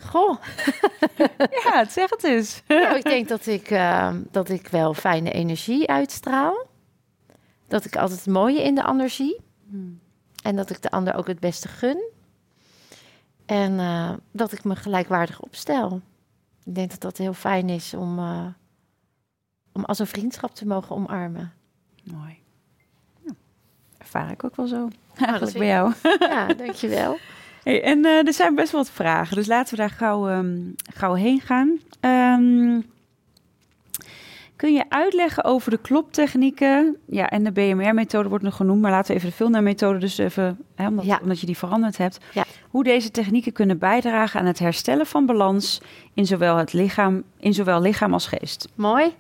goh. 0.02 0.38
Ja, 1.64 1.86
zeg 1.90 2.10
het 2.10 2.24
eens. 2.24 2.62
Nou, 2.68 2.96
ik 2.96 3.04
denk 3.04 3.28
dat 3.28 3.46
ik, 3.46 3.70
eh, 3.70 4.14
dat 4.32 4.50
ik 4.50 4.68
wel 4.68 4.94
fijne 4.94 5.32
energie 5.32 5.88
uitstraal. 5.90 6.66
Dat 7.68 7.86
ik 7.86 7.96
altijd 7.96 8.20
het 8.20 8.34
mooie 8.34 8.64
in 8.64 8.76
de 8.76 8.84
ander 8.84 9.10
zie. 9.10 9.40
En 10.44 10.56
dat 10.56 10.70
ik 10.70 10.82
de 10.82 10.92
ander 10.92 11.16
ook 11.16 11.28
het 11.28 11.40
beste 11.40 11.68
gun. 11.68 12.10
En 13.46 13.80
eh, 13.80 14.14
dat 14.32 14.52
ik 14.52 14.64
me 14.64 14.76
gelijkwaardig 14.76 15.40
opstel. 15.40 16.02
Ik 16.64 16.76
denk 16.76 16.90
dat 16.90 17.02
dat 17.02 17.18
heel 17.18 17.34
fijn 17.34 17.70
is 17.70 17.94
om, 17.94 18.20
eh, 18.20 18.46
om 19.72 19.84
als 19.86 20.00
een 20.00 20.08
vriendschap 20.08 20.56
te 20.56 20.68
mogen 20.68 20.96
omarmen. 20.96 21.54
Mooi. 22.04 22.38
Ja, 23.26 23.32
ervaar 23.98 24.32
ik 24.32 24.44
ook 24.44 24.56
wel 24.56 24.68
zo. 24.68 24.90
Eigenlijk 25.16 25.58
bij 25.58 25.68
jou. 25.68 25.94
Ja, 26.20 26.48
dankjewel. 26.54 27.18
Hey, 27.64 27.84
en 27.84 28.06
eh, 28.06 28.28
er 28.28 28.34
zijn 28.34 28.56
best 28.56 28.72
wel 28.72 28.82
wat 28.82 28.92
vragen, 28.92 29.36
dus 29.36 29.48
laten 29.48 29.72
we 29.76 29.80
daar 29.82 29.90
gauw, 29.90 30.28
ehm, 30.30 30.60
gauw 30.94 31.14
heen 31.14 31.42
gaan. 31.42 31.80
Ehm, 32.00 32.80
kun 34.56 34.74
je 34.74 34.86
uitleggen 34.90 35.44
over 35.44 35.72
de 35.72 35.78
kloptechnieken? 35.78 36.98
Ja, 37.06 37.30
en 37.30 37.44
de 37.44 37.52
BMR-methode 37.52 38.30
wordt 38.30 38.44
nog 38.44 38.56
genoemd, 38.56 38.82
maar 38.82 38.92
laten 38.92 39.12
we 39.12 39.18
even 39.18 39.30
de 39.30 39.36
Vilna-methode 39.36 39.98
dus 40.00 40.18
even, 40.18 40.60
hè, 40.76 40.88
omdat, 40.88 41.06
Ja. 41.06 41.20
omdat 41.22 41.40
je 41.40 41.46
die 41.46 41.58
veranderd 41.58 41.98
hebt. 41.98 42.18
Ja. 42.34 42.44
Hoe 42.70 42.84
deze 42.84 43.12
technieken 43.12 43.52
kunnen 43.52 43.78
bijdragen 43.78 44.40
aan 44.40 44.46
het 44.46 44.60
herstellen 44.60 45.06
van 45.06 45.26
balans 45.26 45.82
in 46.14 46.26
zowel 46.26 46.58
het 46.58 46.74
lichaam, 46.74 47.24
in 47.40 47.54
zowel 47.54 47.82
lichaam 47.82 48.14
als 48.14 48.28
geest. 48.28 48.68
Mooi. 48.76 49.14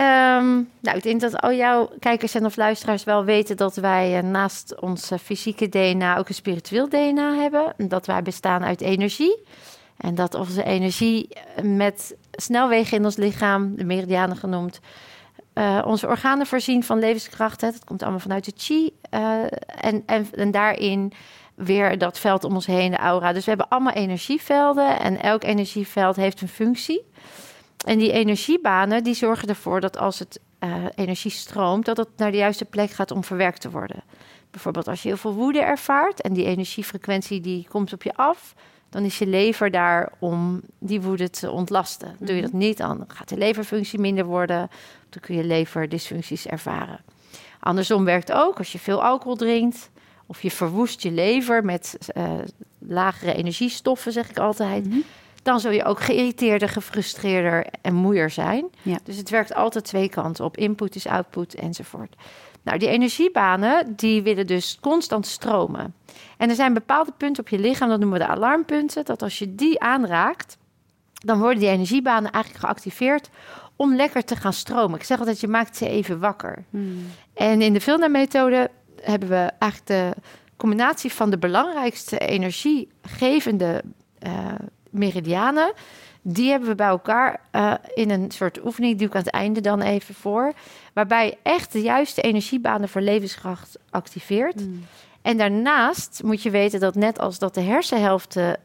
Ehm, 0.00 0.62
nou, 0.80 0.96
ik 0.96 1.02
denk 1.02 1.20
dat 1.20 1.40
al 1.40 1.52
jouw 1.52 1.90
kijkers 1.98 2.34
en 2.34 2.44
of 2.44 2.56
luisteraars 2.56 3.04
wel 3.04 3.24
weten 3.24 3.56
dat 3.56 3.76
wij 3.76 4.16
eh, 4.16 4.22
naast 4.22 4.80
ons 4.80 5.10
eh, 5.10 5.18
fysieke 5.18 5.68
DNA 5.68 6.18
ook 6.18 6.28
een 6.28 6.34
spiritueel 6.34 6.88
DNA 6.88 7.34
hebben. 7.34 7.72
En 7.76 7.88
dat 7.88 8.06
wij 8.06 8.22
bestaan 8.22 8.64
uit 8.64 8.80
energie. 8.80 9.42
En 9.96 10.14
dat 10.14 10.34
onze 10.34 10.64
energie 10.64 11.28
eh, 11.28 11.64
met 11.64 12.16
snelwegen 12.32 12.96
in 12.96 13.04
ons 13.04 13.16
lichaam, 13.16 13.76
de 13.76 13.84
meridianen 13.84 14.36
genoemd, 14.36 14.80
onze 15.84 16.06
organen 16.06 16.46
voorzien 16.46 16.84
van 16.84 16.98
levenskracht. 16.98 17.60
Hè. 17.60 17.70
Dat 17.70 17.84
komt 17.84 18.02
allemaal 18.02 18.20
vanuit 18.20 18.44
de 18.44 18.52
chi. 18.56 18.92
en, 19.80 20.02
en, 20.06 20.28
en 20.34 20.50
daarin 20.50 21.12
weer 21.54 21.98
dat 21.98 22.18
veld 22.18 22.44
om 22.44 22.54
ons 22.54 22.66
heen, 22.66 22.90
de 22.90 22.96
aura. 22.96 23.32
Dus 23.32 23.44
we 23.44 23.50
hebben 23.50 23.68
allemaal 23.68 23.92
energievelden 23.92 25.00
en 25.00 25.22
elk 25.22 25.44
energieveld 25.44 26.16
heeft 26.16 26.40
een 26.40 26.48
functie. 26.48 27.08
En 27.84 27.98
die 27.98 28.12
energiebanen 28.12 29.04
die 29.04 29.14
zorgen 29.14 29.48
ervoor 29.48 29.80
dat 29.80 29.98
als 29.98 30.18
het 30.18 30.40
eh, 30.58 30.84
energie 30.94 31.30
stroomt, 31.30 31.84
dat 31.84 31.96
het 31.96 32.08
naar 32.16 32.30
de 32.30 32.36
juiste 32.36 32.64
plek 32.64 32.90
gaat 32.90 33.10
om 33.10 33.24
verwerkt 33.24 33.60
te 33.60 33.70
worden. 33.70 34.02
Bijvoorbeeld 34.50 34.88
als 34.88 35.02
je 35.02 35.08
heel 35.08 35.16
veel 35.16 35.34
woede 35.34 35.60
ervaart 35.60 36.20
en 36.20 36.32
die 36.32 36.44
energiefrequentie 36.44 37.40
die 37.40 37.66
komt 37.68 37.92
op 37.92 38.02
je 38.02 38.14
af, 38.14 38.54
dan 38.88 39.04
is 39.04 39.18
je 39.18 39.26
lever 39.26 39.70
daar 39.70 40.12
om 40.18 40.60
die 40.78 41.00
woede 41.00 41.30
te 41.30 41.50
ontlasten. 41.50 42.16
Doe 42.18 42.36
je 42.36 42.42
dat 42.42 42.52
niet, 42.52 42.76
dan 42.76 43.04
gaat 43.08 43.28
de 43.28 43.36
leverfunctie 43.36 43.98
minder 43.98 44.24
worden. 44.24 44.68
Dan 45.08 45.20
kun 45.20 45.34
je 45.34 45.44
leverdysfuncties 45.44 46.46
ervaren. 46.46 47.00
Andersom 47.60 48.04
werkt 48.04 48.32
ook 48.32 48.58
als 48.58 48.72
je 48.72 48.78
veel 48.78 49.02
alcohol 49.02 49.36
drinkt 49.36 49.90
of 50.26 50.42
je 50.42 50.50
verwoest 50.50 51.02
je 51.02 51.10
lever 51.10 51.64
met 51.64 51.98
eh, 52.06 52.32
lagere 52.78 53.34
energiestoffen, 53.34 54.12
zeg 54.12 54.30
ik 54.30 54.38
altijd. 54.38 54.86
Mhm. 54.86 54.98
Dan 55.42 55.60
zul 55.60 55.70
je 55.70 55.84
ook 55.84 56.00
geïrriteerder, 56.00 56.68
gefrustreerder 56.68 57.66
en 57.82 57.94
moeier 57.94 58.30
zijn. 58.30 58.70
Ja. 58.82 58.98
Dus 59.04 59.16
het 59.16 59.30
werkt 59.30 59.54
altijd 59.54 59.84
twee 59.84 60.08
kanten 60.08 60.44
op. 60.44 60.56
Input 60.56 60.94
is 60.94 61.06
output 61.06 61.54
enzovoort. 61.54 62.16
Nou, 62.62 62.78
die 62.78 62.88
energiebanen 62.88 63.96
die 63.96 64.22
willen 64.22 64.46
dus 64.46 64.78
constant 64.80 65.26
stromen. 65.26 65.94
En 66.36 66.48
er 66.48 66.54
zijn 66.54 66.74
bepaalde 66.74 67.12
punten 67.16 67.42
op 67.42 67.48
je 67.48 67.58
lichaam, 67.58 67.88
dat 67.88 67.98
noemen 67.98 68.18
we 68.18 68.24
de 68.24 68.30
alarmpunten, 68.30 69.04
dat 69.04 69.22
als 69.22 69.38
je 69.38 69.54
die 69.54 69.80
aanraakt, 69.80 70.58
dan 71.12 71.38
worden 71.38 71.58
die 71.58 71.68
energiebanen 71.68 72.30
eigenlijk 72.30 72.64
geactiveerd 72.64 73.30
om 73.76 73.94
lekker 73.94 74.24
te 74.24 74.36
gaan 74.36 74.52
stromen. 74.52 74.98
Ik 74.98 75.04
zeg 75.04 75.18
altijd, 75.18 75.40
je 75.40 75.48
maakt 75.48 75.76
ze 75.76 75.88
even 75.88 76.18
wakker. 76.18 76.64
Hmm. 76.70 77.06
En 77.34 77.62
in 77.62 77.72
de 77.72 77.80
Vilna-methode 77.80 78.70
hebben 79.00 79.28
we 79.28 79.50
eigenlijk 79.58 79.86
de 79.86 80.22
combinatie 80.56 81.12
van 81.12 81.30
de 81.30 81.38
belangrijkste 81.38 82.18
energiegevende 82.18 83.82
eh, 84.18 84.54
meridianen. 84.90 85.72
Die 86.22 86.50
hebben 86.50 86.68
we 86.68 86.74
bij 86.74 86.86
elkaar 86.86 87.40
eh, 87.50 87.74
in 87.94 88.10
een 88.10 88.30
soort 88.30 88.64
oefening, 88.64 88.98
die 88.98 89.06
ik 89.06 89.14
aan 89.14 89.22
het 89.22 89.30
einde 89.30 89.60
dan 89.60 89.80
even 89.80 90.14
voor. 90.14 90.52
Waarbij 90.92 91.38
echt 91.42 91.72
de 91.72 91.80
juiste 91.80 92.20
energiebanen 92.20 92.88
voor 92.88 93.00
levenskracht 93.00 93.78
activeert. 93.90 94.60
Hmm. 94.60 94.84
En 95.22 95.36
daarnaast 95.36 96.22
moet 96.24 96.42
je 96.42 96.50
weten 96.50 96.80
dat 96.80 96.94
net 96.94 97.18
als 97.18 97.38
dat 97.38 97.54
de 97.54 97.60
hersenhelften 97.60 98.56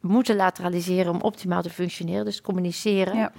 moeten 0.00 0.36
lateraliseren 0.36 1.12
om 1.12 1.20
optimaal 1.20 1.62
te 1.62 1.70
functioneren, 1.70 2.24
dus 2.24 2.40
communiceren. 2.40 3.16
Ja. 3.16 3.32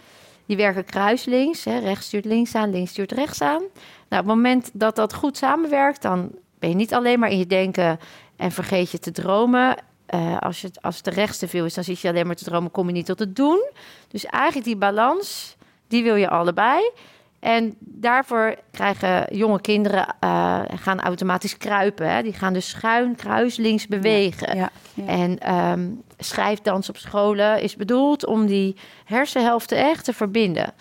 Die 0.45 0.57
werken 0.57 0.85
kruislinks, 0.85 1.63
hè, 1.63 1.77
rechts 1.79 2.05
stuurt 2.05 2.25
links 2.25 2.55
aan, 2.55 2.71
links 2.71 2.91
stuurt 2.91 3.11
rechts 3.11 3.41
aan. 3.41 3.61
Nou, 4.09 4.21
op 4.21 4.27
het 4.27 4.35
moment 4.35 4.69
dat 4.73 4.95
dat 4.95 5.13
goed 5.13 5.37
samenwerkt, 5.37 6.01
dan 6.01 6.31
ben 6.59 6.69
je 6.69 6.75
niet 6.75 6.93
alleen 6.93 7.19
maar 7.19 7.29
in 7.29 7.37
je 7.37 7.47
denken 7.47 7.99
en 8.35 8.51
vergeet 8.51 8.91
je 8.91 8.99
te 8.99 9.11
dromen. 9.11 9.75
Eh, 10.09 10.37
als, 10.37 10.61
je, 10.61 10.71
als 10.81 11.01
de 11.01 11.09
rechts 11.09 11.37
te 11.37 11.47
veel 11.47 11.65
is, 11.65 11.73
dan 11.73 11.83
zit 11.83 11.99
je 11.99 12.07
alleen 12.07 12.25
maar 12.27 12.35
te 12.35 12.43
dromen, 12.43 12.71
kom 12.71 12.87
je 12.87 12.93
niet 12.93 13.05
tot 13.05 13.19
het 13.19 13.35
doen. 13.35 13.69
Dus 14.07 14.25
eigenlijk 14.25 14.65
die 14.65 14.77
balans, 14.77 15.55
die 15.87 16.03
wil 16.03 16.15
je 16.15 16.29
allebei. 16.29 16.91
En 17.39 17.75
daarvoor 17.79 18.55
krijgen 18.71 19.35
jonge 19.37 19.61
kinderen, 19.61 20.15
eh, 20.19 20.61
gaan 20.75 20.99
automatisch 20.99 21.57
kruipen. 21.57 22.11
Hè? 22.11 22.23
Die 22.23 22.33
gaan 22.33 22.53
dus 22.53 22.69
schuin, 22.69 23.15
kruislinks 23.15 23.87
bewegen. 23.87 24.57
Ja, 24.57 24.69
ja. 24.93 25.05
En 25.05 25.39
ehm, 25.39 25.89
schrijfdans 26.17 26.89
op 26.89 26.97
scholen 26.97 27.61
is 27.61 27.75
bedoeld 27.75 28.25
om 28.25 28.45
die 28.45 28.75
hersenhelften 29.05 29.77
echt 29.77 30.05
te 30.05 30.13
verbinden. 30.13 30.73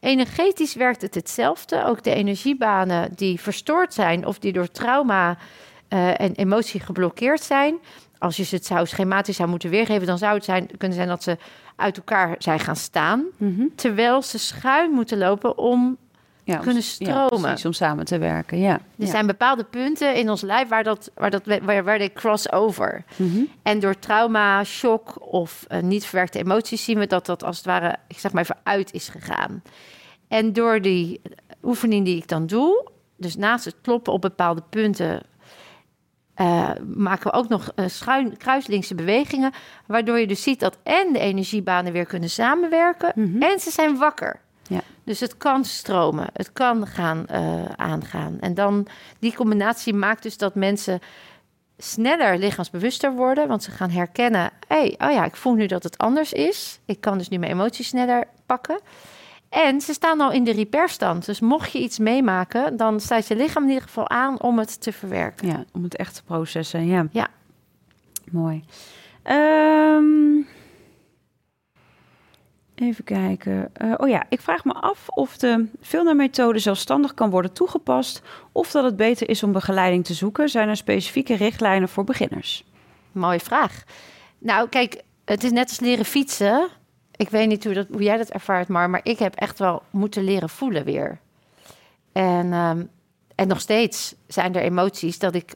Energetisch 0.00 0.74
werkt 0.74 1.02
het 1.02 1.14
hetzelfde. 1.14 1.84
Ook 1.84 2.02
de 2.02 2.14
energiebanen 2.14 3.12
die 3.14 3.40
verstoord 3.40 3.94
zijn 3.94 4.26
of 4.26 4.38
die 4.38 4.52
door 4.52 4.70
trauma 4.70 5.36
eh, 5.88 6.20
en 6.20 6.34
emotie 6.34 6.80
geblokkeerd 6.80 7.42
zijn. 7.42 7.78
Als 8.18 8.36
je 8.36 8.42
ze 8.42 8.54
het 8.54 8.66
zou 8.66 8.86
schematisch 8.86 9.36
zou 9.36 9.48
moeten 9.48 9.70
weergeven, 9.70 10.06
dan 10.06 10.18
zou 10.18 10.34
het 10.34 10.44
zijn, 10.44 10.70
kunnen 10.78 10.96
zijn 10.96 11.08
dat 11.08 11.22
ze 11.22 11.36
uit 11.76 11.96
elkaar 11.96 12.34
zijn 12.38 12.60
gaan 12.60 12.76
staan. 12.76 13.24
Mhm. 13.36 13.66
Terwijl 13.74 14.22
ze 14.22 14.38
schuin 14.38 14.90
moeten 14.90 15.18
lopen 15.18 15.58
om 15.58 15.96
ja, 16.44 16.56
kunnen 16.56 16.82
ja, 16.82 16.88
stromen. 16.88 17.40
precies, 17.40 17.64
om 17.64 17.72
samen 17.72 18.04
te 18.04 18.18
werken, 18.18 18.58
ja. 18.58 18.72
Er 18.72 18.80
ja. 18.96 19.06
zijn 19.06 19.26
bepaalde 19.26 19.64
punten 19.64 20.14
in 20.14 20.30
ons 20.30 20.40
lijf 20.40 20.68
waar 20.68 20.84
dat, 20.84 21.10
waar 21.14 21.30
dat 21.30 21.42
waar, 21.62 21.84
waar 21.84 21.98
de 21.98 22.12
crossover. 22.12 23.04
Mhm. 23.16 23.42
En 23.62 23.80
door 23.80 23.98
trauma, 23.98 24.64
shock 24.64 25.32
of 25.32 25.64
eh, 25.68 25.82
niet 25.82 26.04
verwerkte 26.04 26.38
emoties 26.38 26.84
zien 26.84 26.98
we 26.98 27.06
dat 27.06 27.26
dat 27.26 27.44
als 27.44 27.56
het 27.56 27.66
ware, 27.66 27.96
ik 28.08 28.18
zeg 28.18 28.32
maar 28.32 28.42
even, 28.42 28.58
uit 28.62 28.92
is 28.92 29.08
gegaan. 29.08 29.62
En 30.28 30.52
door 30.52 30.80
die 30.80 31.20
oefening 31.62 32.04
die 32.04 32.16
ik 32.16 32.28
dan 32.28 32.46
doe, 32.46 32.88
dus 33.16 33.36
naast 33.36 33.64
het 33.64 33.76
kloppen 33.82 34.12
op 34.12 34.20
bepaalde 34.20 34.62
punten, 34.70 35.22
eh, 36.34 36.70
maken 36.94 37.30
we 37.30 37.36
ook 37.36 37.48
nog 37.48 37.72
eh, 37.74 37.84
schuin, 37.88 38.36
kruislinkse 38.36 38.94
bewegingen, 38.94 39.52
waardoor 39.86 40.18
je 40.18 40.26
dus 40.26 40.42
ziet 40.42 40.60
dat 40.60 40.78
en 40.82 41.12
de 41.12 41.18
energiebanen 41.18 41.92
weer 41.92 42.06
kunnen 42.06 42.30
samenwerken 42.30 43.12
Mhm. 43.14 43.42
en 43.42 43.60
ze 43.60 43.70
zijn 43.70 43.96
wakker. 43.96 44.40
Ja. 44.68 44.80
Dus 45.04 45.20
het 45.20 45.36
kan 45.36 45.64
stromen, 45.64 46.26
het 46.32 46.52
kan 46.52 46.86
gaan 46.86 47.26
eh, 47.26 47.64
aangaan. 47.76 48.36
En 48.40 48.54
dan 48.54 48.86
die 49.18 49.34
combinatie 49.34 49.94
maakt 49.94 50.22
dus 50.22 50.36
dat 50.36 50.54
mensen 50.54 51.00
sneller 51.78 52.38
lichaamsbewuster 52.38 53.12
worden, 53.12 53.48
want 53.48 53.62
ze 53.62 53.70
gaan 53.70 53.90
herkennen: 53.90 54.50
hé, 54.68 54.76
hey, 54.76 54.94
oh 55.08 55.14
ja, 55.14 55.24
ik 55.24 55.36
voel 55.36 55.54
nu 55.54 55.66
dat 55.66 55.82
het 55.82 55.98
anders 55.98 56.32
is. 56.32 56.80
Ik 56.84 57.00
kan 57.00 57.18
dus 57.18 57.28
nu 57.28 57.38
mijn 57.38 57.52
emoties 57.52 57.88
sneller 57.88 58.24
pakken. 58.46 58.80
En 59.54 59.80
ze 59.80 59.92
staan 59.92 60.20
al 60.20 60.32
in 60.32 60.44
de 60.44 60.52
repairstand. 60.52 61.26
Dus 61.26 61.40
mocht 61.40 61.72
je 61.72 61.78
iets 61.78 61.98
meemaken, 61.98 62.76
dan 62.76 63.00
staat 63.00 63.26
je 63.26 63.36
lichaam 63.36 63.62
in 63.62 63.68
ieder 63.68 63.82
geval 63.82 64.08
aan 64.08 64.40
om 64.40 64.58
het 64.58 64.80
te 64.80 64.92
verwerken. 64.92 65.48
Ja, 65.48 65.64
om 65.72 65.82
het 65.82 65.96
echt 65.96 66.14
te 66.14 66.22
processen, 66.22 66.86
ja. 66.86 67.06
Ja. 67.10 67.28
Mooi. 68.30 68.64
Ehm, 69.22 70.40
even 72.74 73.04
kijken. 73.04 73.70
Eh, 73.74 73.92
oh 73.96 74.08
ja, 74.08 74.24
ik 74.28 74.40
vraag 74.40 74.64
me 74.64 74.72
af 74.72 75.08
of 75.08 75.36
de 75.36 75.66
Vilna-methode 75.80 76.58
zelfstandig 76.58 77.14
kan 77.14 77.30
worden 77.30 77.52
toegepast... 77.52 78.22
of 78.52 78.70
dat 78.70 78.84
het 78.84 78.96
beter 78.96 79.28
is 79.28 79.42
om 79.42 79.52
begeleiding 79.52 80.04
te 80.04 80.14
zoeken. 80.14 80.48
Zijn 80.48 80.68
er 80.68 80.76
specifieke 80.76 81.34
richtlijnen 81.34 81.88
voor 81.88 82.04
beginners? 82.04 82.64
Mooie 83.12 83.40
vraag. 83.40 83.84
Nou, 84.38 84.68
kijk, 84.68 85.02
het 85.24 85.44
is 85.44 85.50
net 85.50 85.68
als 85.68 85.80
leren 85.80 86.04
fietsen. 86.04 86.68
Ik 87.16 87.28
weet 87.28 87.48
niet 87.48 87.64
hoe, 87.64 87.74
dat, 87.74 87.86
hoe 87.90 88.02
jij 88.02 88.16
dat 88.16 88.28
ervaart, 88.30 88.68
maar, 88.68 88.90
maar 88.90 89.00
ik 89.02 89.18
heb 89.18 89.34
echt 89.34 89.58
wel 89.58 89.82
moeten 89.90 90.24
leren 90.24 90.48
voelen 90.48 90.84
weer. 90.84 91.18
En, 92.12 92.52
ehm, 92.52 92.84
en 93.34 93.48
nog 93.48 93.60
steeds 93.60 94.14
zijn 94.26 94.54
er 94.54 94.62
emoties 94.62 95.18
dat 95.18 95.34
ik 95.34 95.52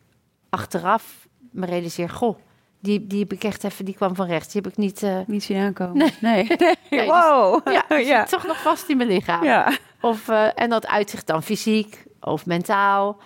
achteraf 0.51 1.27
me 1.51 1.67
realiseer... 1.67 2.09
goh, 2.11 2.39
die, 2.81 3.07
die 3.07 3.21
heb 3.21 3.33
ik 3.33 3.45
echt 3.45 3.65
even, 3.65 3.85
die 3.85 3.95
kwam 3.95 4.15
van 4.15 4.27
rechts. 4.27 4.53
Die 4.53 4.63
heb 4.63 4.71
ik 4.71 4.77
niet... 4.79 5.03
eh, 5.03 5.19
Niet 5.27 5.45
zien 5.45 5.57
aankomen? 5.63 5.97
Nee. 5.97 6.13
Nee. 6.21 6.47
Nee, 6.91 7.01
dus- 7.01 7.07
wow. 7.07 7.61
ja, 7.69 7.85
zit 8.21 8.29
toch 8.29 8.47
nog 8.47 8.63
vast 8.63 8.89
in 8.89 8.97
mijn 8.97 9.09
lichaam. 9.09 9.45
Ja. 9.45 9.73
Of, 10.01 10.29
eh, 10.29 10.47
en 10.55 10.71
dat 10.71 10.87
uitzicht 10.87 11.27
dan 11.27 11.43
fysiek 11.43 12.05
of 12.21 12.47
mentaal. 12.47 13.19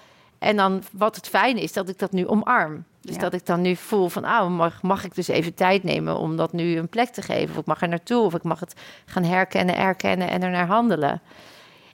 En 0.42 0.56
dan 0.56 0.82
wat 0.92 1.16
het 1.16 1.28
fijne 1.28 1.60
is, 1.62 1.72
dat 1.72 1.88
ik 1.88 1.98
dat 1.98 2.12
nu 2.12 2.26
omarm. 2.26 2.84
Dus 3.00 3.14
Ja. 3.14 3.20
dat 3.20 3.32
ik 3.32 3.46
dan 3.46 3.60
nu 3.60 3.76
voel 3.76 4.08
van, 4.08 4.24
ah, 4.24 4.50
mag, 4.50 4.82
mag 4.82 5.04
ik 5.04 5.14
dus 5.14 5.28
even 5.28 5.54
tijd 5.54 5.82
nemen 5.82 6.16
om 6.18 6.36
dat 6.36 6.52
nu 6.52 6.76
een 6.76 6.88
plek 6.88 7.08
te 7.08 7.22
geven? 7.22 7.50
Of 7.54 7.60
ik 7.60 7.66
mag 7.66 7.82
er 7.82 7.88
naartoe, 7.88 8.24
of 8.24 8.34
ik 8.34 8.42
mag 8.42 8.60
het 8.60 8.74
gaan 9.06 9.24
herkennen, 9.24 9.76
erkennen 9.76 10.28
en 10.28 10.42
er 10.42 10.50
naar 10.50 10.66
handelen. 10.66 11.20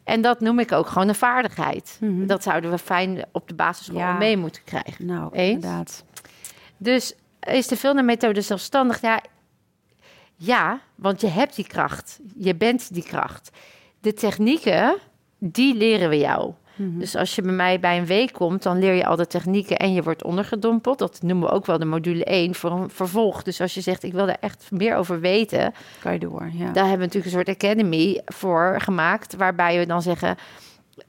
En 0.05 0.21
dat 0.21 0.41
noem 0.41 0.59
ik 0.59 0.73
ook 0.73 0.87
gewoon 0.87 1.09
een 1.09 1.15
vaardigheid. 1.15 1.99
Mhm. 2.01 2.27
Dat 2.27 2.43
zouden 2.43 2.71
we 2.71 2.79
fijn 2.79 3.25
op 3.33 3.49
de 3.49 3.55
basisschool 3.55 3.99
Ja. 3.99 4.13
mee 4.13 4.37
moeten 4.37 4.65
krijgen. 4.65 5.07
Nou, 5.07 5.33
Eens? 5.33 5.53
inderdaad. 5.55 6.05
Dus 6.77 7.15
is 7.41 7.67
de 7.67 7.77
filtermethode 7.77 8.41
zelfstandig? 8.41 9.01
Ja, 9.01 9.21
ja, 10.37 10.81
want 10.95 11.21
je 11.21 11.27
hebt 11.29 11.57
die 11.57 11.67
kracht. 11.67 12.19
Je 12.37 12.55
bent 12.55 12.95
die 12.95 13.03
kracht. 13.03 13.51
De 14.01 14.15
technieken, 14.15 14.97
die 15.39 15.75
leren 15.75 16.09
we 16.09 16.19
jou. 16.19 16.53
Mhm. 16.79 16.99
Dus 16.99 17.17
als 17.17 17.35
je 17.35 17.43
bij 17.43 17.53
mij 17.53 17.81
bij 17.81 17.99
een 17.99 18.07
week 18.07 18.33
komt, 18.33 18.63
dan 18.63 18.79
leer 18.79 18.95
je 18.95 19.07
al 19.07 19.17
de 19.17 19.27
technieken 19.27 19.77
en 19.77 19.93
je 19.93 20.03
wordt 20.03 20.25
ondergedompeld. 20.25 20.99
Dat 20.99 21.19
noemen 21.23 21.49
we 21.49 21.55
ook 21.55 21.67
wel 21.67 21.79
de 21.79 21.85
module 21.85 22.25
1 22.25 22.55
voor 22.55 22.71
een 22.71 22.91
vervolg. 22.91 23.43
Dus 23.43 23.61
als 23.61 23.75
je 23.75 23.81
zegt, 23.81 24.03
ik 24.03 24.13
wil 24.13 24.27
daar 24.27 24.39
echt 24.41 24.67
meer 24.71 24.97
over 24.97 25.21
weten, 25.21 25.73
Kan 26.01 26.13
je 26.13 26.19
door, 26.19 26.51
ja. 26.53 26.65
daar 26.73 26.89
hebben 26.89 27.09
we 27.09 27.15
natuurlijk 27.15 27.25
een 27.25 27.45
soort 27.45 27.49
academy 27.49 28.21
voor 28.25 28.77
gemaakt, 28.81 29.37
waarbij 29.37 29.79
we 29.79 29.87
dan 29.87 30.03
zeggen, 30.03 30.37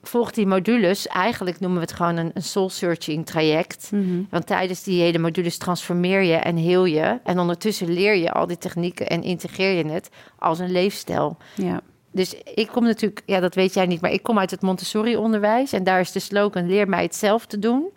volg 0.02 0.32
die 0.32 0.46
modules. 0.48 1.08
Eigenlijk 1.08 1.60
noemen 1.60 1.80
we 1.80 1.86
het 1.86 1.96
gewoon 1.96 2.18
een, 2.18 2.32
een 2.34 2.44
soul-searching 2.44 3.26
traject. 3.26 3.90
Mhm. 3.92 4.24
Want 4.30 4.48
tijdens 4.48 4.84
die 4.84 5.02
hele 5.02 5.18
modules 5.18 5.58
transformeer 5.58 6.22
je 6.22 6.36
en 6.36 6.56
heel 6.56 6.86
je. 6.86 7.20
En 7.24 7.40
ondertussen 7.40 7.94
leer 7.94 8.16
je 8.16 8.32
al 8.32 8.48
die 8.48 8.58
technieken 8.58 9.08
en 9.08 9.24
integreer 9.24 9.86
je 9.86 9.92
het 9.92 10.10
als 10.38 10.60
een 10.60 10.72
leefstijl. 10.72 11.38
Ja. 11.56 11.82
Dus 12.12 12.36
ik 12.56 12.68
kom 12.68 12.84
natuurlijk, 12.84 13.22
ja, 13.26 13.40
dat 13.40 13.56
weet 13.56 13.74
jij 13.74 13.86
niet, 13.86 14.02
maar 14.02 14.12
ik 14.12 14.24
kom 14.24 14.40
uit 14.40 14.52
het 14.52 14.62
Montessori-onderwijs. 14.62 15.74
En 15.74 15.84
daar 15.84 16.00
is 16.00 16.12
de 16.12 16.20
slogan: 16.20 16.68
leer 16.68 16.90
mij 16.90 17.04
het 17.04 17.16
zelf 17.16 17.46
te 17.46 17.60
doen. 17.60 17.90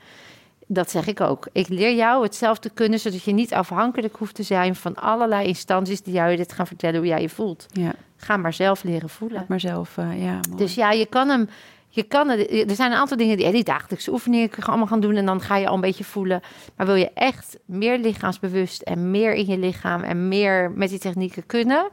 Dat 0.67 0.91
zeg 0.91 1.07
ik 1.07 1.21
ook. 1.21 1.49
Ik 1.53 1.69
leer 1.69 1.95
jou 1.95 2.23
hetzelfde 2.23 2.71
kunnen, 2.71 2.99
zodat 2.99 3.23
je 3.23 3.33
niet 3.33 3.55
afhankelijk 3.55 4.17
hoeft 4.17 4.35
te 4.35 4.43
zijn 4.43 4.75
van 4.75 4.95
allerlei 4.95 5.47
instanties 5.47 6.03
die 6.03 6.15
jou 6.15 6.37
dit 6.37 6.53
gaan 6.53 6.67
vertellen 6.67 6.97
hoe 6.99 7.09
jij 7.09 7.21
je 7.21 7.29
voelt. 7.29 7.67
Ja, 7.73 7.93
Ga 8.17 8.37
maar 8.37 8.53
zelf 8.53 8.83
leren 8.83 9.09
voelen. 9.09 9.39
laat 9.39 9.49
maar 9.49 9.61
zelf, 9.61 9.99
eh, 9.99 10.23
ja. 10.25 10.33
mooi. 10.33 10.57
Dus 10.57 10.75
ja, 10.75 10.91
je 10.91 11.07
kan 11.07 11.29
hem. 11.29 11.49
Je 11.89 12.03
kan 12.03 12.29
het, 12.29 12.51
er 12.51 12.75
zijn 12.75 12.93
een 12.93 12.99
aantal 12.99 13.17
dingen 13.17 13.37
die, 13.37 13.53
die 13.53 13.65
dagelijkse 13.65 14.13
oefeningen 14.13 14.49
kun 14.49 14.63
je 14.63 14.69
allemaal 14.69 14.87
gaan 14.87 15.01
doen 15.01 15.17
en 15.17 15.27
dan 15.27 15.41
ga 15.41 15.57
je 15.57 15.69
al 15.69 15.75
een 15.75 15.81
beetje 15.81 16.05
voelen. 16.05 16.41
Maar 16.77 16.87
wil 16.87 16.95
je 16.95 17.11
echt 17.15 17.59
meer 17.65 17.99
lichaamsbewust 17.99 18.83
en 18.83 19.11
meer 19.11 19.35
in 19.35 19.47
je 19.47 19.59
lichaam 19.59 20.03
en 20.03 20.29
meer 20.29 20.71
met 20.71 20.89
die 20.89 20.99
technieken 20.99 21.47
kunnen 21.47 21.89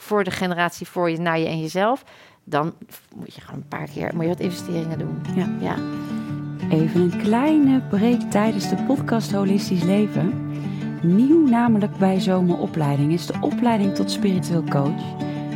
voor 0.00 0.24
de 0.24 0.30
generatie 0.30 0.86
voor 0.86 1.10
je, 1.10 1.18
naar 1.18 1.38
je 1.38 1.46
en 1.46 1.60
jezelf, 1.60 2.04
dan 2.44 2.74
moet 3.16 3.34
je 3.34 3.40
gewoon 3.40 3.60
een 3.60 3.68
paar 3.68 3.88
keer 3.88 4.10
moet 4.14 4.22
je 4.22 4.28
wat 4.28 4.40
investeringen 4.40 4.98
doen. 4.98 5.20
Ja. 5.34 5.48
ja. 5.60 5.74
Even 6.70 7.00
een 7.00 7.18
kleine 7.18 7.80
break 7.80 8.20
tijdens 8.20 8.68
de 8.68 8.76
podcast 8.76 9.32
Holistisch 9.32 9.82
Leven. 9.82 10.52
Nieuw 11.02 11.48
namelijk 11.48 11.96
bij 11.96 12.20
Zomeropleiding 12.20 13.12
is 13.12 13.26
de 13.26 13.34
opleiding 13.40 13.94
tot 13.94 14.10
spiritueel 14.10 14.64
coach. 14.64 15.02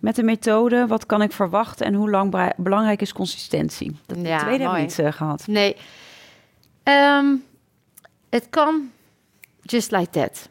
Met 0.00 0.16
de 0.16 0.22
methode, 0.22 0.86
wat 0.86 1.06
kan 1.06 1.22
ik 1.22 1.32
verwachten 1.32 1.86
en 1.86 1.94
hoe 1.94 2.10
lang 2.10 2.52
belangrijk 2.56 3.00
is 3.00 3.12
consistentie? 3.12 3.96
Dat 4.06 4.18
Ja, 4.22 4.38
tweede 4.38 4.62
hebben 4.62 4.78
we 4.78 4.86
niet 4.86 4.98
eh, 4.98 5.12
gehad. 5.12 5.46
Nee. 5.46 5.76
Ehm, 6.82 7.34
het 8.30 8.46
kan 8.50 8.90
just 9.62 9.90
like 9.90 10.10
that. 10.10 10.48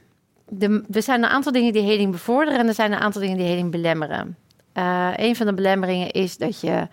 De, 0.50 0.84
er 0.91 1.02
zijn 1.02 1.24
een 1.24 1.30
aantal 1.30 1.52
dingen 1.52 1.74
die 1.74 1.82
heling 1.82 2.12
bevorderen 2.12 2.60
en 2.60 2.68
er 2.68 2.74
zijn 2.74 2.91
een 2.91 3.00
aantal 3.00 3.22
dingen 3.22 3.38
die 3.38 3.45
heling 3.45 3.72
belemmeren. 3.72 4.38
Eh, 4.74 5.10
een 5.16 5.36
van 5.36 5.45
de 5.45 5.54
belemmeringen 5.54 6.12
is 6.12 6.38
dat 6.38 6.62
je 6.62 6.88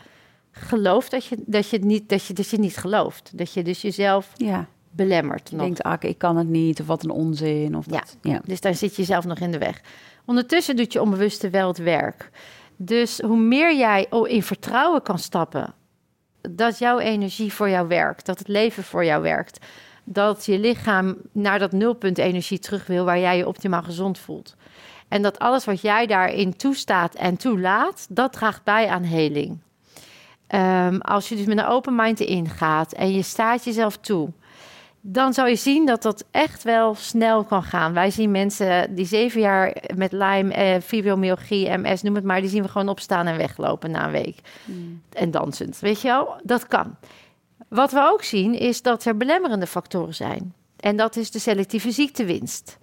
gelooft 0.50 1.10
dat 1.10 1.24
je, 1.24 1.36
dat 1.46 1.68
je, 1.68 1.78
niet, 1.78 2.08
dat 2.08 2.24
je, 2.24 2.34
dat 2.34 2.50
je 2.50 2.58
niet 2.58 2.76
gelooft. 2.76 3.38
Dat 3.38 3.52
je 3.52 3.62
dus 3.62 3.82
jezelf 3.82 4.30
Ja, 4.34 4.66
belemmert. 4.90 5.50
je 5.50 5.56
denkt, 5.56 5.82
ah, 5.82 5.96
ik 6.00 6.18
kan 6.18 6.36
het 6.36 6.48
niet, 6.48 6.80
of 6.80 6.86
wat 6.86 7.04
een 7.04 7.10
onzin. 7.10 7.76
Of 7.76 7.86
dat. 7.86 8.16
ja. 8.22 8.40
Dus 8.44 8.60
daar 8.60 8.74
zit 8.74 8.90
je 8.96 9.02
jezelf 9.02 9.24
nog 9.24 9.38
in 9.38 9.50
de 9.50 9.58
weg. 9.58 9.80
Ondertussen 10.24 10.76
doet 10.76 10.92
je 10.92 11.02
onbewuste 11.02 11.50
wel 11.50 11.68
het 11.68 11.78
werk. 11.78 12.30
Dus 12.76 13.20
hoe 13.20 13.36
meer 13.36 13.76
jij 13.76 14.06
oh, 14.10 14.28
in 14.28 14.42
vertrouwen 14.42 15.02
kan 15.02 15.18
stappen 15.18 15.74
dat 16.50 16.78
jouw 16.78 16.98
energie 16.98 17.52
voor 17.52 17.68
jou 17.70 17.88
werkt, 17.88 18.26
dat 18.26 18.38
het 18.38 18.48
leven 18.48 18.82
voor 18.82 19.04
jou 19.04 19.22
werkt, 19.22 19.66
dat 20.04 20.46
je 20.46 20.58
lichaam 20.58 21.16
naar 21.32 21.58
dat 21.58 21.72
nulpunt 21.72 22.18
energie 22.18 22.58
terug 22.58 22.86
wil 22.86 23.04
waar 23.04 23.18
jij 23.18 23.36
je 23.36 23.46
optimaal 23.46 23.82
gezond 23.82 24.18
voelt. 24.18 24.56
En 25.08 25.22
dat 25.22 25.38
alles 25.38 25.64
wat 25.64 25.80
jij 25.80 26.06
daarin 26.06 26.56
toestaat 26.56 27.14
en 27.14 27.36
toelaat, 27.36 28.06
dat 28.10 28.32
draagt 28.32 28.64
bij 28.64 28.88
aan 28.88 29.02
heling. 29.02 29.58
Ehm, 30.46 30.98
als 30.98 31.28
je 31.28 31.36
dus 31.36 31.46
met 31.46 31.58
een 31.58 31.66
open 31.66 31.94
mind 31.94 32.20
erin 32.20 32.48
gaat 32.48 32.92
en 32.92 33.12
je 33.12 33.22
staat 33.22 33.64
jezelf 33.64 33.96
toe, 33.96 34.30
dan 35.06 35.32
zou 35.32 35.48
je 35.48 35.56
zien 35.56 35.86
dat 35.86 36.02
dat 36.02 36.24
echt 36.30 36.62
wel 36.62 36.94
snel 36.94 37.44
kan 37.44 37.62
gaan. 37.62 37.92
Wij 37.92 38.10
zien 38.10 38.30
mensen 38.30 38.94
die 38.94 39.06
zeven 39.06 39.40
jaar 39.40 39.76
met 39.96 40.12
Lyme, 40.12 40.52
eh, 40.52 40.80
fibromyalgie, 40.80 41.68
MS, 41.68 42.02
noem 42.02 42.14
het 42.14 42.24
maar, 42.24 42.40
die 42.40 42.50
zien 42.50 42.62
we 42.62 42.68
gewoon 42.68 42.88
opstaan 42.88 43.26
en 43.26 43.36
weglopen 43.36 43.90
na 43.90 44.04
een 44.04 44.12
week. 44.12 44.38
En 45.12 45.30
dansend, 45.30 45.78
weet 45.78 46.00
je 46.00 46.08
wel? 46.08 46.34
Dat 46.42 46.66
kan. 46.66 46.96
Wat 47.74 47.92
we 47.92 48.08
ook 48.10 48.22
zien 48.22 48.58
is 48.58 48.82
dat 48.82 49.04
er 49.04 49.16
belemmerende 49.16 49.66
factoren 49.66 50.14
zijn. 50.14 50.54
En 50.76 50.96
dat 50.96 51.16
is 51.16 51.30
de 51.30 51.38
selectieve 51.38 51.90
ziektewinst 51.90 52.78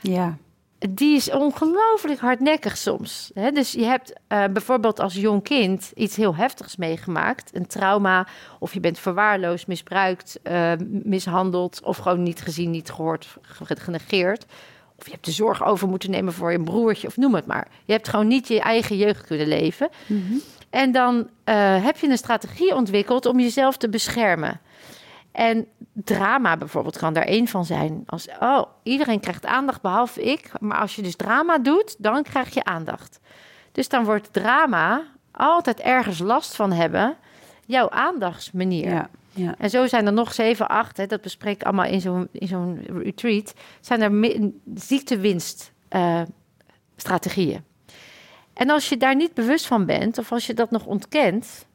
ja. 0.00 0.36
die 0.78 1.16
is 1.16 1.30
ongelooflijk 1.30 2.20
hardnekkig 2.20 2.76
soms. 2.76 3.30
Hè? 3.34 3.50
Dus 3.50 3.72
je 3.72 3.84
hebt 3.84 4.12
eh, 4.26 4.44
bijvoorbeeld 4.52 5.00
als 5.00 5.14
jong 5.14 5.42
kind 5.42 5.92
iets 5.94 6.16
heel 6.16 6.34
heftigs 6.34 6.76
meegemaakt. 6.76 7.50
Een 7.54 7.66
trauma, 7.66 8.26
of 8.58 8.74
je 8.74 8.80
bent 8.80 8.98
verwaarloosd, 8.98 9.66
misbruikt, 9.66 10.38
eh, 10.42 10.72
mishandeld... 10.88 11.80
of 11.84 11.96
gewoon 11.96 12.22
niet 12.22 12.40
gezien, 12.40 12.70
niet 12.70 12.90
gehoord, 12.90 13.36
ge- 13.42 13.76
genegeerd. 13.76 14.44
Of 14.98 15.04
je 15.06 15.12
hebt 15.12 15.24
de 15.24 15.30
zorg 15.30 15.64
over 15.64 15.88
moeten 15.88 16.10
nemen 16.10 16.32
voor 16.32 16.52
je 16.52 16.62
broertje, 16.62 17.06
of 17.06 17.16
noem 17.16 17.34
het 17.34 17.46
maar. 17.46 17.68
Je 17.84 17.92
hebt 17.92 18.08
gewoon 18.08 18.26
niet 18.26 18.48
je 18.48 18.60
eigen 18.60 18.96
jeugd 18.96 19.26
kunnen 19.26 19.46
leven. 19.46 19.88
En 20.70 20.92
dan 20.92 21.28
eh, 21.44 21.84
heb 21.84 21.96
je 21.96 22.08
een 22.08 22.16
strategie 22.18 22.74
ontwikkeld 22.74 23.26
om 23.26 23.40
jezelf 23.40 23.76
te 23.76 23.88
beschermen. 23.88 24.60
En 25.32 25.66
drama 25.92 26.56
bijvoorbeeld 26.56 26.98
kan 26.98 27.12
daar 27.12 27.24
één 27.24 27.48
van 27.48 27.64
zijn. 27.64 28.02
Als, 28.06 28.28
oh, 28.40 28.62
iedereen 28.82 29.20
krijgt 29.20 29.46
aandacht 29.46 29.80
behalve 29.82 30.22
ik. 30.22 30.50
Maar 30.60 30.78
als 30.78 30.96
je 30.96 31.02
dus 31.02 31.16
drama 31.16 31.58
doet, 31.58 31.96
dan 31.98 32.22
krijg 32.22 32.54
je 32.54 32.64
aandacht. 32.64 33.20
Dus 33.72 33.88
dan 33.88 34.04
wordt 34.04 34.32
drama 34.32 35.02
altijd 35.30 35.80
ergens 35.80 36.18
last 36.18 36.56
van 36.56 36.72
hebben 36.72 37.16
jouw 37.66 37.90
aandachtsmanier. 37.90 38.88
Ja. 38.88 39.08
Ja. 39.32 39.54
En 39.58 39.70
zo 39.70 39.86
zijn 39.86 40.06
er 40.06 40.12
nog 40.12 40.32
zeven, 40.32 40.68
acht, 40.68 40.96
hè, 40.96 41.06
dat 41.06 41.20
bespreek 41.20 41.54
ik 41.54 41.62
allemaal 41.62 41.84
in 41.84 42.00
zo'n, 42.00 42.28
in 42.32 42.46
zo'n 42.46 42.80
retreat, 42.86 43.54
zijn 43.80 44.02
er 44.02 44.12
mi- 44.12 44.60
ziektewinst 44.74 45.72
eh, 45.88 46.22
strategieën. 46.96 47.64
En 48.60 48.70
als 48.70 48.88
je 48.88 48.96
daar 48.96 49.16
niet 49.16 49.34
bewust 49.34 49.66
van 49.66 49.86
bent, 49.86 50.18
of 50.18 50.32
als 50.32 50.46
je 50.46 50.54
dat 50.54 50.70
nog 50.70 50.86
ontkent, 50.86 51.66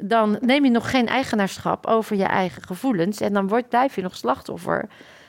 dan 0.00 0.38
neem 0.40 0.64
je 0.64 0.70
nog 0.70 0.90
geen 0.90 1.06
eigenaarschap 1.06 1.86
over 1.86 2.16
je 2.16 2.24
eigen 2.24 2.62
gevoelens. 2.62 3.20
En 3.20 3.32
dan 3.32 3.48
wordt, 3.48 3.68
blijf 3.68 3.94
je 3.94 4.02
nog 4.02 4.16
slachtoffer 4.16 4.88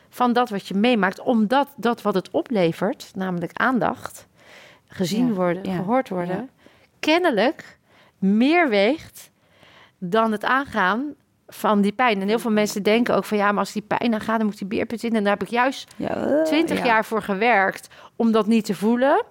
van 0.09 0.34
dat 0.34 0.49
wat 0.49 0.68
je 0.68 0.74
meemaakt, 0.74 1.20
omdat 1.20 1.68
dat 1.76 2.01
wat 2.01 2.14
het 2.14 2.32
oplevert, 2.32 3.11
namelijk 3.16 3.51
aandacht, 3.53 4.28
gezien 4.88 5.28
Ja, 5.28 5.34
worden, 5.34 5.64
ja, 5.64 5.76
gehoord 5.76 6.09
worden, 6.09 6.36
ja. 6.36 6.45
kennelijk 6.99 7.78
meer 8.18 8.70
weegt 8.70 9.30
dan 9.97 10.32
het 10.32 10.43
aangaan 10.43 11.14
van 11.47 11.82
die 11.82 11.93
pijn. 11.93 12.22
En 12.22 12.28
heel 12.28 12.39
veel 12.39 12.51
mensen 12.51 12.84
denken 12.84 13.16
ook 13.16 13.26
van 13.26 13.38
ja, 13.38 13.51
maar 13.51 13.59
als 13.59 13.74
die 13.74 13.86
pijn 13.88 14.11
dan 14.11 14.22
gaat, 14.22 14.38
dan 14.38 14.45
moet 14.45 14.57
die 14.57 14.68
beerput 14.68 15.03
in. 15.03 15.16
En 15.16 15.24
daar 15.24 15.34
heb 15.34 15.43
ik 15.43 15.49
juist 15.49 15.93
eh, 15.97 16.41
20 16.43 16.78
ja. 16.78 16.86
jaar 16.86 17.05
voor 17.05 17.22
gewerkt 17.22 17.88
om 18.16 18.32
dat 18.32 18.47
niet 18.47 18.66
te 18.66 18.76
voelen. 18.76 19.24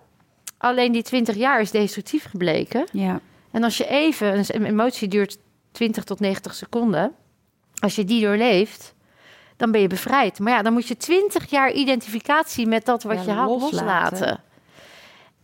Alleen 0.63 0.93
die 0.93 1.03
20 1.03 1.35
jaar 1.37 1.61
is 1.61 1.71
destructief 1.71 2.25
gebleken. 2.31 2.87
Ja. 2.93 3.21
En 3.51 3.65
als 3.65 3.77
je 3.77 3.87
even, 3.89 4.39
een 4.49 4.65
emotie 4.65 5.09
duurt 5.09 5.39
20 5.73 6.05
tot 6.05 6.21
90 6.21 6.55
seconden. 6.55 7.13
Als 7.81 7.95
je 7.95 8.05
die 8.05 8.23
doorleeft, 8.23 8.95
dan 9.57 9.71
ben 9.71 9.81
je 9.81 9.87
bevrijd. 9.87 10.39
Maar 10.39 10.53
ja, 10.53 10.63
dan 10.63 10.73
moet 10.73 10.87
je 10.89 10.97
20 10.97 11.51
jaar 11.51 11.73
identificatie 11.73 12.67
met 12.67 12.85
dat 12.85 13.03
wat 13.03 13.17
Ja, 13.17 13.23
je 13.23 13.31
had 13.31 13.49
loslaten. 13.49 13.79
loslaten. 13.79 14.41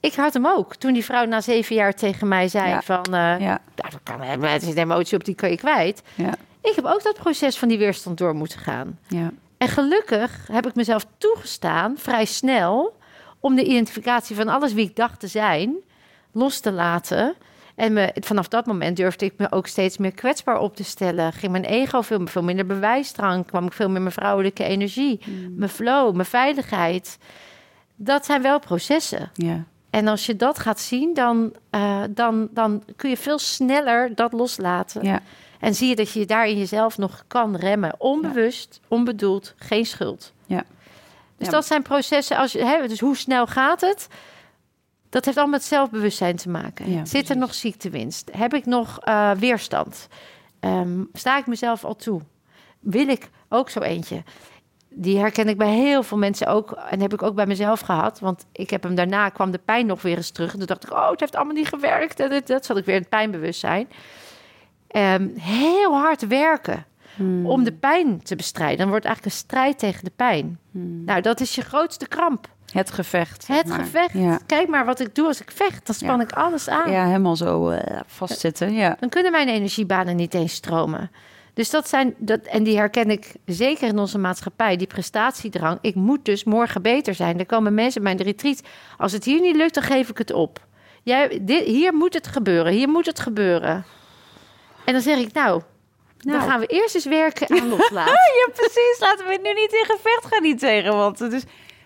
Ik 0.00 0.14
had 0.14 0.32
hem 0.34 0.46
ook. 0.46 0.76
Toen 0.76 0.92
die 0.92 1.04
vrouw 1.04 1.24
na 1.24 1.40
zeven 1.40 1.76
jaar 1.76 1.94
tegen 1.94 2.28
mij 2.28 2.48
zei 2.48 2.68
Ja. 2.68 2.82
van... 2.82 3.04
eh 3.04 3.12
Ja. 3.40 3.60
nou, 3.76 3.90
dat 3.90 4.00
kan, 4.02 4.20
het 4.50 4.62
is 4.62 4.68
een 4.68 4.78
emotie 4.78 5.16
op, 5.18 5.24
die 5.24 5.34
kan 5.34 5.50
je 5.50 5.56
kwijt. 5.56 6.02
Ja. 6.14 6.34
Ik 6.62 6.72
heb 6.74 6.84
ook 6.84 7.02
dat 7.02 7.14
proces 7.16 7.58
van 7.58 7.68
die 7.68 7.78
weerstand 7.78 8.18
door 8.18 8.34
moeten 8.34 8.58
gaan. 8.58 8.98
Ja. 9.08 9.30
En 9.58 9.68
gelukkig 9.68 10.46
heb 10.52 10.66
ik 10.66 10.74
mezelf 10.74 11.06
toegestaan, 11.18 11.94
vrij 11.98 12.24
snel, 12.24 12.96
om 13.40 13.54
de 13.54 13.64
identificatie 13.64 14.36
van 14.36 14.48
alles 14.48 14.72
wie 14.72 14.88
ik 14.88 14.96
dacht 14.96 15.20
te 15.20 15.26
zijn, 15.26 15.76
los 16.32 16.60
te 16.60 16.72
laten. 16.72 17.34
En 17.74 17.92
me, 17.92 18.14
vanaf 18.20 18.48
dat 18.48 18.66
moment 18.66 18.96
durfde 18.96 19.24
ik 19.24 19.32
me 19.36 19.52
ook 19.52 19.66
steeds 19.66 19.98
meer 19.98 20.12
kwetsbaar 20.12 20.58
op 20.58 20.76
te 20.76 20.84
stellen. 20.84 21.32
Ging 21.32 21.52
mijn 21.52 21.64
ego 21.64 22.00
veel, 22.00 22.26
veel 22.26 22.42
minder 22.42 22.66
bewijsdrang, 22.66 23.46
kwam 23.46 23.66
ik 23.66 23.72
veel 23.72 23.88
meer 23.88 24.00
mijn 24.00 24.12
vrouwelijke 24.12 24.64
energie, 24.64 25.20
mijn 25.56 25.70
flow, 25.70 26.14
mijn 26.14 26.26
veiligheid. 26.26 27.18
Dat 27.96 28.24
zijn 28.26 28.42
wel 28.42 28.58
processen. 28.58 29.30
Ja. 29.34 29.64
En 29.90 30.08
als 30.08 30.26
je 30.26 30.36
dat 30.36 30.58
gaat 30.58 30.80
zien, 30.80 31.14
dan, 31.14 31.52
eh, 31.70 32.02
dan, 32.10 32.48
dan 32.50 32.82
kun 32.96 33.10
je 33.10 33.16
veel 33.16 33.38
sneller 33.38 34.14
dat 34.14 34.32
loslaten. 34.32 35.04
Ja. 35.04 35.22
En 35.60 35.74
zie 35.74 35.88
je 35.88 35.96
dat 35.96 36.12
je 36.12 36.26
daar 36.26 36.48
in 36.48 36.58
jezelf 36.58 36.98
nog 36.98 37.24
kan 37.26 37.56
remmen. 37.56 37.94
Onbewust, 37.98 38.80
onbedoeld, 38.88 39.54
geen 39.56 39.86
schuld. 39.86 40.32
Ja. 40.46 40.64
Dus 41.38 41.46
Ja. 41.46 41.52
dat 41.52 41.66
zijn 41.66 41.82
processen. 41.82 42.36
Als 42.36 42.52
je, 42.52 42.64
hè, 42.64 42.88
dus 42.88 43.00
hoe 43.00 43.16
snel 43.16 43.46
gaat 43.46 43.80
het? 43.80 44.08
Dat 45.08 45.24
heeft 45.24 45.36
allemaal 45.36 45.56
met 45.58 45.64
zelfbewustzijn 45.68 46.36
te 46.36 46.48
maken. 46.48 46.92
Ja, 46.92 47.04
Zit 47.04 47.28
er 47.28 47.36
nog 47.36 47.54
ziektewinst? 47.54 48.30
Heb 48.36 48.54
ik 48.54 48.66
nog 48.66 48.98
eh, 49.00 49.30
weerstand? 49.30 50.08
Ehm, 50.60 51.02
sta 51.12 51.38
ik 51.38 51.46
mezelf 51.46 51.84
al 51.84 51.96
toe? 51.96 52.20
Wil 52.80 53.08
ik 53.08 53.28
ook 53.48 53.70
zo 53.70 53.80
eentje? 53.80 54.22
Die 54.88 55.18
herken 55.18 55.48
ik 55.48 55.56
bij 55.58 55.70
heel 55.74 56.02
veel 56.02 56.18
mensen 56.18 56.46
ook. 56.46 56.70
En 56.72 57.00
heb 57.00 57.12
ik 57.12 57.22
ook 57.22 57.34
bij 57.34 57.46
mezelf 57.46 57.80
gehad. 57.80 58.20
Want 58.20 58.46
ik 58.52 58.70
heb 58.70 58.82
hem 58.82 58.94
daarna, 58.94 59.28
kwam 59.28 59.50
de 59.50 59.60
pijn 59.64 59.86
nog 59.86 60.02
weer 60.02 60.16
eens 60.16 60.30
terug. 60.30 60.52
En 60.52 60.58
toen 60.58 60.66
dacht 60.66 60.84
ik, 60.84 60.92
oh, 60.92 61.10
het 61.10 61.20
heeft 61.20 61.36
allemaal 61.36 61.54
niet 61.54 61.68
gewerkt. 61.68 62.20
En 62.20 62.28
dit, 62.30 62.46
dat 62.46 62.64
zat 62.66 62.76
ik 62.76 62.84
weer 62.84 62.94
in 62.94 63.00
het 63.00 63.10
pijnbewustzijn. 63.10 63.88
Ehm, 64.88 65.28
heel 65.38 65.92
hard 65.94 66.26
werken. 66.26 66.86
Hmm. 67.18 67.46
om 67.46 67.64
de 67.64 67.72
pijn 67.72 68.22
te 68.22 68.36
bestrijden. 68.36 68.78
Dan 68.78 68.88
wordt 68.88 69.04
eigenlijk 69.04 69.34
een 69.34 69.40
strijd 69.40 69.78
tegen 69.78 70.04
de 70.04 70.12
pijn. 70.16 70.58
Hmm. 70.70 71.04
Nou, 71.04 71.20
dat 71.20 71.40
is 71.40 71.54
je 71.54 71.62
grootste 71.62 72.08
kramp. 72.08 72.48
Het 72.72 72.90
gevecht. 72.90 73.46
Het 73.46 73.66
maar. 73.66 73.78
gevecht. 73.78 74.12
Ja. 74.12 74.38
Kijk 74.46 74.68
maar 74.68 74.84
wat 74.84 75.00
ik 75.00 75.14
doe 75.14 75.26
als 75.26 75.40
ik 75.40 75.50
vecht. 75.50 75.86
Dan 75.86 75.94
span 75.94 76.16
Ja. 76.16 76.22
ik 76.22 76.32
alles 76.32 76.68
aan. 76.68 76.90
ja, 76.90 77.06
helemaal 77.06 77.36
zo 77.36 77.68
eh, 77.68 78.00
vastzitten. 78.06 78.72
Ja. 78.72 78.96
Dan 79.00 79.08
kunnen 79.08 79.32
mijn 79.32 79.48
energiebanen 79.48 80.16
niet 80.16 80.34
eens 80.34 80.52
stromen. 80.54 81.10
Dus 81.54 81.70
dat 81.70 81.88
zijn, 81.88 82.14
dat, 82.18 82.40
en 82.40 82.62
die 82.62 82.76
herken 82.76 83.10
ik 83.10 83.34
zeker 83.44 83.88
in 83.88 83.98
onze 83.98 84.18
maatschappij, 84.18 84.76
die 84.76 84.86
prestatiedrang. 84.86 85.78
Ik 85.80 85.94
moet 85.94 86.24
dus 86.24 86.44
morgen 86.44 86.82
beter 86.82 87.14
zijn. 87.14 87.38
Er 87.38 87.46
komen 87.46 87.74
mensen 87.74 88.02
bij 88.02 88.14
de 88.14 88.22
retreat. 88.22 88.62
Als 88.96 89.12
het 89.12 89.24
hier 89.24 89.40
niet 89.40 89.56
lukt, 89.56 89.74
dan 89.74 89.82
geef 89.82 90.08
ik 90.08 90.18
het 90.18 90.32
op. 90.32 90.66
Jij, 91.02 91.38
dit, 91.42 91.64
hier 91.64 91.94
moet 91.94 92.14
het 92.14 92.26
gebeuren, 92.26 92.72
hier 92.72 92.88
moet 92.88 93.06
het 93.06 93.20
gebeuren. 93.20 93.84
En 94.84 94.92
dan 94.92 95.02
zeg 95.02 95.18
ik, 95.18 95.32
nou, 95.32 95.62
Nou. 96.18 96.38
dan 96.38 96.48
gaan 96.48 96.60
we 96.60 96.66
eerst 96.66 96.94
eens 96.94 97.04
werken 97.04 97.60
aan 97.60 97.68
loslaten. 97.76 98.12
ja, 98.12 98.52
precies. 98.54 98.96
Laten 99.00 99.26
we 99.26 99.38
nu 99.42 99.52
niet 99.52 99.72
in 99.72 99.84
gevecht 99.84 100.26
gaan 100.26 100.42
niet 100.42 100.58
tegen. 100.58 100.96
Want 100.96 101.18
het 101.18 101.32
is, 101.32 101.42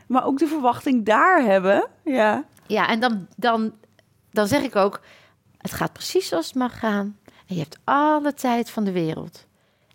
maar 0.06 0.24
ook 0.26 0.38
de 0.38 0.46
verwachting 0.46 1.04
daar 1.04 1.42
hebben. 1.42 1.88
Ja. 2.04 2.44
Ja, 2.66 2.88
en 2.88 3.00
dan, 3.00 3.26
dan, 3.36 3.72
dan 4.30 4.46
zeg 4.46 4.62
ik 4.62 4.76
ook, 4.76 5.00
het 5.58 5.72
gaat 5.72 5.92
precies 5.92 6.28
zoals 6.28 6.46
het 6.46 6.54
mag 6.54 6.78
gaan. 6.78 7.18
En 7.46 7.54
je 7.54 7.60
hebt 7.60 7.78
alle 7.84 8.34
tijd 8.34 8.70
van 8.70 8.84
de 8.84 8.92
wereld. 8.92 9.46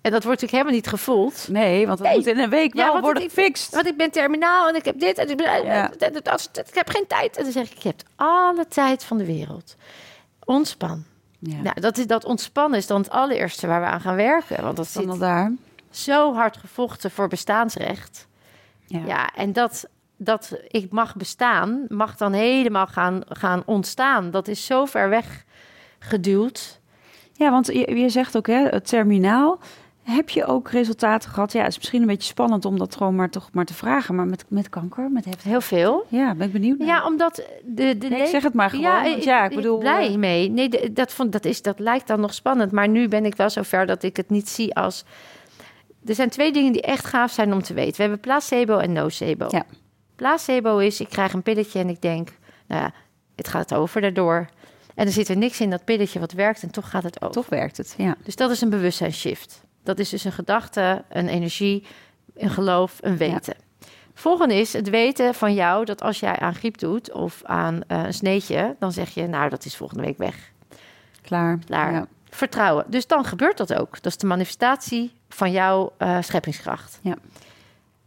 En 0.01 0.11
dat 0.13 0.23
wordt 0.23 0.41
natuurlijk 0.41 0.51
helemaal 0.51 0.73
niet 0.73 0.88
gevoeld. 1.01 1.47
Nee, 1.47 1.88
want 1.88 1.97
dat 1.97 2.07
Nee. 2.07 2.17
moet 2.17 2.27
in 2.27 2.39
een 2.39 2.49
week 2.49 2.73
wel 2.73 3.01
worden 3.01 3.23
ik- 3.23 3.29
gefixt. 3.31 3.73
Want 3.73 3.88
ik 3.88 3.97
ben 3.97 4.11
terminaal 4.11 4.67
en 4.69 4.75
ik 4.75 4.85
heb 4.85 4.99
dit 4.99 5.17
en 5.17 5.29
ik, 5.29 5.38
ben, 5.38 5.63
Ja. 5.65 5.91
ik 5.91 6.73
heb 6.73 6.89
geen 6.89 7.07
tijd. 7.07 7.38
En 7.38 7.43
dan 7.43 7.51
zeg 7.51 7.71
ik, 7.71 7.77
je 7.77 7.88
hebt 7.89 8.03
alle 8.15 8.67
tijd 8.67 9.03
van 9.03 9.17
de 9.17 9.25
wereld. 9.25 9.75
Ontspan. 10.43 11.03
Ja. 11.39 11.61
Nou, 11.61 11.79
dat, 11.79 11.97
is, 11.97 12.07
dat 12.07 12.25
ontspannen 12.25 12.79
is 12.79 12.88
dan 12.88 13.01
het 13.01 13.09
allereerste 13.09 13.67
waar 13.67 13.81
we 13.81 13.88
aan 13.88 14.01
gaan 14.01 14.15
werken. 14.15 14.63
Want 14.63 14.77
dat 14.77 14.88
zit 14.88 15.19
daar. 15.19 15.53
zo 15.89 16.33
hard 16.33 16.57
gevochten 16.57 17.11
voor 17.11 17.27
bestaansrecht. 17.27 18.27
Ja. 18.85 19.01
Ja, 19.05 19.29
en 19.35 19.53
dat, 19.53 19.89
dat 20.17 20.59
ik 20.67 20.91
mag 20.91 21.15
bestaan, 21.15 21.85
mag 21.88 22.17
dan 22.17 22.33
helemaal 22.33 22.88
gaan, 22.88 23.21
gaan 23.27 23.63
ontstaan. 23.65 24.31
Dat 24.31 24.47
is 24.47 24.65
zo 24.65 24.85
ver 24.85 25.09
weg 25.09 25.45
geduwd. 25.99 26.79
Ja, 27.33 27.51
want 27.51 27.65
je, 27.65 27.95
je 27.95 28.09
zegt 28.09 28.38
ook, 28.38 28.47
hè, 28.47 28.67
het 28.67 28.88
terminaal. 28.88 29.59
Heb 30.10 30.30
je 30.30 30.45
ook 30.45 30.70
resultaten 30.70 31.30
gehad? 31.30 31.51
Ja, 31.51 31.60
het 31.62 31.72
is 31.72 31.78
misschien 31.78 32.01
een 32.01 32.08
beetje 32.08 32.28
spannend 32.28 32.66
om 32.66 32.78
dat 32.78 32.95
gewoon 32.95 33.16
maar 33.16 33.30
toch 33.30 33.49
maar 33.51 33.66
te 33.66 33.74
vragen. 33.74 34.16
Maar 34.16 34.26
met, 34.26 34.45
met 34.47 34.70
kanker, 34.70 35.12
met. 35.12 35.26
Heel 35.43 35.62
veel. 35.62 36.05
Ja, 36.08 36.36
ben 36.36 36.47
ik 36.47 36.53
benieuwd 36.53 36.78
naar. 36.78 36.88
Ja, 36.88 37.05
omdat 37.05 37.36
de... 37.66 37.97
de 37.97 38.08
Nee, 38.08 38.22
ik 38.22 38.28
zeg 38.28 38.43
het 38.43 38.53
maar 38.53 38.70
gewoon. 38.70 39.03
want 39.03 39.24
ja, 39.24 39.45
ik 39.49 39.55
bedoel... 39.55 39.78
blij 39.78 40.08
eh, 40.08 40.16
mee. 40.16 40.49
Nee, 40.49 40.70
de- 40.70 40.93
dat, 40.93 41.14
vond, 41.14 41.32
dat, 41.32 41.45
is, 41.45 41.62
dat 41.62 41.80
lijkt 41.80 42.08
dan 42.08 42.20
nog 42.20 42.34
spannend. 42.34 42.72
Maar 42.72 42.88
nu 42.88 43.08
ben 43.08 43.26
ik 43.26 43.36
wel 43.36 43.49
zover 43.49 43.86
dat 43.86 44.03
ik 44.03 44.18
het 44.18 44.30
niet 44.30 44.49
zie 44.49 44.76
als... 44.76 45.05
Er 46.05 46.16
zijn 46.16 46.30
twee 46.30 46.51
dingen 46.51 46.72
die 46.72 46.82
echt 46.82 47.05
gaaf 47.05 47.32
zijn 47.32 47.53
om 47.53 47.62
te 47.62 47.74
weten. 47.74 47.95
We 47.95 48.01
hebben 48.01 48.20
placebo 48.20 48.78
en 48.78 48.93
nocebo. 48.93 49.45
Ja. 49.49 49.64
Placebo 50.16 50.78
is, 50.78 50.99
ik 51.01 51.10
krijg 51.10 51.34
een 51.34 51.43
pilletje 51.43 51.80
en 51.80 51.89
ik 51.89 52.01
denk... 52.01 52.30
Nou 52.68 52.82
ja, 52.82 52.91
het 53.36 53.47
gaat 53.47 53.74
over 53.74 54.01
daardoor. 54.01 54.47
En 54.95 55.05
er 55.05 55.12
zit 55.12 55.28
er 55.28 55.38
niks 55.38 55.62
in 55.62 55.70
dat 55.70 55.84
pilletje 55.86 56.20
wat 56.20 56.32
werkt 56.32 56.64
en 56.64 56.72
toch 56.72 56.89
gaat 56.89 57.03
het 57.03 57.22
over. 57.22 57.34
Toch 57.34 57.49
werkt 57.49 57.78
het, 57.78 57.95
ja. 57.97 58.16
Dus 58.24 58.36
dat 58.36 58.51
is 58.51 58.62
een 58.62 58.70
bewustzijnsshift. 58.70 59.66
Dat 59.88 59.99
is 59.99 60.09
dus 60.09 60.23
een 60.23 60.31
gedachte, 60.31 61.03
een 61.09 61.27
energie, 61.27 61.85
een 62.35 62.49
geloof, 62.49 62.97
een 63.01 63.17
weten. 63.17 63.55
Volgende 64.13 64.55
is 64.55 64.73
het 64.73 64.89
weten 64.89 65.33
van 65.33 65.53
jou 65.53 65.85
dat 65.85 66.01
als 66.01 66.19
jij 66.19 66.39
aan 66.39 66.55
griep 66.55 66.77
doet 66.77 67.11
of 67.11 67.41
aan 67.43 67.81
eh, 67.88 68.03
een 68.03 68.13
sneetje, 68.13 68.75
dan 68.79 68.91
zeg 68.91 69.09
je, 69.09 69.27
nou, 69.27 69.49
dat 69.49 69.65
is 69.65 69.75
volgende 69.75 70.03
week 70.03 70.17
weg. 70.17 70.51
Klaar. 71.21 71.59
Klaar. 71.65 71.91
Ja. 71.91 72.07
Vertrouwen. 72.29 72.85
Dus 72.88 73.07
dan 73.07 73.25
gebeurt 73.25 73.57
dat 73.57 73.73
ook. 73.73 73.93
Dat 73.93 74.05
is 74.11 74.17
de 74.17 74.27
manifestatie 74.27 75.11
van 75.29 75.51
jouw 75.51 75.93
eh, 75.97 76.17
scheppingskracht. 76.21 76.99
Ja. 77.01 77.15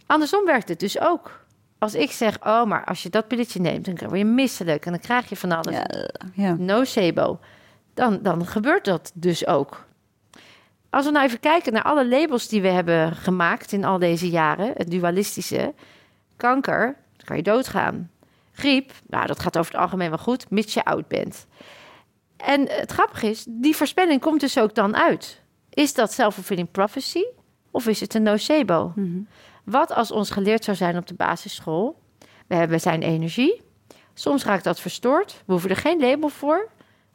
Andersom 0.06 0.44
werkt 0.44 0.68
het 0.68 0.80
dus 0.80 1.00
ook. 1.00 1.44
Als 1.78 1.94
ik 1.94 2.10
zeg, 2.10 2.38
oh, 2.46 2.64
maar 2.64 2.84
als 2.84 3.02
je 3.02 3.10
dat 3.10 3.28
pilletje 3.28 3.60
neemt, 3.60 3.84
dan 3.84 4.08
word 4.08 4.18
je 4.18 4.24
misselijk 4.24 4.86
en 4.86 4.92
dan 4.92 5.00
krijg 5.00 5.28
je 5.28 5.36
van 5.36 5.52
alles 5.52 5.74
Ja, 5.74 6.08
ja. 6.34 6.54
nocebo, 6.58 7.38
dan, 7.94 8.18
dan 8.22 8.46
gebeurt 8.46 8.84
dat 8.84 9.10
dus 9.14 9.46
ook. 9.46 9.88
Als 10.90 11.04
we 11.04 11.10
nou 11.10 11.24
even 11.24 11.40
kijken 11.40 11.72
naar 11.72 11.82
alle 11.82 12.08
labels 12.08 12.48
die 12.48 12.62
we 12.62 12.68
hebben 12.68 13.16
gemaakt 13.16 13.72
in 13.72 13.84
al 13.84 13.98
deze 13.98 14.30
jaren, 14.30 14.72
het 14.76 14.90
dualistische, 14.90 15.74
kanker, 16.36 16.96
dan 17.16 17.24
kan 17.24 17.36
je 17.36 17.42
doodgaan. 17.42 18.10
Griep, 18.52 18.92
nou 19.06 19.26
dat 19.26 19.40
gaat 19.40 19.58
over 19.58 19.72
het 19.72 19.80
algemeen 19.80 20.08
wel 20.08 20.18
goed, 20.18 20.50
mits 20.50 20.74
je 20.74 20.84
oud 20.84 21.08
bent. 21.08 21.46
En 22.36 22.68
het 22.68 22.90
grappige 22.90 23.26
is, 23.26 23.44
die 23.48 23.76
voorspelling 23.76 24.20
komt 24.20 24.40
dus 24.40 24.58
ook 24.58 24.74
dan 24.74 24.96
uit. 24.96 25.42
Is 25.70 25.94
dat 25.94 26.12
self-fulfilling 26.12 26.70
prophecy 26.70 27.24
of 27.70 27.86
is 27.86 28.00
het 28.00 28.14
een 28.14 28.22
nocebo? 28.22 28.92
Mhm. 28.94 29.20
Wat 29.64 29.92
als 29.92 30.10
ons 30.10 30.30
geleerd 30.30 30.64
zou 30.64 30.76
zijn 30.76 30.96
op 30.96 31.06
de 31.06 31.14
basisschool? 31.14 31.98
We, 32.46 32.54
hebben, 32.54 32.80
zijn 32.80 33.02
energie. 33.02 33.62
Soms 34.14 34.44
raakt 34.44 34.64
dat 34.64 34.80
verstoord. 34.80 35.42
We 35.46 35.52
hoeven 35.52 35.70
er 35.70 35.76
geen 35.76 36.00
label 36.00 36.28
voor. 36.28 36.68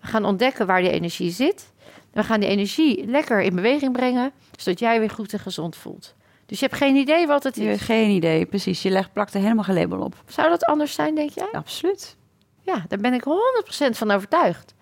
We 0.05 0.11
gaan 0.11 0.25
ontdekken 0.25 0.65
waar 0.67 0.81
die 0.81 0.91
energie 0.91 1.31
zit. 1.31 1.71
We 2.13 2.23
gaan 2.23 2.39
die 2.39 2.49
energie 2.49 3.05
lekker 3.07 3.41
in 3.41 3.55
beweging 3.55 3.91
brengen, 3.91 4.31
zodat 4.57 4.79
jij 4.79 4.99
weer 4.99 5.09
goed 5.09 5.33
en 5.33 5.39
gezond 5.39 5.75
voelt. 5.75 6.13
Dus 6.45 6.59
je 6.59 6.65
hebt 6.65 6.77
geen 6.77 6.95
idee 6.95 7.27
wat 7.27 7.43
het 7.43 7.55
Je 7.55 7.63
hebt 7.63 7.75
is. 7.79 7.85
geen 7.85 8.09
idee, 8.09 8.45
precies. 8.45 8.81
Je 8.81 8.89
legt, 8.89 9.13
plakt 9.13 9.33
er 9.33 9.39
helemaal 9.41 9.63
geen 9.63 9.75
label 9.75 9.99
op. 9.99 10.15
Zou 10.27 10.49
dat 10.49 10.65
anders 10.65 10.93
zijn, 10.93 11.15
denk 11.15 11.29
jij? 11.29 11.47
Absoluut. 11.51 12.15
Ja, 12.61 12.85
daar 12.87 12.99
ben 12.99 13.13
ik 13.13 13.23
100% 13.23 13.89
van 13.89 14.11
overtuigd. 14.11 14.73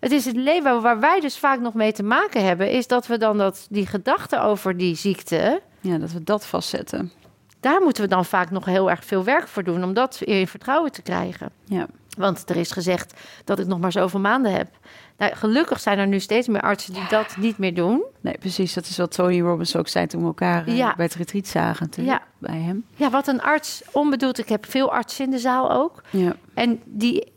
Het 0.00 0.12
is 0.12 0.24
het 0.24 0.36
leven 0.36 0.82
waar 0.82 1.00
wij 1.00 1.20
dus 1.20 1.38
vaak 1.38 1.60
nog 1.60 1.74
mee 1.74 1.92
te 1.92 2.02
maken 2.02 2.44
hebben, 2.44 2.70
is 2.70 2.86
dat 2.86 3.06
we 3.06 3.18
dan 3.18 3.38
dat, 3.38 3.66
die 3.70 3.86
gedachten 3.86 4.42
over 4.42 4.76
die 4.76 4.94
ziekte, 4.96 5.62
Ja, 5.80 5.98
dat 5.98 6.12
we 6.12 6.22
dat 6.24 6.46
vastzetten. 6.46 7.12
daar 7.60 7.80
moeten 7.82 8.02
we 8.02 8.08
dan 8.08 8.24
vaak 8.24 8.50
nog 8.50 8.64
heel 8.64 8.90
erg 8.90 9.04
veel 9.04 9.24
werk 9.24 9.48
voor 9.48 9.62
doen 9.64 9.84
om 9.84 9.94
dat 9.94 10.18
weer 10.18 10.40
in 10.40 10.46
vertrouwen 10.48 10.92
te 10.92 11.02
krijgen. 11.02 11.50
Ja. 11.64 11.86
Want 12.18 12.50
er 12.50 12.56
is 12.56 12.70
gezegd 12.70 13.20
dat 13.44 13.58
ik 13.58 13.66
nog 13.66 13.80
maar 13.80 13.92
zoveel 13.92 14.20
maanden 14.20 14.52
heb. 14.52 14.68
Nou, 15.16 15.34
gelukkig 15.34 15.80
zijn 15.80 15.98
er 15.98 16.06
nu 16.06 16.20
steeds 16.20 16.48
meer 16.48 16.60
artsen 16.60 16.92
die 16.94 17.06
dat 17.08 17.36
niet 17.36 17.58
meer 17.58 17.74
doen. 17.74 18.02
Nee, 18.20 18.38
precies. 18.38 18.74
Dat 18.74 18.86
is 18.86 18.96
wat 18.96 19.12
Tony 19.14 19.40
Robbins 19.40 19.76
ook 19.76 19.88
zei 19.88 20.06
toen 20.06 20.20
we 20.20 20.26
elkaar 20.26 20.66
eh, 20.66 20.76
Ja. 20.76 20.94
bij 20.96 21.04
het 21.04 21.14
retreat 21.14 21.46
zagen 21.46 21.88
Ja. 21.96 22.22
bij 22.38 22.58
hem. 22.60 22.84
Ja, 22.96 23.10
wat 23.10 23.26
een 23.28 23.40
arts 23.42 23.82
onbedoeld. 23.92 24.38
Ik 24.38 24.48
heb 24.48 24.66
veel 24.68 24.92
artsen 24.92 25.24
in 25.24 25.30
de 25.30 25.38
zaal 25.38 25.70
ook. 25.72 26.02
Ja. 26.10 26.36
En 26.54 26.80
die, 26.84 27.32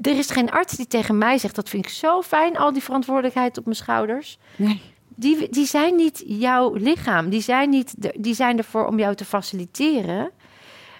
er 0.00 0.18
is 0.18 0.30
geen 0.30 0.50
arts 0.50 0.76
die 0.76 0.86
tegen 0.86 1.18
mij 1.18 1.38
zegt: 1.38 1.54
dat 1.54 1.68
vind 1.68 1.84
ik 1.84 1.90
zo 1.90 2.22
fijn, 2.22 2.56
al 2.58 2.72
die 2.72 2.82
verantwoordelijkheid 2.82 3.58
op 3.58 3.64
mijn 3.64 3.76
schouders. 3.76 4.38
Nee. 4.56 4.80
Die, 5.14 5.48
die 5.50 5.66
zijn 5.66 5.96
niet 5.96 6.22
jouw 6.26 6.74
lichaam. 6.74 7.28
Die 7.28 7.40
zijn, 7.42 7.70
niet, 7.70 7.94
die 8.22 8.34
zijn 8.34 8.58
ervoor 8.58 8.86
om 8.86 8.98
jou 8.98 9.14
te 9.14 9.24
faciliteren. 9.24 10.30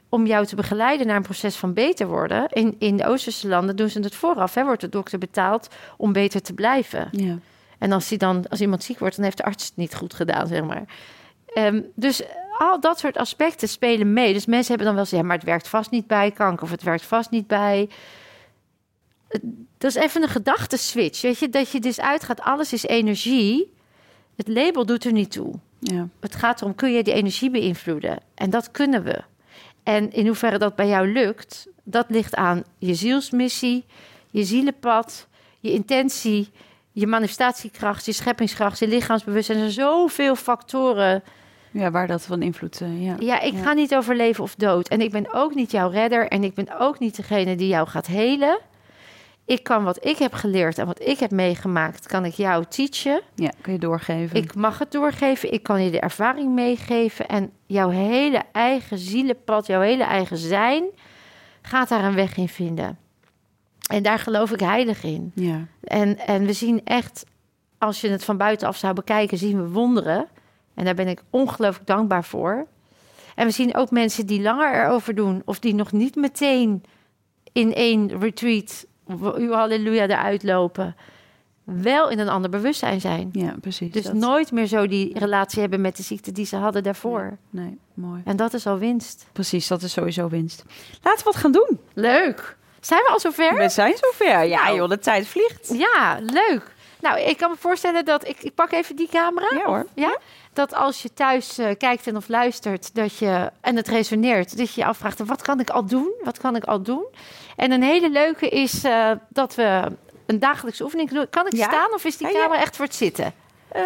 Om 0.09 0.26
jou 0.26 0.46
te 0.46 0.56
begeleiden 0.56 1.06
naar 1.06 1.16
een 1.16 1.22
proces 1.22 1.56
van 1.56 1.72
beter 1.72 2.06
worden. 2.06 2.48
In, 2.48 2.76
in 2.78 2.96
de 2.96 3.06
Oosterse 3.06 3.48
landen 3.48 3.76
doen 3.76 3.88
ze 3.88 4.00
het 4.00 4.14
vooraf. 4.14 4.54
Hè, 4.54 4.64
wordt 4.64 4.80
de 4.80 4.88
dokter 4.88 5.18
betaald 5.18 5.68
om 5.96 6.12
beter 6.12 6.42
te 6.42 6.52
blijven. 6.52 7.09
Ja. 7.11 7.38
En 7.78 7.92
als, 7.92 8.09
hij 8.09 8.18
dan, 8.18 8.44
als 8.48 8.61
iemand 8.61 8.84
ziek 8.84 8.98
wordt, 8.98 9.14
dan 9.14 9.24
heeft 9.24 9.36
de 9.36 9.44
arts 9.44 9.64
het 9.64 9.76
niet 9.76 9.94
goed 9.94 10.14
gedaan, 10.14 10.46
zeg 10.46 10.64
maar. 10.64 10.84
Ehm, 11.46 11.82
dus 11.94 12.22
al 12.59 12.80
dat 12.80 12.98
soort 12.98 13.16
aspecten 13.16 13.68
spelen 13.68 14.12
mee. 14.12 14.32
Dus 14.32 14.46
mensen 14.46 14.68
hebben 14.76 14.94
dan 14.94 15.04
wel 15.04 15.18
ja, 15.20 15.26
maar 15.26 15.36
het 15.36 15.46
werkt 15.46 15.68
vast 15.68 15.90
niet 15.90 16.06
bij 16.06 16.30
kanker 16.30 16.62
of 16.62 16.70
het 16.70 16.82
werkt 16.82 17.04
vast 17.04 17.30
niet 17.30 17.46
bij. 17.46 17.88
Dat 19.78 19.90
is 19.90 19.94
even 19.94 20.22
een 20.22 20.28
gedachteswitch, 20.28 21.22
weet 21.22 21.38
je, 21.38 21.48
dat 21.48 21.70
je 21.70 21.80
dus 21.80 22.00
uitgaat, 22.00 22.40
alles 22.40 22.72
is 22.72 22.82
energie. 22.82 23.72
Het 24.36 24.48
label 24.48 24.86
doet 24.86 25.04
er 25.04 25.12
niet 25.12 25.30
toe. 25.30 25.54
Ja. 25.78 26.09
Het 26.20 26.34
gaat 26.34 26.61
erom, 26.61 26.74
kun 26.74 26.92
je 26.92 27.02
die 27.02 27.14
energie 27.14 27.50
beïnvloeden? 27.50 28.18
En 28.34 28.50
dat 28.50 28.70
kunnen 28.70 29.02
we. 29.02 29.22
En 29.89 30.12
in 30.12 30.26
hoeverre 30.26 30.59
dat 30.59 30.74
bij 30.74 30.89
jou 30.89 31.12
lukt, 31.12 31.66
dat 31.84 32.05
ligt 32.09 32.34
aan 32.34 32.64
je 32.78 32.95
zielsmissie, 32.95 33.84
je 34.30 34.45
zielenpad, 34.45 35.26
je 35.61 35.72
intentie, 35.72 36.51
je 36.93 37.07
manifestatiekracht, 37.07 38.05
je 38.05 38.12
scheppingskracht, 38.12 38.78
je 38.78 38.89
lichaamsbewustzijn. 38.89 39.59
Er 39.59 39.70
zijn 39.70 39.86
zoveel 39.89 40.36
factoren. 40.36 41.22
ja, 41.70 41.91
waar 41.91 42.07
dat 42.07 42.22
van 42.22 42.43
invloed... 42.43 42.80
eh, 42.80 43.05
ja. 43.05 43.14
Ja, 43.18 43.41
ik 43.41 43.53
Ja. 43.53 43.62
ga 43.62 43.72
niet 43.72 43.95
over 43.95 44.16
leven 44.16 44.43
of 44.45 44.55
dood. 44.55 44.89
En 44.89 45.01
ik 45.01 45.11
ben 45.11 45.32
ook 45.32 45.55
niet 45.55 45.70
jouw 45.70 45.91
redder 45.91 46.28
en 46.28 46.45
ik 46.45 46.55
ben 46.55 46.78
ook 46.78 46.99
niet 46.99 47.16
degene 47.16 47.57
die 47.57 47.68
jou 47.68 47.89
gaat 47.89 48.07
helen. 48.07 48.59
Ik 49.49 49.62
kan 49.62 49.84
wat 49.84 50.05
ik 50.05 50.18
heb 50.18 50.32
geleerd 50.32 50.78
en 50.78 50.86
wat 50.86 51.01
ik 51.01 51.18
heb 51.18 51.30
meegemaakt, 51.30 52.07
kan 52.07 52.24
ik 52.24 52.32
jou 52.32 52.64
teachen. 52.68 53.20
ja, 53.34 53.51
kun 53.61 53.72
je 53.72 53.78
doorgeven. 53.78 54.36
Ik 54.36 54.55
mag 54.55 54.78
het 54.78 54.92
doorgeven, 54.92 55.53
ik 55.53 55.62
kan 55.62 55.82
je 55.82 55.90
de 55.90 56.01
ervaring 56.01 56.55
meegeven. 56.55 57.28
En 57.28 57.53
jouw 57.66 57.88
hele 57.88 58.42
eigen 58.53 58.99
zielenpad, 58.99 59.66
jouw 59.66 59.80
hele 59.80 60.05
eigen 60.05 60.36
zijn, 60.36 60.84
gaat 61.62 61.88
daar 61.88 62.05
een 62.05 62.14
weg 62.14 62.36
in 62.36 62.49
vinden. 62.49 62.99
En 63.90 64.03
daar 64.03 64.18
geloof 64.18 64.53
ik 64.53 64.61
heilig 64.61 65.03
in. 65.03 65.32
Ja. 65.34 65.66
En, 65.80 66.18
en 66.18 66.46
we 66.46 66.53
zien 66.53 66.80
echt, 66.84 67.24
als 67.78 68.01
je 68.01 68.09
het 68.09 68.24
van 68.24 68.36
buitenaf 68.36 68.76
zou 68.76 68.94
bekijken, 68.94 69.38
zien 69.38 69.62
we 69.62 69.68
wonderen. 69.68 70.26
En 70.74 70.84
daar 70.84 70.94
ben 70.94 71.09
ik 71.09 71.22
ongelooflijk 71.30 71.86
dankbaar 71.86 72.24
voor. 72.24 72.66
En 73.34 73.46
we 73.46 73.53
zien 73.53 73.74
ook 73.74 73.90
mensen 73.90 74.26
die 74.26 74.42
langer 74.42 74.84
erover 74.84 75.14
doen, 75.14 75.42
of 75.44 75.59
die 75.59 75.74
nog 75.74 75.92
niet 75.92 76.14
meteen 76.14 76.82
in 77.53 77.74
één 77.74 78.18
retreat, 78.18 78.86
uw 79.36 79.52
halleluja, 79.52 80.02
eruit 80.09 80.42
lopen. 80.42 80.96
wel 81.64 82.09
in 82.09 82.18
een 82.18 82.28
ander 82.28 82.50
bewustzijn 82.50 83.00
zijn. 83.00 83.28
Ja, 83.32 83.54
precies. 83.61 83.92
Dus 83.92 84.02
dat. 84.04 84.12
nooit 84.14 84.52
meer 84.52 84.66
zo 84.66 84.86
die 84.86 85.18
relatie 85.18 85.61
hebben 85.61 85.80
met 85.80 85.96
de 85.96 86.02
ziekte 86.02 86.32
die 86.32 86.46
ze 86.46 86.56
hadden 86.56 86.82
daarvoor. 86.82 87.36
Nee, 87.50 87.78
mooi. 87.94 88.22
En 88.24 88.36
dat 88.36 88.54
is 88.54 88.66
al 88.66 88.78
winst. 88.78 89.26
Precies, 89.32 89.66
dat 89.68 89.82
is 89.82 89.92
sowieso 89.92 90.28
winst. 90.28 90.64
Laten 91.02 91.18
we 91.18 91.24
wat 91.24 91.36
gaan 91.36 91.52
doen. 91.52 91.80
Leuk. 91.94 92.56
Zijn 92.80 93.00
we 93.02 93.09
al 93.09 93.20
zover? 93.20 93.56
We 93.56 93.68
zijn 93.68 93.94
zover. 94.00 94.44
Ja, 94.44 94.64
Nou. 94.64 94.76
joh, 94.76 94.88
de 94.88 94.98
tijd 94.98 95.26
vliegt. 95.26 95.72
Ja, 95.72 96.18
leuk. 96.20 96.76
Nou, 97.00 97.20
ik 97.20 97.36
kan 97.36 97.50
me 97.50 97.56
voorstellen 97.59 98.04
dat 98.04 98.28
ik, 98.28 98.42
ik 98.42 98.54
pak 98.54 98.72
even 98.72 98.96
die 98.96 99.09
camera. 99.09 99.46
Ja 99.54 99.64
hoor. 99.64 99.86
Ja? 99.94 100.18
Dat 100.52 100.74
als 100.74 101.02
je 101.02 101.12
thuis 101.14 101.59
eh, 101.59 101.76
kijkt 101.78 102.06
en 102.06 102.16
of 102.16 102.28
luistert 102.28 102.94
dat 102.94 103.16
je, 103.16 103.50
en 103.61 103.76
het 103.76 103.88
resoneert, 103.88 104.59
dat 104.59 104.72
je 104.74 104.80
je 104.80 104.86
afvraagt: 104.86 105.18
wat 105.26 105.42
kan 105.42 105.61
ik 105.61 105.70
al 105.70 105.84
doen? 105.86 106.12
Wat 106.24 106.38
kan 106.38 106.56
ik 106.56 106.64
al 106.64 106.82
doen? 106.82 107.04
En 107.59 107.72
een 107.72 107.82
hele 107.82 108.11
leuke 108.11 108.48
is 108.48 108.84
eh, 108.84 109.11
dat 109.28 109.54
we 109.54 109.82
een 110.26 110.38
dagelijkse 110.38 110.82
oefening 110.84 111.11
doen. 111.11 111.26
Kan 111.30 111.46
ik 111.46 111.54
Ja? 111.56 111.64
staan 111.68 111.92
of 111.94 112.04
is 112.04 112.16
die 112.16 112.26
ja. 112.26 112.32
camera 112.32 112.61
echt 112.61 112.76
voor 112.76 112.84
het 112.84 112.94
zitten? 112.94 113.32
Eh, 113.68 113.82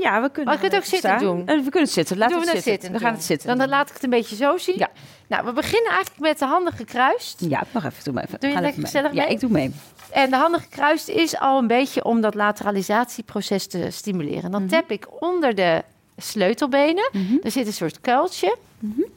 ja, 0.00 0.22
we 0.22 0.30
kunnen. 0.30 0.44
Maar 0.44 0.54
je 0.54 0.60
kunt 0.60 0.74
ook 0.76 0.84
zitten 0.88 1.10
staan. 1.10 1.18
doen. 1.18 1.38
Eh, 1.46 1.54
we 1.54 1.62
kunnen 1.62 1.80
het 1.82 1.90
zitten. 1.90 2.18
Laten 2.18 2.34
we 2.40 2.42
het 2.44 2.52
het 2.52 2.62
zitten. 2.62 2.72
zitten. 2.82 2.92
We 3.00 3.04
gaan 3.06 3.14
het 3.14 3.24
zitten. 3.24 3.58
Dan, 3.58 3.68
laat 3.68 3.88
ik 3.88 3.94
het 3.94 4.02
een 4.04 4.10
beetje 4.10 4.36
zo 4.36 4.56
zien. 4.56 4.78
Ja. 4.78 4.88
Nou, 5.28 5.44
we 5.44 5.52
beginnen 5.52 5.90
eigenlijk 5.90 6.20
met 6.20 6.38
de 6.38 6.44
handen 6.44 6.72
gekruist. 6.72 7.40
Ja, 7.48 7.62
nog 7.70 7.84
even. 7.84 8.04
Doe 8.04 8.12
maar 8.14 8.24
even. 8.24 8.40
Doe 8.40 8.50
je 8.50 8.60
lekker 8.60 8.82
gezellig 8.82 9.12
Ja, 9.12 9.22
mee? 9.24 9.32
ik 9.32 9.40
doe 9.40 9.50
mee. 9.50 9.74
En 10.10 10.30
de 10.30 10.36
handen 10.36 10.60
gekruist 10.60 11.08
is 11.08 11.38
al 11.38 11.58
een 11.58 11.66
beetje 11.66 12.04
om 12.04 12.20
dat 12.20 12.34
lateralisatieproces 12.34 13.66
te 13.66 13.90
stimuleren. 13.90 14.50
Dan 14.50 14.62
Mhm. 14.62 14.70
tap 14.70 14.90
ik 14.90 15.06
onder 15.22 15.54
de 15.54 15.82
sleutelbenen. 16.16 17.08
Mhm. 17.12 17.36
Er 17.42 17.50
zit 17.50 17.66
een 17.66 17.72
soort 17.72 18.00
kuiltje. 18.00 18.56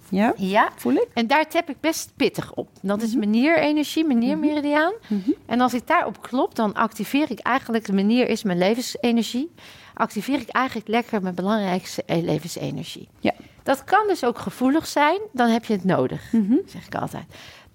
Ja, 0.09 0.33
Ja. 0.37 0.69
voel 0.75 0.93
ik. 0.93 1.07
En 1.13 1.27
daar 1.27 1.47
tap 1.49 1.69
ik 1.69 1.75
best 1.79 2.11
pittig 2.15 2.53
op. 2.53 2.69
Dat 2.81 3.01
is 3.01 3.15
menierenergie, 3.15 4.05
meniermeridiaan. 4.05 4.93
Mhm. 5.07 5.29
En 5.45 5.61
als 5.61 5.73
ik 5.73 5.87
daarop 5.87 6.21
klop, 6.21 6.55
dan 6.55 6.73
activeer 6.73 7.31
ik 7.31 7.39
eigenlijk... 7.39 7.85
De 7.85 7.93
menier 7.93 8.27
is 8.29 8.43
mijn 8.43 8.57
levensenergie. 8.57 9.51
Activeer 9.93 10.39
ik 10.39 10.49
eigenlijk 10.49 10.87
lekker 10.87 11.21
mijn 11.21 11.35
belangrijkste 11.35 12.03
e- 12.05 12.21
levensenergie. 12.21 13.07
Ja. 13.19 13.33
Dat 13.63 13.83
kan 13.83 14.07
dus 14.07 14.23
ook 14.23 14.37
gevoelig 14.39 14.87
zijn. 14.87 15.19
Dan 15.31 15.49
heb 15.49 15.65
je 15.65 15.73
het 15.73 15.83
nodig, 15.83 16.31
Mhm. 16.31 16.55
zeg 16.65 16.85
ik 16.85 16.95
altijd. 16.95 17.23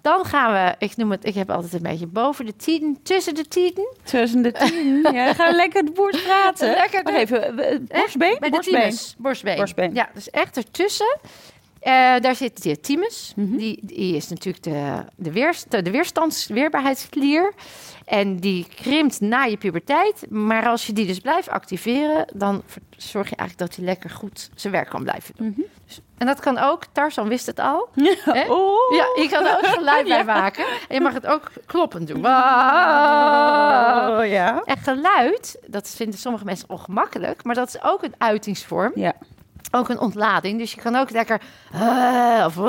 Dan 0.05 0.25
gaan 0.25 0.53
we, 0.53 0.85
ik 0.85 0.95
noem 0.97 1.11
het, 1.11 1.25
ik 1.25 1.33
heb 1.35 1.49
altijd 1.49 1.73
een 1.73 1.81
beetje 1.81 2.07
boven 2.07 2.45
de 2.45 2.55
tieten, 2.55 2.97
tussen 3.03 3.35
de 3.35 3.47
tieten. 3.47 3.87
Tussen 4.03 4.41
de 4.41 4.51
tien. 4.51 4.99
Ja, 5.11 5.25
dan 5.25 5.35
gaan 5.35 5.49
we 5.49 5.55
lekker 5.55 5.85
de 5.85 5.91
boers 5.91 6.21
praten. 6.23 6.69
Lekker 6.69 7.03
de- 7.03 7.11
even. 7.17 7.55
Borstbeen? 7.87 8.37
Borstbeen. 8.49 8.97
Borstbeen. 9.17 9.55
Borstbeen. 9.55 9.93
Ja, 9.93 10.09
dus 10.13 10.29
echt 10.29 10.57
ertussen. 10.57 11.17
Eh, 11.85 12.19
daar 12.19 12.35
zit 12.35 12.63
de 12.63 12.79
thymus. 12.79 13.33
Mhm. 13.35 13.57
die, 13.57 13.79
die 13.81 14.15
is 14.15 14.29
natuurlijk 14.29 14.63
de, 14.63 15.03
de, 15.15 15.31
weerst, 15.31 15.71
de 15.71 15.91
weerstands, 15.91 16.47
weerbaarheidsklier. 16.47 17.53
En 18.05 18.35
die 18.37 18.67
krimpt 18.75 19.21
na 19.21 19.43
je 19.43 19.57
puberteit. 19.57 20.25
Maar 20.29 20.67
als 20.67 20.87
je 20.87 20.93
die 20.93 21.05
dus 21.05 21.19
blijft 21.19 21.49
activeren... 21.49 22.25
dan 22.33 22.63
zorg 22.97 23.29
je 23.29 23.35
eigenlijk 23.35 23.69
dat 23.69 23.77
hij 23.77 23.85
lekker 23.85 24.09
goed 24.09 24.49
zijn 24.55 24.73
werk 24.73 24.89
kan 24.89 25.03
blijven 25.03 25.33
doen. 25.37 25.47
Mhm. 25.47 25.61
Dus, 25.85 25.99
en 26.17 26.27
dat 26.27 26.39
kan 26.39 26.57
ook, 26.57 26.83
Tarzan 26.91 27.27
wist 27.27 27.45
het 27.45 27.59
al. 27.59 27.89
Hè? 28.23 28.51
Oh. 28.51 28.95
Ja, 28.95 29.05
je 29.21 29.27
kan 29.29 29.45
er 29.45 29.57
ook 29.57 29.65
geluid 29.65 30.07
bij 30.15 30.23
maken. 30.25 30.65
En 30.65 30.95
je 30.95 31.01
mag 31.01 31.13
het 31.13 31.25
ook 31.25 31.51
kloppend 31.65 32.07
doen. 32.07 32.17
Oh, 32.17 32.21
ja. 34.27 34.61
En 34.65 34.77
geluid, 34.77 35.59
dat 35.67 35.89
vinden 35.89 36.19
sommige 36.19 36.45
mensen 36.45 36.69
ongemakkelijk... 36.69 37.43
maar 37.43 37.55
dat 37.55 37.67
is 37.67 37.83
ook 37.83 38.03
een 38.03 38.15
uitingsvorm 38.17 38.91
Ja. 38.95 39.13
Ook 39.75 39.89
een 39.89 39.99
ontlading. 39.99 40.59
Dus 40.59 40.73
je 40.73 40.81
kan 40.81 40.95
ook 40.95 41.09
lekker. 41.09 41.41
eh, 41.73 42.43
of, 42.45 42.57
eh, 42.57 42.63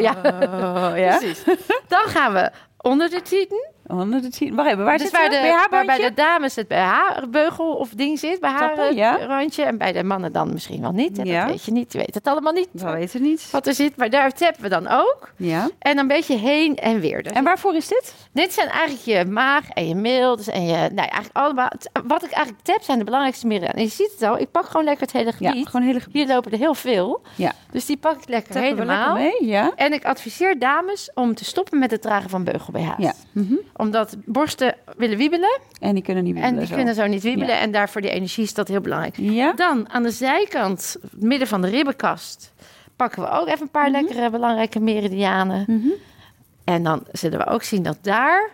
ja, 0.00 0.14
Oh, 0.22 0.90
ja. 1.06 1.16
precies. 1.16 1.42
Dan 1.88 2.02
gaan 2.06 2.32
we 2.32 2.50
onder 2.82 3.10
de 3.10 3.22
tieten. 3.22 3.66
Onder 3.86 4.22
de 4.22 4.28
tien. 4.30 4.54
Wacht 4.54 4.68
even, 4.70 4.84
waar 4.84 4.98
dus 4.98 5.02
zit 5.02 5.12
waar, 5.12 5.22
het? 5.30 5.32
de, 5.42 5.66
waar 5.70 5.84
bij 5.84 5.98
de 5.98 6.14
dames 6.14 6.54
het 6.56 6.68
BH-beugel 6.68 7.74
of 7.74 7.88
ding 7.88 8.18
zit, 8.18 8.40
Tappen, 8.40 8.94
ja. 8.94 9.16
BH-randje. 9.16 9.62
En 9.62 9.78
bij 9.78 9.92
de 9.92 10.04
mannen 10.04 10.32
dan 10.32 10.52
misschien 10.52 10.80
wel 10.80 10.92
niet. 10.92 11.20
Ja. 11.22 11.40
Dat 11.40 11.50
weet 11.50 11.64
je 11.64 11.72
niet. 11.72 11.92
Je 11.92 11.98
weet 11.98 12.14
het 12.14 12.26
allemaal 12.26 12.52
niet. 12.52 12.68
Dat 12.72 12.92
weten 12.92 13.20
we 13.20 13.26
niet. 13.26 13.48
Wat 13.50 13.66
er 13.66 13.74
zit, 13.74 13.96
maar 13.96 14.10
daar 14.10 14.32
tappen 14.32 14.62
we 14.62 14.68
dan 14.68 14.88
ook. 14.88 15.32
Ja. 15.36 15.68
En 15.78 15.98
een 15.98 16.06
beetje 16.06 16.36
heen 16.36 16.76
en 16.76 17.00
weer. 17.00 17.22
Dus 17.22 17.32
En 17.32 17.44
waarvoor 17.44 17.74
is 17.74 17.88
dit? 17.88 18.14
dit 18.32 18.52
zijn 18.52 18.68
eigenlijk 18.68 19.02
je 19.04 19.24
maag 19.30 19.68
en 19.68 19.88
je 19.88 19.94
mild 19.94 20.48
en 20.48 20.62
je, 20.66 20.72
nou 20.76 20.94
ja, 20.94 20.96
eigenlijk 21.10 21.36
allemaal. 21.36 21.70
Wat 22.06 22.24
ik 22.24 22.30
eigenlijk 22.30 22.64
tap 22.64 22.82
zijn 22.82 22.98
de 22.98 23.04
belangrijkste 23.04 23.46
meridianen. 23.46 23.78
En 23.80 23.84
je 23.84 23.90
ziet 23.94 24.10
het 24.18 24.22
al, 24.22 24.38
ik 24.38 24.50
pak 24.50 24.64
gewoon 24.66 24.84
lekker 24.84 25.02
het 25.02 25.12
hele 25.12 25.32
Ja, 25.38 25.48
gebied. 25.50 25.66
gewoon 25.68 25.86
hele 25.86 26.00
gebied. 26.00 26.14
Hier 26.26 26.34
lopen 26.34 26.52
er 26.52 26.58
heel 26.58 26.74
veel. 26.74 27.20
Ja. 27.34 27.52
Dus 27.70 27.86
die 27.86 27.96
pak 27.96 28.22
ik 28.22 28.28
lekker 28.28 28.52
Tappen 28.52 28.70
helemaal. 28.70 29.14
lekker 29.14 29.38
mee? 29.40 29.48
Ja. 29.50 29.72
En 29.76 29.92
ik 29.92 30.04
adviseer 30.04 30.58
dames 30.58 31.10
om 31.14 31.34
te 31.34 31.44
stoppen 31.44 31.78
met 31.78 31.90
het 31.90 32.02
dragen 32.02 32.30
van 32.30 32.44
Ja. 32.80 33.14
Mhm. 33.32 33.54
Omdat 33.76 34.16
borsten 34.24 34.76
willen 34.96 35.16
wiebelen 35.16 35.60
En 35.80 35.94
die 35.94 36.02
kunnen 36.02 36.24
niet 36.24 36.34
meer 36.34 36.42
en 36.42 36.58
die 36.58 36.74
kunnen 36.74 36.94
zo 36.94 37.06
niet 37.06 37.22
wiebelen. 37.22 37.54
Ja. 37.54 37.60
En 37.60 37.70
daarvoor 37.70 38.00
die 38.00 38.10
energie 38.10 38.44
is 38.44 38.54
dat 38.54 38.68
heel 38.68 38.80
belangrijk. 38.80 39.16
Ja. 39.16 39.52
Dan 39.52 39.90
aan 39.90 40.02
de 40.02 40.10
zijkant, 40.10 40.96
midden 41.12 41.48
van 41.48 41.62
de 41.62 41.68
ribbenkast, 41.68 42.52
pakken 42.96 43.22
we 43.22 43.30
ook 43.30 43.46
even 43.46 43.60
een 43.60 43.70
paar 43.70 43.90
lekkere 43.90 44.30
belangrijke 44.30 44.80
meridianen. 44.80 45.64
Mhm. 45.66 45.88
En 46.64 46.82
dan 46.82 47.02
zullen 47.12 47.38
we 47.38 47.46
ook 47.46 47.62
zien 47.62 47.82
dat 47.82 47.98
daar... 48.00 48.50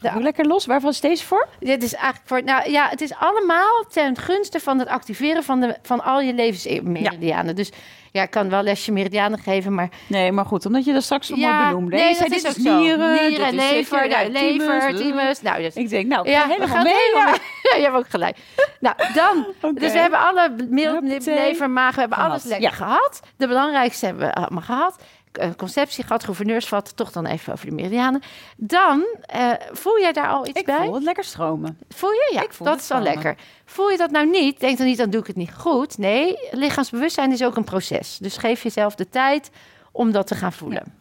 Doe 0.00 0.22
lekker 0.22 0.46
los. 0.46 0.66
Waarvan 0.66 0.90
is 0.90 1.00
deze 1.00 1.24
voor? 1.24 1.48
Dit 1.60 1.82
is 1.82 1.94
eigenlijk 1.94 2.28
voor... 2.28 2.42
Nou 2.44 2.70
ja, 2.70 2.88
het 2.88 3.00
is 3.00 3.14
allemaal 3.14 3.84
ten 3.92 4.16
gunste 4.16 4.60
van 4.60 4.78
het 4.78 4.88
activeren 4.88 5.44
van, 5.44 5.60
de, 5.60 5.76
van 5.82 6.04
al 6.04 6.20
je 6.20 6.34
levensmeridianen. 6.34 7.56
Dus 7.56 7.72
ja, 8.12 8.22
ik 8.22 8.30
kan 8.30 8.50
wel 8.50 8.62
lesje 8.62 8.92
meridianen 8.92 9.38
geven, 9.38 9.74
maar 9.74 9.88
Nee, 10.06 10.32
maar 10.32 10.44
goed, 10.44 10.66
omdat 10.66 10.84
je 10.84 10.92
dat 10.92 11.02
straks 11.02 11.26
zo 11.26 11.36
mooi 11.36 11.52
benoemde. 11.66 11.96
nee, 11.96 12.14
zei, 12.14 12.28
dat 12.28 12.38
is 12.38 12.46
ook 12.46 12.56
is 12.56 12.62
zo. 12.62 12.78
nieren, 12.78 13.28
Nieren, 13.28 13.54
lever, 13.54 14.02
dit, 14.02 14.10
ja, 14.12 14.28
lever, 14.28 14.94
thymus. 14.96 15.42
Nou, 15.42 15.62
dus, 15.62 15.74
Ik 15.74 15.88
denk, 15.88 16.06
nou, 16.06 16.28
ja, 16.28 16.42
we 16.46 16.52
helemaal 16.52 16.74
gaan 16.76 16.82
mee. 16.84 16.94
helemaal 16.94 17.34
ja. 17.34 17.40
Ja, 17.70 17.76
je 17.76 17.82
hebt 17.82 17.96
ook 17.96 18.08
gelijk. 18.08 18.36
Nou, 18.80 18.96
dan. 19.14 19.46
Dus 19.74 19.92
we 19.92 19.98
hebben 19.98 20.18
alle 20.20 20.50
mild, 20.68 21.26
lever, 21.26 21.70
maag, 21.70 21.94
we 21.94 22.00
hebben 22.00 22.18
alles 22.18 22.44
lekker 22.44 22.68
Ja. 22.68 22.74
gehad. 22.74 23.20
De 23.36 23.46
belangrijkste 23.46 24.06
hebben 24.06 24.26
we 24.26 24.34
allemaal 24.34 24.62
gehad. 24.62 24.96
Eh, 25.32 25.48
Conceptie 25.56 26.04
gehad, 26.04 26.24
gouverneursvat, 26.24 26.96
toch 26.96 27.12
dan 27.12 27.26
even 27.26 27.52
over 27.52 27.66
de 27.66 27.72
meridianen. 27.72 28.22
Dan, 28.56 29.04
eh, 29.20 29.52
voel 29.72 30.00
jij 30.00 30.12
daar 30.12 30.28
al 30.28 30.46
iets 30.46 30.58
Ik 30.60 30.66
bij? 30.66 30.84
voel 30.84 30.94
het 30.94 31.02
lekker 31.02 31.24
stromen. 31.24 31.78
Voel 31.88 32.10
je? 32.10 32.30
Ja, 32.34 32.42
Ik 32.42 32.52
voel 32.52 32.66
dat 32.66 32.80
is 32.80 32.88
wel 32.88 32.98
stromen. 33.00 33.22
lekker. 33.22 33.44
Voel 33.64 33.90
je 33.90 33.96
dat 33.96 34.10
nou 34.10 34.30
niet? 34.30 34.60
Denk 34.60 34.78
dan 34.78 34.86
niet, 34.86 34.98
dan 34.98 35.10
doe 35.10 35.20
ik 35.20 35.26
het 35.26 35.36
niet 35.36 35.54
goed. 35.54 35.98
Nee, 35.98 36.38
lichaamsbewustzijn 36.50 37.32
is 37.32 37.42
ook 37.44 37.56
een 37.56 37.64
proces. 37.64 38.18
Dus 38.18 38.36
geef 38.36 38.62
jezelf 38.62 38.94
de 38.94 39.08
tijd 39.08 39.50
om 39.92 40.12
dat 40.12 40.26
te 40.26 40.34
gaan 40.34 40.52
voelen. 40.52 40.96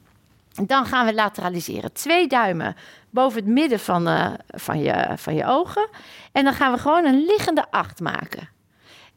Dan 0.65 0.85
gaan 0.85 1.05
we 1.05 1.13
lateraliseren. 1.13 1.93
Twee 1.93 2.27
duimen 2.27 2.75
boven 3.09 3.39
het 3.39 3.49
midden 3.49 3.79
van, 3.79 4.07
eh, 4.07 4.31
van, 4.47 4.79
je, 4.79 5.07
van 5.15 5.35
je 5.35 5.45
ogen. 5.45 5.87
En 6.31 6.43
dan 6.43 6.53
gaan 6.53 6.71
we 6.71 6.77
gewoon 6.77 7.05
een 7.05 7.25
liggende 7.25 7.65
acht 7.69 7.99
maken. 7.99 8.49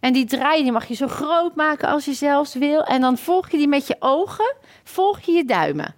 En 0.01 0.13
die 0.13 0.25
draai 0.25 0.63
die 0.63 0.73
mag 0.73 0.87
je 0.87 0.95
zo 0.95 1.09
groot 1.09 1.55
maken 1.55 1.89
als 1.89 2.05
je 2.05 2.13
zelfs 2.13 2.55
wil. 2.55 2.85
En 2.85 3.01
dan 3.01 3.19
volg 3.19 3.51
je 3.51 3.57
die 3.57 3.69
met 3.69 3.87
je 3.87 3.97
ogen, 3.99 4.55
volg 4.85 5.21
je 5.21 5.33
je 5.33 5.45
duimen. 5.45 5.95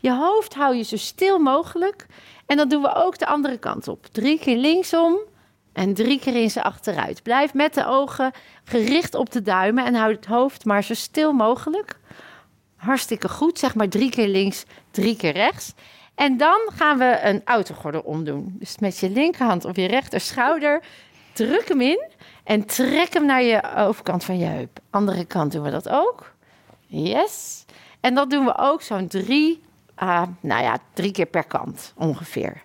Je 0.00 0.12
hoofd 0.12 0.54
hou 0.54 0.74
je 0.74 0.82
zo 0.82 0.96
stil 0.96 1.38
mogelijk. 1.38 2.06
En 2.46 2.56
dan 2.56 2.68
doen 2.68 2.82
we 2.82 2.94
ook 2.94 3.18
de 3.18 3.26
andere 3.26 3.58
kant 3.58 3.88
op. 3.88 4.06
Drie 4.06 4.38
keer 4.38 4.56
linksom 4.56 5.18
en 5.72 5.94
drie 5.94 6.18
keer 6.18 6.36
in 6.36 6.50
ze 6.50 6.62
achteruit. 6.62 7.22
Blijf 7.22 7.54
met 7.54 7.74
de 7.74 7.86
ogen 7.86 8.32
gericht 8.64 9.14
op 9.14 9.30
de 9.30 9.42
duimen 9.42 9.84
en 9.84 9.94
houd 9.94 10.16
het 10.16 10.26
hoofd 10.26 10.64
maar 10.64 10.84
zo 10.84 10.94
stil 10.94 11.32
mogelijk. 11.32 11.98
Hartstikke 12.76 13.28
goed, 13.28 13.58
zeg 13.58 13.74
maar 13.74 13.88
drie 13.88 14.10
keer 14.10 14.28
links, 14.28 14.64
drie 14.90 15.16
keer 15.16 15.32
rechts. 15.32 15.74
En 16.14 16.36
dan 16.36 16.70
gaan 16.72 16.98
we 16.98 17.20
een 17.22 17.42
autogordel 17.44 18.00
omdoen. 18.00 18.56
Dus 18.58 18.78
met 18.78 18.98
je 18.98 19.10
linkerhand 19.10 19.64
op 19.64 19.76
je 19.76 19.86
rechter 19.86 20.20
schouder, 20.20 20.82
druk 21.32 21.68
hem 21.68 21.80
in 21.80 22.04
en 22.46 22.64
trek 22.64 23.12
hem 23.12 23.24
naar 23.26 23.42
je 23.42 23.62
overkant 23.76 24.24
van 24.24 24.38
je 24.38 24.44
heup. 24.44 24.78
Andere 24.90 25.24
kant 25.24 25.52
doen 25.52 25.62
we 25.62 25.70
dat 25.70 25.88
ook. 25.88 26.32
Yes. 26.86 27.64
En 28.00 28.14
dat 28.14 28.30
doen 28.30 28.44
we 28.44 28.58
ook 28.58 28.82
zo'n 28.82 29.06
drie, 29.08 29.62
ah, 29.94 30.22
nou 30.40 30.62
ja, 30.62 30.78
drie 30.92 31.12
keer 31.12 31.26
per 31.26 31.44
kant 31.44 31.92
ongeveer. 31.96 32.62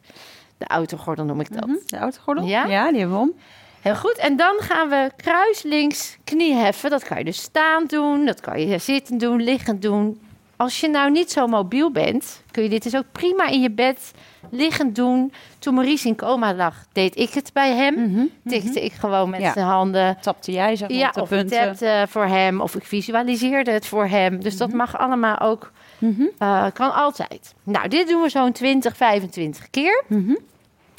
De 0.58 0.68
autogordel 0.68 1.26
noem 1.26 1.40
ik 1.40 1.54
dat. 1.54 1.66
Mhm, 1.68 1.78
De 1.86 1.98
autogordel? 1.98 2.46
Ja? 2.46 2.66
Ja, 2.66 2.90
die 2.90 3.00
hebben 3.00 3.18
we 3.18 3.24
om. 3.24 3.34
Heel 3.82 3.96
goed. 3.96 4.18
En 4.18 4.36
dan 4.36 4.56
gaan 4.60 4.90
we 4.90 5.12
kruislinks 5.16 6.18
knie 6.24 6.54
heffen. 6.54 6.90
Dat 6.90 7.04
kan 7.04 7.18
je 7.18 7.24
dus 7.24 7.42
staan 7.42 7.86
doen, 7.86 8.26
dat 8.26 8.40
kan 8.40 8.68
je 8.68 8.78
zitten 8.78 9.18
doen, 9.18 9.42
liggend 9.44 9.82
doen. 9.82 10.22
Als 10.56 10.80
je 10.80 10.90
nou 10.90 11.12
niet 11.12 11.32
zo 11.32 11.48
mobiel 11.48 11.92
bent, 11.92 12.44
kun 12.52 12.64
je 12.64 12.70
dit 12.70 12.84
dus 12.84 12.96
ook 12.96 13.12
prima 13.12 13.48
in 13.48 13.62
je 13.62 13.72
bed 13.72 14.12
liggend 14.50 14.96
doen. 14.96 15.34
Toen 15.60 15.74
Maurice 15.74 16.08
in 16.08 16.16
coma 16.16 16.54
lag, 16.54 16.76
deed 16.92 17.18
ik 17.18 17.30
het 17.34 17.50
bij 17.54 17.72
hem. 17.76 17.94
Mhm, 18.12 18.26
Tikte 18.48 18.84
ik 18.84 18.94
gewoon 18.94 19.30
met 19.30 19.42
Ja. 19.42 19.54
zijn 19.54 19.66
handen. 19.66 20.18
Tapte 20.22 20.52
jij 20.52 20.76
zeg 20.76 20.90
maar 20.90 20.98
Ja, 20.98 21.08
op 21.08 21.14
de 21.14 21.22
of 21.22 21.32
ik 21.32 21.48
tapte 21.50 22.06
voor 22.10 22.26
hem, 22.26 22.62
of 22.62 22.76
ik 22.76 22.84
visualiseerde 22.86 23.72
het 23.72 23.86
voor 23.86 24.06
hem. 24.06 24.42
Dus 24.42 24.58
dat 24.58 24.72
mag 24.74 24.98
allemaal 24.98 25.40
ook, 25.40 25.72
Mhm, 25.98 26.24
eh, 26.38 26.66
kan 26.74 26.94
altijd. 26.94 27.54
Nou, 27.64 27.88
dit 27.88 28.08
doen 28.08 28.22
we 28.22 28.30
zo'n 28.30 28.52
20, 28.52 28.98
25 28.98 29.70
keer. 29.70 30.04
mhm. 30.08 30.36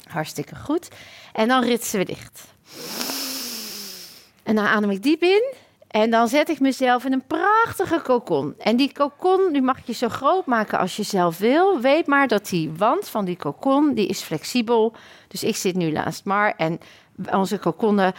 Hartstikke 0.07 0.55
goed. 0.55 0.87
En 1.33 1.47
dan 1.47 1.63
ritsen 1.63 1.99
we 1.99 2.05
dicht. 2.05 2.43
En 4.43 4.55
dan 4.55 4.65
adem 4.65 4.89
ik 4.89 5.03
diep 5.03 5.21
in. 5.21 5.53
En 5.93 6.09
dan 6.09 6.27
zet 6.27 6.49
ik 6.49 6.59
mezelf 6.59 7.05
in 7.05 7.13
een 7.13 7.27
prachtige 7.27 8.01
kokon. 8.03 8.53
En 8.57 8.75
die 8.75 8.93
kokon, 8.93 9.49
die 9.51 9.61
mag 9.61 9.77
je 9.85 9.93
zo 9.93 10.09
groot 10.09 10.45
maken 10.45 10.79
als 10.79 10.95
je 10.95 11.03
zelf 11.03 11.37
wil. 11.37 11.79
Weet 11.79 12.07
maar 12.07 12.27
dat 12.27 12.49
die 12.49 12.71
wand 12.77 13.09
van 13.09 13.25
die 13.25 13.37
kokon, 13.37 13.93
die 13.93 14.07
is 14.07 14.21
flexibel. 14.21 14.93
Dus 15.27 15.43
ik 15.43 15.55
zit 15.55 15.75
nu 15.75 15.91
naast 15.91 16.25
Mar 16.25 16.53
en 16.57 16.79
onze 17.31 17.57
kokonnen 17.57 18.13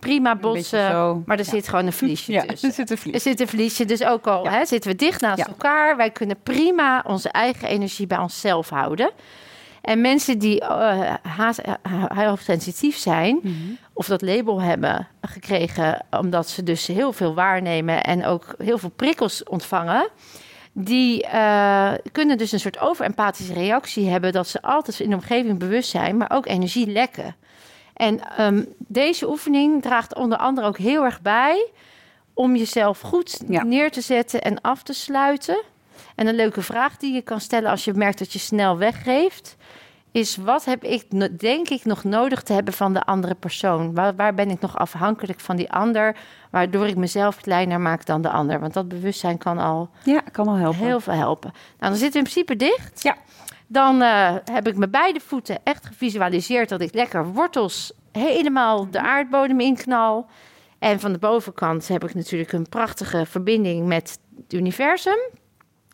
prima 0.00 0.36
bossen. 0.36 1.22
Maar 1.26 1.38
er 1.38 1.44
zit 1.44 1.68
gewoon 1.68 1.86
een 1.86 1.92
vliesje 1.92 2.32
Ja, 2.32 2.42
tussen. 2.42 2.68
er 2.68 2.74
zit 2.74 2.90
een 2.90 2.98
vlies. 2.98 3.14
Er 3.14 3.20
zit 3.20 3.40
een 3.40 3.48
vliesje, 3.48 3.84
dus 3.84 4.04
ook 4.04 4.26
al 4.26 4.44
Ja. 4.44 4.50
hè, 4.50 4.66
zitten 4.66 4.90
we 4.90 4.96
dicht 4.96 5.20
naast 5.20 5.46
elkaar. 5.46 5.96
Wij 5.96 6.10
kunnen 6.10 6.36
prima 6.42 7.04
onze 7.06 7.28
eigen 7.28 7.68
energie 7.68 8.06
bij 8.06 8.18
onszelf 8.18 8.68
houden. 8.68 9.10
En 9.84 10.00
mensen 10.00 10.38
die 10.38 10.60
eh 10.60 11.14
haast- 11.22 11.58
eh, 11.58 12.26
hoogsensitief 12.26 12.96
zijn, 12.96 13.38
Mhm. 13.42 13.52
of 13.92 14.06
dat 14.06 14.22
label 14.22 14.60
hebben 14.60 15.08
gekregen, 15.22 16.04
omdat 16.20 16.48
ze 16.48 16.62
dus 16.62 16.86
heel 16.86 17.12
veel 17.12 17.34
waarnemen 17.34 18.02
en 18.04 18.24
ook 18.26 18.54
heel 18.58 18.78
veel 18.78 18.90
prikkels 18.96 19.42
ontvangen, 19.44 20.08
die 20.72 21.22
eh, 21.26 21.92
kunnen 22.12 22.38
dus 22.38 22.52
een 22.52 22.60
soort 22.60 22.78
overempathische 22.80 23.52
reactie 23.52 24.08
hebben 24.08 24.32
dat 24.32 24.48
ze 24.48 24.62
altijd 24.62 25.00
in 25.00 25.08
de 25.10 25.14
omgeving 25.16 25.58
bewust 25.58 25.90
zijn, 25.90 26.16
maar 26.16 26.30
ook 26.30 26.46
energie 26.46 26.86
lekken. 26.86 27.36
En 27.94 28.20
ehm, 28.36 28.64
deze 28.78 29.28
oefening 29.28 29.82
draagt 29.82 30.14
onder 30.14 30.38
andere 30.38 30.66
ook 30.66 30.78
heel 30.78 31.04
erg 31.04 31.20
bij 31.22 31.66
om 32.34 32.56
jezelf 32.56 33.00
goed 33.00 33.40
Ja. 33.48 33.62
neer 33.64 33.90
te 33.90 34.00
zetten 34.00 34.42
en 34.42 34.60
af 34.60 34.82
te 34.82 34.92
sluiten. 34.92 35.62
En 36.14 36.26
een 36.26 36.34
leuke 36.34 36.62
vraag 36.62 36.96
die 36.96 37.14
je 37.14 37.22
kan 37.22 37.40
stellen 37.40 37.70
als 37.70 37.84
je 37.84 37.92
merkt 37.94 38.18
dat 38.18 38.32
je 38.32 38.38
snel 38.38 38.78
weggeeft, 38.78 39.56
is 40.14 40.36
wat 40.36 40.64
heb 40.64 40.84
ik, 40.84 41.04
denk 41.40 41.68
ik, 41.68 41.84
nog 41.84 42.04
nodig 42.04 42.42
te 42.42 42.52
hebben 42.52 42.74
van 42.74 42.92
de 42.92 43.04
andere 43.04 43.34
persoon? 43.34 43.94
Waar, 43.94 44.14
waar 44.16 44.34
ben 44.34 44.50
ik 44.50 44.60
nog 44.60 44.76
afhankelijk 44.78 45.40
van 45.40 45.56
die 45.56 45.72
ander, 45.72 46.16
waardoor 46.50 46.86
ik 46.86 46.96
mezelf 46.96 47.40
kleiner 47.40 47.80
maak 47.80 48.06
dan 48.06 48.22
de 48.22 48.28
ander? 48.30 48.60
Want 48.60 48.74
dat 48.74 48.88
bewustzijn 48.88 49.38
kan 49.38 49.58
al 49.58 49.90
Ja, 50.04 50.20
kan 50.20 50.44
wel 50.46 50.54
helpen. 50.56 50.80
heel 50.80 51.00
veel 51.00 51.12
helpen. 51.12 51.50
Nou, 51.52 51.92
dan 51.92 52.00
zitten 52.00 52.22
we 52.22 52.28
in 52.28 52.32
principe 52.32 52.56
dicht. 52.56 53.02
Ja. 53.02 53.16
Dan 53.66 54.02
eh, 54.02 54.34
heb 54.44 54.66
ik 54.68 54.76
mijn 54.76 54.90
beide 54.90 55.20
voeten 55.20 55.58
echt 55.64 55.86
gevisualiseerd 55.86 56.68
dat 56.68 56.80
ik 56.80 56.94
lekker 56.94 57.26
wortels 57.32 57.92
helemaal 58.12 58.90
de 58.90 59.00
aardbodem 59.00 59.60
inknal. 59.60 60.26
En 60.78 61.00
van 61.00 61.12
de 61.12 61.18
bovenkant 61.18 61.88
heb 61.88 62.04
ik 62.04 62.14
natuurlijk 62.14 62.52
een 62.52 62.68
prachtige 62.68 63.26
verbinding 63.26 63.86
met 63.86 64.18
het 64.36 64.52
universum. 64.52 65.18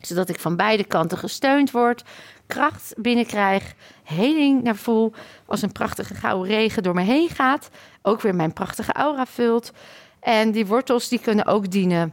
Zodat 0.01 0.29
ik 0.29 0.41
van 0.41 0.57
beide 0.57 0.85
kanten 0.85 1.19
gesteund 1.19 1.71
word, 1.71 2.05
kracht 2.47 2.95
binnenkrijg, 2.97 3.75
heling 4.11 4.63
naar 4.63 4.77
voel. 4.77 5.13
Als 5.47 5.63
een 5.63 5.73
prachtige 5.73 6.15
gouden 6.15 6.49
regen 6.49 6.83
door 6.83 6.95
me 6.95 7.03
heen 7.03 7.29
gaat. 7.29 7.71
Ook 8.03 8.21
weer 8.21 8.35
mijn 8.35 8.53
prachtige 8.53 8.93
aura 8.93 9.27
vult. 9.27 9.73
En 10.21 10.51
die 10.51 10.67
wortels 10.67 11.09
die 11.09 11.21
kunnen 11.21 11.47
ook 11.47 11.71
dienen 11.71 12.13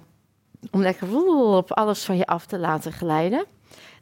om 0.72 0.82
lekker 0.82 1.08
woel 1.08 1.58
op 1.58 1.72
alles 1.74 2.04
van 2.04 2.18
je 2.18 2.26
af 2.26 2.46
te 2.46 2.60
laten 2.60 2.92
glijden. 2.92 3.46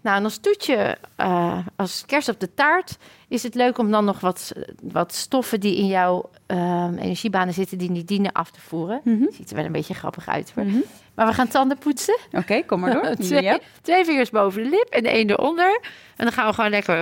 Nou, 0.02 0.18
en 0.18 0.24
als 0.24 0.38
toetje, 0.38 0.98
eh, 1.16 1.58
als 1.76 2.04
kerst 2.06 2.30
op 2.30 2.40
de 2.40 2.54
taart, 2.54 2.98
is 3.28 3.44
het 3.44 3.56
leuk 3.56 3.78
om 3.78 3.92
dan 3.92 4.06
nog 4.06 4.20
wat, 4.20 4.52
wat 4.82 5.14
stoffen 5.14 5.60
die 5.60 5.78
in 5.78 5.88
jouw 5.88 6.30
ehm, 6.46 6.98
energiebanen 6.98 7.54
zitten, 7.54 7.78
die 7.78 7.92
niet 7.92 8.08
dienen 8.08 8.32
af 8.32 8.52
te 8.52 8.62
voeren. 8.62 9.02
Mhm. 9.04 9.26
Ziet 9.32 9.50
er 9.50 9.56
wel 9.56 9.66
een 9.66 9.72
beetje 9.72 9.94
grappig 9.94 10.28
uit. 10.28 10.52
hoor. 10.56 10.66
Mhm. 10.66 10.78
Maar 11.16 11.28
we 11.28 11.34
gaan 11.34 11.48
tanden 11.48 11.78
poetsen. 11.78 12.18
Oké, 12.32 12.62
kom 12.66 12.80
maar 12.80 12.94
door. 12.94 13.16
twee, 13.28 13.42
Ja. 13.42 13.60
twee 13.82 14.06
vingers 14.06 14.30
boven 14.30 14.64
de 14.64 14.70
lip 14.70 14.88
en 14.90 15.04
de 15.04 15.20
een 15.20 15.30
eronder. 15.30 15.80
En 16.16 16.26
dan 16.26 16.32
gaan 16.34 16.48
we 16.48 16.54
gewoon 16.54 16.70
lekker... 16.70 16.96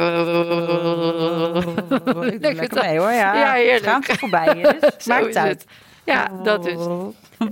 Ik 2.34 2.41
Lekker 2.41 2.82
mee 2.84 2.99
hoor. 2.99 3.11
Ja, 3.11 3.34
Ja, 3.43 3.51
heerlijk. 3.53 3.84
Schaamte 3.84 4.18
voorbij. 4.18 4.45
hè, 4.57 4.72
Dus 4.80 5.05
maakt 5.07 5.36
uit. 5.36 5.66
Ja, 6.03 6.28
dat 6.43 6.64
dus. 6.64 6.78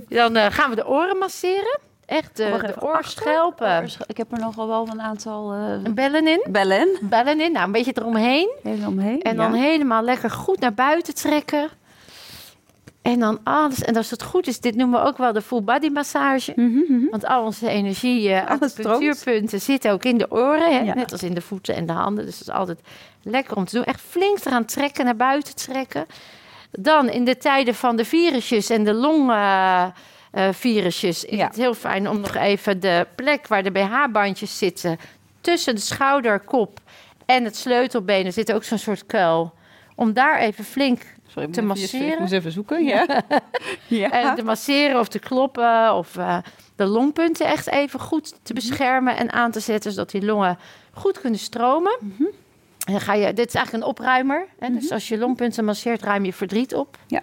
Dan 0.08 0.36
eh, 0.36 0.46
gaan 0.50 0.70
we 0.70 0.76
de 0.76 0.86
oren 0.88 1.18
masseren. 1.18 1.78
Echt 2.06 2.36
de, 2.36 2.50
Wacht 2.50 2.66
de 2.74 2.80
oorschelpen. 2.82 3.88
Ik 4.06 4.16
heb 4.16 4.32
er 4.32 4.38
nogal 4.38 4.68
wel 4.68 4.88
een 4.90 5.00
aantal 5.02 5.52
eh, 5.52 5.92
Bellen 5.92 6.26
in. 6.28 6.44
bellen. 6.48 6.88
Bellen 7.00 7.40
in. 7.40 7.52
Nou, 7.52 7.66
een 7.66 7.72
beetje 7.72 7.92
eromheen. 7.94 8.50
Helemaal 8.62 8.88
omheen. 8.90 9.22
En 9.22 9.34
ja. 9.36 9.42
dan 9.42 9.52
helemaal 9.54 10.02
lekker 10.02 10.30
goed 10.30 10.60
naar 10.60 10.74
buiten 10.74 11.14
trekken. 11.14 11.68
En 13.02 13.18
dan 13.18 13.40
alles. 13.44 13.82
En 13.82 13.96
als 13.96 14.10
het 14.10 14.22
goed 14.22 14.46
is, 14.46 14.60
dit 14.60 14.74
noemen 14.76 15.00
we 15.00 15.06
ook 15.06 15.18
wel 15.18 15.32
de 15.32 15.42
full 15.42 15.62
body 15.62 15.88
massage. 15.88 16.52
Mhm, 16.56 16.78
mhm. 16.88 17.10
Want 17.10 17.26
al 17.26 17.44
onze 17.44 17.68
energie, 17.68 18.32
eh, 18.32 18.46
acupunctuurpunten 18.50 19.60
zitten 19.60 19.92
ook 19.92 20.04
in 20.04 20.18
de 20.18 20.30
oren. 20.30 20.72
Hè? 20.72 20.78
Ja. 20.80 20.94
Net 20.94 21.12
als 21.12 21.22
in 21.22 21.34
de 21.34 21.40
voeten 21.40 21.74
en 21.74 21.86
de 21.86 21.92
handen. 21.92 22.24
Dus 22.26 22.38
dat 22.38 22.48
is 22.48 22.54
altijd 22.54 22.78
lekker 23.22 23.56
om 23.56 23.64
te 23.64 23.74
doen. 23.76 23.84
Echt 23.84 24.00
flink 24.00 24.44
eraan 24.44 24.64
trekken, 24.64 25.04
naar 25.04 25.16
buiten 25.16 25.54
trekken. 25.56 26.06
Dan 26.70 27.08
in 27.08 27.24
de 27.24 27.36
tijden 27.36 27.74
van 27.74 27.96
de 27.96 28.04
virusjes 28.04 28.70
en 28.70 28.84
de 28.84 28.94
longvirusjes... 28.94 31.24
is 31.24 31.36
Ja. 31.38 31.46
het 31.46 31.56
heel 31.56 31.74
fijn 31.74 32.08
om 32.08 32.20
nog 32.20 32.34
even 32.34 32.80
de 32.80 33.06
plek 33.14 33.46
waar 33.46 33.62
de 33.62 33.70
BH-bandjes 33.70 34.58
zitten... 34.58 34.98
tussen 35.40 35.74
de 35.74 35.80
schouderkop 35.80 36.80
en 37.26 37.44
het 37.44 37.56
sleutelbeen... 37.56 38.26
er 38.26 38.32
zit 38.32 38.52
ook 38.52 38.64
zo'n 38.64 38.78
soort 38.78 39.06
kuil. 39.06 39.52
Om 39.94 40.12
daar 40.12 40.38
even 40.38 40.64
flink 40.64 41.02
Sorry, 41.32 41.48
te 41.48 41.52
even- 41.52 41.66
masseren. 41.66 42.12
Ik 42.12 42.18
moest 42.18 42.32
even 42.32 42.52
zoeken. 42.52 42.84
Ja. 42.84 43.06
ja. 43.86 44.10
en 44.10 44.34
te 44.34 44.42
masseren 44.44 45.00
of 45.00 45.08
te 45.08 45.18
kloppen 45.18 45.94
of 45.94 46.16
eh, 46.16 46.38
de 46.76 46.86
longpunten 46.86 47.46
echt 47.46 47.66
even 47.70 48.00
goed 48.00 48.34
te 48.42 48.54
beschermen 48.54 49.16
en 49.16 49.32
aan 49.32 49.50
te 49.50 49.60
zetten, 49.60 49.92
zodat 49.92 50.10
die 50.10 50.24
longen 50.24 50.58
goed 50.92 51.20
kunnen 51.20 51.38
stromen. 51.38 51.98
En 52.86 52.92
dan 52.92 53.00
ga 53.00 53.14
je, 53.14 53.32
dit 53.32 53.46
is 53.46 53.54
eigenlijk 53.54 53.84
een 53.84 53.90
opruimer. 53.90 54.46
Hè? 54.58 54.70
Dus 54.70 54.90
als 54.90 55.08
je 55.08 55.18
longpunten 55.18 55.64
masseert, 55.64 56.02
ruim 56.02 56.24
je 56.24 56.32
verdriet 56.32 56.74
op. 56.74 56.96
Ja. 57.06 57.22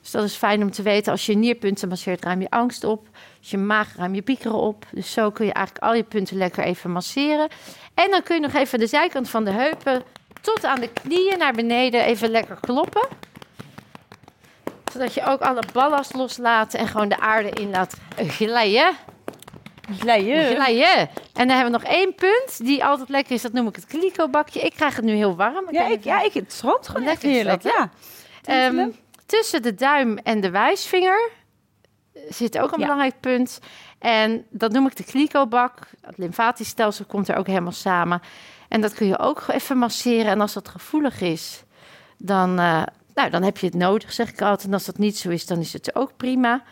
Dus 0.00 0.10
dat 0.10 0.24
is 0.24 0.34
fijn 0.34 0.62
om 0.62 0.70
te 0.70 0.82
weten. 0.82 1.12
Als 1.12 1.26
je 1.26 1.34
nierpunten 1.36 1.88
masseert, 1.88 2.24
ruim 2.24 2.40
je 2.40 2.50
angst 2.50 2.84
op. 2.84 3.08
Als 3.38 3.50
je 3.50 3.58
maag, 3.58 3.96
ruim 3.96 4.14
je 4.14 4.22
piekeren 4.22 4.58
op. 4.58 4.86
Dus 4.92 5.12
zo 5.12 5.30
kun 5.30 5.46
je 5.46 5.52
eigenlijk 5.52 5.84
al 5.84 5.94
je 5.94 6.02
punten 6.02 6.36
lekker 6.36 6.64
even 6.64 6.90
masseren. 6.90 7.48
En 7.94 8.10
dan 8.10 8.22
kun 8.22 8.34
je 8.34 8.40
nog 8.40 8.52
even 8.54 8.78
de 8.78 8.86
zijkant 8.86 9.28
van 9.28 9.44
de 9.44 9.50
heupen 9.50 10.02
tot 10.40 10.64
aan 10.64 10.80
de 10.80 10.88
knieën 10.88 11.38
naar 11.38 11.52
beneden 11.52 12.04
even 12.04 12.30
lekker 12.30 12.58
kloppen 12.60 13.08
zodat 14.92 15.14
je 15.14 15.24
ook 15.24 15.40
alle 15.40 15.62
ballast 15.72 16.14
loslaat 16.14 16.74
en 16.74 16.86
gewoon 16.88 17.08
de 17.08 17.18
aarde 17.20 17.50
in 17.50 17.70
laat 17.70 17.94
glijden. 18.16 18.92
Glijden. 19.98 20.54
Glijden. 20.54 20.98
En 21.32 21.48
dan 21.48 21.56
hebben 21.56 21.64
we 21.72 21.78
nog 21.78 21.82
één 21.82 22.14
punt 22.14 22.58
die 22.64 22.84
altijd 22.84 23.08
lekker 23.08 23.34
is. 23.34 23.42
Dat 23.42 23.52
noem 23.52 23.66
ik 23.66 23.74
het 23.76 23.86
kliko-bakje. 23.86 24.60
Ik 24.60 24.72
krijg 24.74 24.96
het 24.96 25.04
nu 25.04 25.12
heel 25.14 25.36
warm. 25.36 25.64
Ja, 25.70 25.88
weet 25.88 25.96
ik, 25.98 26.04
ja 26.04 26.22
ik, 26.22 26.32
het 26.32 26.52
stroomt 26.52 26.88
gewoon 26.88 27.04
Lekker 27.04 27.28
heerlijk. 27.28 27.62
dat? 27.62 27.72
Ja. 27.72 27.90
Tintelen. 28.42 28.96
tussen 29.26 29.62
de 29.62 29.74
duim 29.74 30.18
en 30.18 30.40
de 30.40 30.50
wijsvinger 30.50 31.30
zit 32.28 32.58
ook 32.58 32.72
een 32.72 32.78
Ja. 32.78 32.84
belangrijk 32.84 33.20
punt. 33.20 33.58
En 33.98 34.46
dat 34.50 34.72
noem 34.72 34.86
ik 34.86 34.96
de 34.96 35.04
kliko-bak. 35.04 35.78
Het 36.00 36.18
lymfatisch 36.18 36.68
stelsel 36.68 37.04
komt 37.04 37.28
er 37.28 37.36
ook 37.36 37.46
helemaal 37.46 37.72
samen. 37.72 38.20
En 38.68 38.80
dat 38.80 38.94
kun 38.94 39.06
je 39.06 39.18
ook 39.18 39.44
even 39.48 39.78
masseren. 39.78 40.26
En 40.26 40.40
als 40.40 40.52
dat 40.52 40.68
gevoelig 40.68 41.20
is, 41.20 41.62
dan, 42.18 42.58
eh, 42.58 42.82
nou, 43.14 43.30
dan 43.30 43.42
heb 43.42 43.58
je 43.58 43.66
het 43.66 43.74
nodig, 43.74 44.12
zeg 44.12 44.28
ik 44.30 44.42
altijd. 44.42 44.66
En 44.68 44.72
als 44.72 44.84
dat 44.84 44.98
niet 44.98 45.18
zo 45.18 45.30
is, 45.30 45.46
dan 45.46 45.58
is 45.58 45.72
het 45.72 45.94
ook 45.94 46.16
prima. 46.16 46.62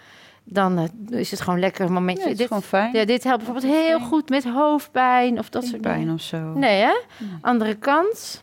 Dan 0.45 0.79
eh, 0.79 1.19
is 1.19 1.31
het 1.31 1.41
gewoon 1.41 1.59
lekker 1.61 1.85
een 1.87 1.93
momentje. 1.93 2.23
Ja, 2.23 2.29
het 2.29 2.33
is 2.33 2.39
dit, 2.39 2.47
gewoon 2.49 2.63
fijn. 2.63 2.93
ja, 2.93 3.05
dit 3.05 3.25
helpt 3.25 3.45
bijvoorbeeld 3.45 3.73
heel 3.75 3.97
Fijn. 3.99 4.09
goed 4.09 4.29
met 4.29 4.45
hoofdpijn 4.45 5.39
of 5.39 5.49
dat 5.49 5.63
soort 5.65 5.83
dingen. 5.83 5.99
pijn 5.99 6.13
of 6.13 6.21
zo. 6.21 6.53
Nee, 6.53 6.81
hè? 6.83 6.93
Andere 7.41 7.75
kant. 7.75 8.43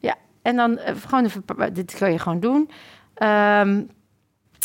Ja, 0.00 0.14
en 0.42 0.56
dan 0.56 0.78
eh, 0.78 0.94
gewoon 1.06 1.24
even, 1.24 1.44
dit 1.74 1.94
kun 1.94 2.12
je 2.12 2.18
gewoon 2.18 2.40
doen. 2.40 2.70
Ehm, 3.14 3.82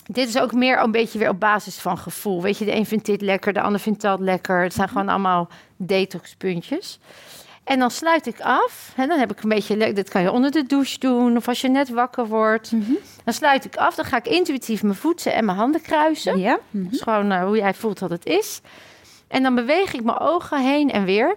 dit 0.06 0.28
is 0.28 0.38
ook 0.40 0.54
meer 0.54 0.80
een 0.80 0.92
beetje 0.92 1.20
weer 1.20 1.30
op 1.30 1.40
basis 1.40 1.78
van 1.78 1.98
gevoel. 1.98 2.42
Weet 2.42 2.58
je, 2.58 2.66
de 2.66 2.76
een 2.76 2.86
vindt 2.86 3.06
dit 3.06 3.22
lekker, 3.22 3.54
de 3.54 3.62
ander 3.62 3.80
vindt 3.80 4.02
dat 4.02 4.20
lekker. 4.20 4.64
Het 4.64 4.74
zijn 4.74 4.88
gewoon 4.88 5.10
allemaal 5.10 5.50
detoxpuntjes. 5.78 7.00
En 7.64 7.80
dan 7.80 7.92
sluit 7.92 8.28
ik 8.28 8.40
af. 8.40 8.94
En 8.96 9.08
dan 9.08 9.20
heb 9.20 9.32
ik 9.32 9.44
een 9.44 9.50
beetje, 9.50 9.94
dit 9.94 10.10
kan 10.10 10.22
je 10.22 10.32
onder 10.32 10.52
de 10.52 10.64
douche 10.64 11.00
doen 11.00 11.38
of 11.38 11.48
als 11.48 11.62
je 11.62 11.70
net 11.70 11.90
wakker 11.90 12.28
wordt. 12.28 12.72
Mhm. 12.72 12.92
Dan 13.24 13.34
sluit 13.34 13.66
ik 13.66 13.76
af. 13.76 13.96
Dan 13.96 14.06
ga 14.06 14.18
ik 14.18 14.28
intuïtief 14.28 14.84
mijn 14.84 14.96
voeten 14.96 15.34
en 15.34 15.46
mijn 15.46 15.58
handen 15.58 15.82
kruisen. 15.82 16.40
Ja. 16.40 16.60
Dat 16.70 16.94
is 16.94 17.02
gewoon 17.02 17.32
eh, 17.32 17.44
hoe 17.44 17.58
jij 17.58 17.74
voelt 17.74 18.00
dat 18.00 18.10
het 18.10 18.26
is. 18.26 18.62
En 19.28 19.44
dan 19.44 19.56
beweeg 19.56 19.94
ik 19.94 20.04
mijn 20.04 20.20
ogen 20.20 20.62
heen 20.62 20.92
en 20.92 21.04
weer. 21.04 21.36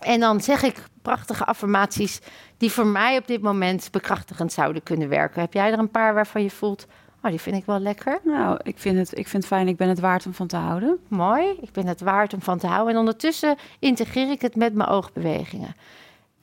En 0.00 0.20
dan 0.20 0.40
zeg 0.40 0.62
ik 0.62 0.76
prachtige 1.02 1.44
affirmaties 1.44 2.20
die 2.58 2.70
voor 2.72 2.86
mij 2.86 3.16
op 3.16 3.26
dit 3.26 3.42
moment 3.42 3.88
bekrachtigend 3.90 4.52
zouden 4.52 4.82
kunnen 4.82 5.08
werken. 5.08 5.40
Heb 5.40 5.52
jij 5.52 5.72
er 5.72 5.78
een 5.78 5.90
paar 5.90 6.14
waarvan 6.14 6.42
je 6.42 6.50
voelt, 6.50 6.86
oh, 7.26 7.32
die 7.32 7.40
vind 7.40 7.56
ik 7.56 7.64
wel 7.64 7.78
lekker. 7.78 8.20
Nou, 8.24 8.58
ik 8.62 8.78
vind, 8.78 8.98
het, 8.98 9.18
ik 9.18 9.28
vind 9.28 9.42
het 9.42 9.52
fijn. 9.52 9.68
Ik 9.68 9.76
ben 9.76 9.88
het 9.88 10.00
waard 10.00 10.26
om 10.26 10.34
van 10.34 10.46
te 10.46 10.56
houden. 10.56 10.98
Mooi, 11.08 11.50
ik 11.60 11.72
ben 11.72 11.86
het 11.86 12.00
waard 12.00 12.34
om 12.34 12.42
van 12.42 12.58
te 12.58 12.66
houden. 12.66 12.92
En 12.92 12.98
ondertussen 12.98 13.56
integreer 13.78 14.30
ik 14.30 14.40
het 14.40 14.56
met 14.56 14.74
mijn 14.74 14.88
oogbewegingen. 14.88 15.74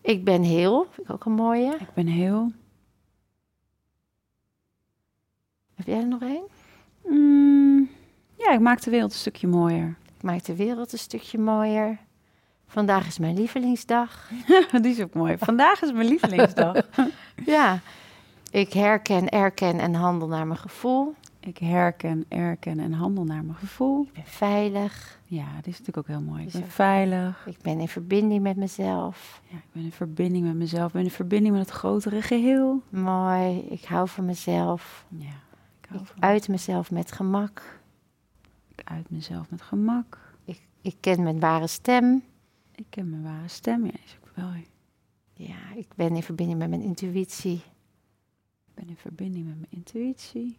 Ik 0.02 0.24
ben 0.24 0.42
heel, 0.42 0.88
vind 0.92 1.08
ik 1.08 1.14
ook 1.14 1.26
een 1.26 1.32
mooie. 1.32 1.76
Ik 1.80 1.94
ben 1.94 2.08
heel... 2.08 2.52
Heb 5.76 5.88
jij 5.88 5.98
er 5.98 6.08
nog 6.08 6.22
één? 6.22 6.44
Mm, 7.06 7.90
ja, 8.38 8.52
ik 8.52 8.60
maak 8.60 8.82
de 8.82 8.92
wereld 8.92 9.12
een 9.12 9.18
stukje 9.18 9.48
mooier. 9.48 9.96
Ik 10.18 10.24
maak 10.24 10.44
de 10.44 10.56
wereld 10.56 10.92
een 10.92 11.00
stukje 11.00 11.38
mooier. 11.38 11.98
Vandaag 12.68 13.08
is 13.08 13.20
mijn 13.20 13.36
lievelingsdag. 13.36 14.30
Die 14.82 14.92
is 14.92 15.02
ook 15.02 15.14
mooi. 15.14 15.38
Vandaag 15.38 15.82
is 15.82 15.92
mijn 15.92 16.08
lievelingsdag. 16.08 16.76
Ja, 17.46 17.80
ik 18.54 18.74
herken, 18.74 19.30
erken 19.30 19.80
en 19.80 19.94
handel 19.94 20.28
naar 20.28 20.48
mijn 20.48 20.60
gevoel. 20.60 21.14
Ik 21.40 21.58
herken, 21.58 22.26
erken 22.28 22.80
en 22.80 22.94
handel 22.94 23.24
naar 23.24 23.44
mijn 23.44 23.58
gevoel. 23.58 24.02
Ik 24.04 24.14
ben 24.14 24.26
veilig. 24.26 25.20
Ja, 25.26 25.56
dat 25.56 25.68
is 25.68 25.80
natuurlijk 25.80 25.98
ook 25.98 26.08
heel 26.08 26.22
mooi. 26.22 26.44
Ik 26.46 26.52
ben 26.52 26.68
veilig. 26.68 27.46
Ik 27.48 27.62
ben 27.62 27.80
in 27.80 27.88
verbinding 27.88 28.42
met 28.42 28.56
mezelf. 28.58 29.42
Ja, 29.50 29.58
ik 29.58 29.72
ben 29.72 29.84
in 29.84 29.92
verbinding 29.92 30.46
met 30.46 30.56
mezelf. 30.56 30.88
Ik 30.88 30.94
ben 30.94 31.04
in 31.04 31.12
verbinding 31.12 31.56
met 31.56 31.66
het 31.66 31.76
grotere 31.76 32.22
geheel. 32.22 32.82
Mooi. 32.90 33.60
Ik 33.60 33.86
hou 33.86 34.08
van 34.08 34.26
mezelf. 34.26 35.06
Ja, 35.10 35.28
ik 35.82 35.88
hou 35.90 36.02
Ik 36.02 36.08
van 36.08 36.22
uit 36.22 36.48
mezelf 36.48 36.92
met 36.92 37.12
gemak. 37.12 37.80
ik 38.76 38.82
uit 38.84 39.10
mezelf 39.10 39.50
met 39.50 39.62
gemak. 39.62 40.20
Ik, 40.46 40.62
ik 40.82 40.96
ken 41.00 41.24
mijn 41.24 41.40
ware 41.40 41.68
stem. 41.68 42.24
Ik 42.76 42.86
ken 42.90 43.10
mijn 43.10 43.24
ware 43.24 43.48
stem. 43.48 43.86
Ja, 43.86 43.92
is 44.06 44.18
ook 44.24 44.36
wel. 44.36 44.50
Ja, 45.34 45.74
ik 45.76 45.88
ben 45.96 46.16
in 46.16 46.24
verbinding 46.24 46.60
met 46.60 46.70
mijn 46.70 46.82
intuïtie. 46.82 47.62
Ik 48.76 48.80
ben 48.80 48.90
in 48.90 48.98
verbinding 48.98 49.46
met 49.46 49.56
mijn 49.56 49.72
intuïtie. 49.72 50.58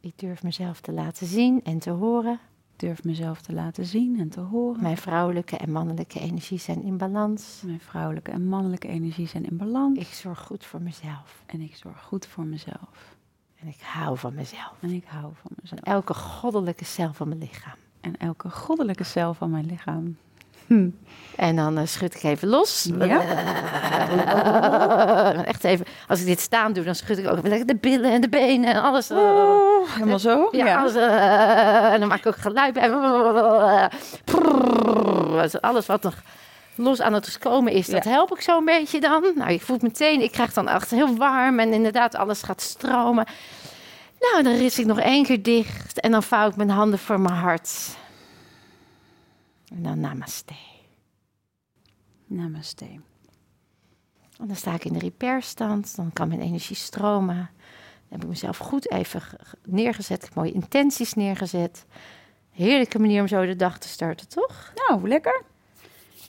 Ik 0.00 0.18
durf 0.18 0.42
mezelf 0.42 0.80
te 0.80 0.92
laten 0.92 1.26
zien 1.26 1.64
en 1.64 1.78
te 1.78 1.90
horen. 1.90 2.40
Ik 2.72 2.78
durf 2.78 3.04
mezelf 3.04 3.40
te 3.40 3.52
laten 3.52 3.86
zien 3.86 4.18
en 4.18 4.28
te 4.28 4.40
horen. 4.40 4.82
Mijn 4.82 4.96
vrouwelijke 4.96 5.56
en 5.56 5.72
mannelijke 5.72 6.20
energie 6.20 6.58
zijn 6.58 6.82
in 6.82 6.96
balans. 6.96 7.62
Mijn 7.64 7.80
vrouwelijke 7.80 8.30
en 8.30 8.46
mannelijke 8.46 8.88
energie 8.88 9.26
zijn 9.26 9.44
in 9.44 9.56
balans. 9.56 9.98
Ik 9.98 10.06
zorg 10.06 10.40
goed 10.40 10.64
voor 10.64 10.82
mezelf. 10.82 11.42
En 11.46 11.60
ik 11.60 11.76
zorg 11.76 12.02
goed 12.02 12.26
voor 12.26 12.44
mezelf. 12.44 13.16
En 13.54 13.68
ik 13.68 13.80
hou 13.80 14.18
van 14.18 14.34
mezelf. 14.34 14.74
En 14.80 14.90
ik 14.90 15.04
hou 15.04 15.32
van 15.34 15.50
mezelf. 15.60 15.80
Elke 15.80 16.14
goddelijke 16.14 16.84
cel 16.84 17.12
van 17.12 17.28
mijn 17.28 17.40
lichaam. 17.40 17.78
En 18.00 18.16
elke 18.16 18.50
goddelijke 18.50 19.04
cel 19.04 19.34
van 19.34 19.50
mijn 19.50 19.66
lichaam. 19.66 20.16
En 21.36 21.56
dan 21.56 21.78
eh, 21.78 21.86
schud 21.86 22.14
ik 22.14 22.22
even 22.22 22.48
los. 22.48 22.90
Ja. 22.98 23.20
Echt 25.44 25.64
even, 25.64 25.86
als 26.08 26.20
ik 26.20 26.26
dit 26.26 26.40
staan 26.40 26.72
doe, 26.72 26.84
dan 26.84 26.94
schud 26.94 27.18
ik 27.18 27.28
ook 27.30 27.42
de 27.66 27.76
billen 27.80 28.10
en 28.12 28.20
de 28.20 28.28
benen 28.28 28.74
en 28.74 28.82
alles. 28.82 29.10
Oh, 29.10 29.88
helemaal 29.94 30.18
zo? 30.18 30.48
Ja, 30.50 30.78
alles, 30.78 30.94
eh, 30.94 31.92
en 31.92 32.00
dan 32.00 32.08
maak 32.08 32.18
ik 32.18 32.26
ook 32.26 32.36
geluid 32.36 32.72
bij. 32.74 32.90
Alles 35.60 35.86
wat 35.86 36.02
nog 36.02 36.14
los 36.74 37.00
aan 37.00 37.12
het 37.12 37.38
komen 37.38 37.72
is, 37.72 37.86
dat 37.86 38.04
Ja. 38.04 38.10
help 38.10 38.32
ik 38.34 38.40
zo 38.40 38.58
een 38.58 38.64
beetje 38.64 39.00
dan. 39.00 39.24
Nou, 39.34 39.52
je 39.52 39.60
voelt 39.60 39.82
meteen, 39.82 40.22
ik 40.22 40.32
krijg 40.32 40.52
dan 40.52 40.68
echt 40.68 40.90
heel 40.90 41.16
warm 41.16 41.58
en 41.58 41.72
inderdaad 41.72 42.14
alles 42.14 42.42
gaat 42.42 42.60
stromen. 42.60 43.26
Nou, 44.20 44.42
dan 44.42 44.56
ris 44.56 44.78
ik 44.78 44.86
nog 44.86 45.00
één 45.00 45.24
keer 45.24 45.42
dicht 45.42 46.00
en 46.00 46.10
dan 46.10 46.22
vouw 46.22 46.48
ik 46.48 46.56
mijn 46.56 46.70
handen 46.70 46.98
voor 46.98 47.20
mijn 47.20 47.34
hart. 47.34 47.70
En 49.74 49.82
dan 49.82 50.00
namaste. 50.00 50.52
Namaste. 52.26 52.84
En 54.38 54.46
dan 54.46 54.56
sta 54.56 54.74
ik 54.74 54.84
in 54.84 54.92
de 54.92 54.98
repairstand, 54.98 55.96
dan 55.96 56.12
kan 56.12 56.28
mijn 56.28 56.40
energie 56.40 56.76
stromen. 56.76 57.36
Dan 57.36 58.08
heb 58.08 58.22
ik 58.22 58.28
mezelf 58.28 58.56
goed 58.58 58.90
even 58.90 59.20
ge- 59.20 59.36
ge- 59.42 59.56
neergezet, 59.66 60.34
mooie 60.34 60.52
intenties 60.52 61.12
neergezet. 61.14 61.86
Heerlijke 62.50 62.98
manier 62.98 63.20
om 63.20 63.28
zo 63.28 63.46
de 63.46 63.56
dag 63.56 63.78
te 63.78 63.88
starten, 63.88 64.28
toch? 64.28 64.72
Nou, 64.88 65.08
lekker. 65.08 65.42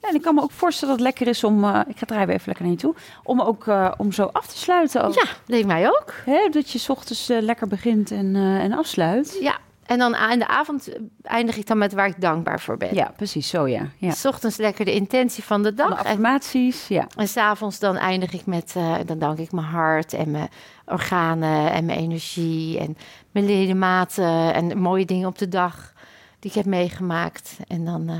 Ja, 0.01 0.09
en 0.09 0.15
ik 0.15 0.21
kan 0.21 0.35
me 0.35 0.41
ook 0.41 0.51
voorstellen 0.51 0.97
dat 0.97 1.05
het 1.05 1.13
lekker 1.15 1.33
is 1.33 1.43
om... 1.43 1.63
eh, 1.63 1.79
ik 1.87 1.97
ga 1.97 2.05
draaien 2.05 2.29
even 2.29 2.45
lekker 2.45 2.63
naar 2.65 2.73
je 2.73 2.79
toe. 2.79 2.95
Om 3.23 3.41
ook 3.41 3.67
eh, 3.67 3.91
om 3.97 4.11
zo 4.11 4.23
af 4.25 4.47
te 4.47 4.57
sluiten. 4.57 5.03
Ook. 5.03 5.13
Ja, 5.13 5.23
leek 5.45 5.65
mij 5.65 5.87
ook. 5.87 6.13
Dat 6.51 6.69
je 6.69 6.79
's 6.79 6.89
ochtends 6.89 7.29
eh, 7.29 7.41
lekker 7.41 7.67
begint 7.67 8.11
en, 8.11 8.35
en 8.35 8.71
afsluit. 8.73 9.37
Ja, 9.41 9.57
en 9.85 9.97
dan 9.97 10.15
aan 10.15 10.39
de 10.39 10.47
avond 10.47 10.87
eh, 10.87 10.99
eindig 11.21 11.57
ik 11.57 11.67
dan 11.67 11.77
met 11.77 11.93
waar 11.93 12.07
ik 12.07 12.21
dankbaar 12.21 12.59
voor 12.59 12.77
ben. 12.77 12.95
Ja, 12.95 13.13
precies 13.15 13.49
zo, 13.49 13.67
ja. 13.67 13.89
ja. 13.97 14.11
S 14.11 14.25
ochtends 14.25 14.57
lekker 14.57 14.85
de 14.85 14.93
intentie 14.93 15.43
van 15.43 15.63
de 15.63 15.73
dag. 15.73 15.99
Affirmaties, 15.99 16.87
ja. 16.87 17.07
en 17.15 17.27
s'avonds 17.27 17.79
dan 17.79 17.95
eindig 17.95 18.33
ik 18.33 18.45
met, 18.45 18.73
eh, 18.75 18.95
dan 19.05 19.19
dank 19.19 19.37
ik 19.37 19.51
mijn 19.51 19.67
hart 19.67 20.13
en 20.13 20.31
mijn 20.31 20.49
organen 20.85 21.71
en 21.71 21.85
mijn 21.85 21.99
energie 21.99 22.79
en 22.79 22.97
mijn 23.31 23.45
ledematen 23.45 24.53
en 24.53 24.77
mooie 24.77 25.05
dingen 25.05 25.27
op 25.27 25.37
de 25.37 25.47
dag 25.47 25.93
die 26.39 26.51
ik 26.51 26.57
heb 26.57 26.65
meegemaakt. 26.65 27.57
En 27.67 27.85
dan, 27.85 28.09
eh, 28.09 28.15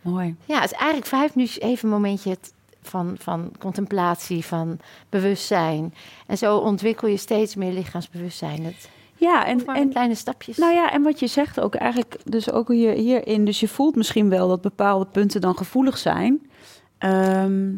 Mooi. 0.00 0.36
ja, 0.44 0.60
het 0.60 0.72
is 0.72 0.76
eigenlijk 0.76 1.06
vijf 1.06 1.34
minuutjes 1.34 1.62
even 1.62 1.88
een 1.88 1.94
momentje 1.94 2.36
van, 2.82 3.16
van 3.18 3.52
contemplatie, 3.58 4.44
van 4.44 4.78
bewustzijn. 5.08 5.94
En 6.26 6.38
zo 6.38 6.56
ontwikkel 6.56 7.08
je 7.08 7.16
steeds 7.16 7.54
meer 7.54 7.72
lichaamsbewustzijn. 7.72 8.64
Het 8.64 8.88
Ja, 9.18 9.46
en, 9.46 9.66
en, 9.66 9.88
kleine 9.90 10.14
stapjes. 10.14 10.56
Nou 10.56 10.72
ja, 10.72 10.92
en 10.92 11.02
wat 11.02 11.20
je 11.20 11.26
zegt 11.26 11.60
ook 11.60 11.74
eigenlijk, 11.74 12.16
dus 12.24 12.50
ook 12.50 12.68
hier, 12.68 12.92
hierin, 12.92 13.44
dus 13.44 13.60
je 13.60 13.68
voelt 13.68 13.96
misschien 13.96 14.28
wel 14.28 14.48
dat 14.48 14.60
bepaalde 14.60 15.06
punten 15.06 15.40
dan 15.40 15.56
gevoelig 15.56 15.98
zijn. 15.98 16.50
Ehm, 16.98 17.70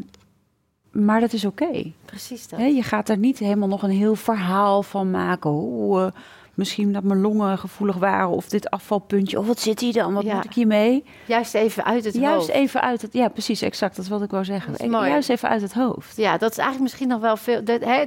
maar 0.90 1.20
dat 1.20 1.32
is 1.32 1.44
oké. 1.44 1.92
Precies 2.04 2.48
dat. 2.48 2.60
Je 2.60 2.82
gaat 2.82 3.08
er 3.08 3.16
niet 3.18 3.38
helemaal 3.38 3.68
nog 3.68 3.82
een 3.82 3.90
heel 3.90 4.14
verhaal 4.14 4.82
van 4.82 5.10
maken. 5.10 5.50
Hoe, 5.50 6.00
eh, 6.00 6.06
misschien 6.54 6.92
dat 6.92 7.02
mijn 7.02 7.20
longen 7.20 7.58
gevoelig 7.58 7.96
waren 7.96 8.28
of 8.28 8.48
dit 8.48 8.70
afvalpuntje. 8.70 9.38
Of 9.38 9.46
wat 9.46 9.60
zit 9.60 9.80
hier 9.80 9.92
dan? 9.92 10.14
Wat 10.14 10.24
Ja. 10.24 10.34
moet 10.34 10.44
ik 10.44 10.52
hiermee? 10.54 11.04
Juist 11.26 11.54
even 11.54 11.84
uit 11.84 12.04
het 12.04 12.14
Juist 12.14 12.36
hoofd. 12.46 12.48
even 12.48 12.80
uit 12.80 13.02
het... 13.02 13.12
Ja, 13.12 13.28
precies, 13.28 13.62
exact. 13.62 13.96
Dat 13.96 14.04
is 14.04 14.10
wat 14.10 14.22
ik 14.22 14.30
wou 14.30 14.44
zeggen. 14.44 14.90
Juist 14.90 15.28
even 15.28 15.48
uit 15.48 15.62
het 15.62 15.72
hoofd. 15.72 16.16
Ja, 16.16 16.38
dat 16.38 16.50
is 16.50 16.56
eigenlijk 16.56 16.82
misschien 16.82 17.08
nog 17.08 17.20
wel 17.20 17.36
veel. 17.36 17.64
Dat, 17.64 17.84
hè, 17.84 18.04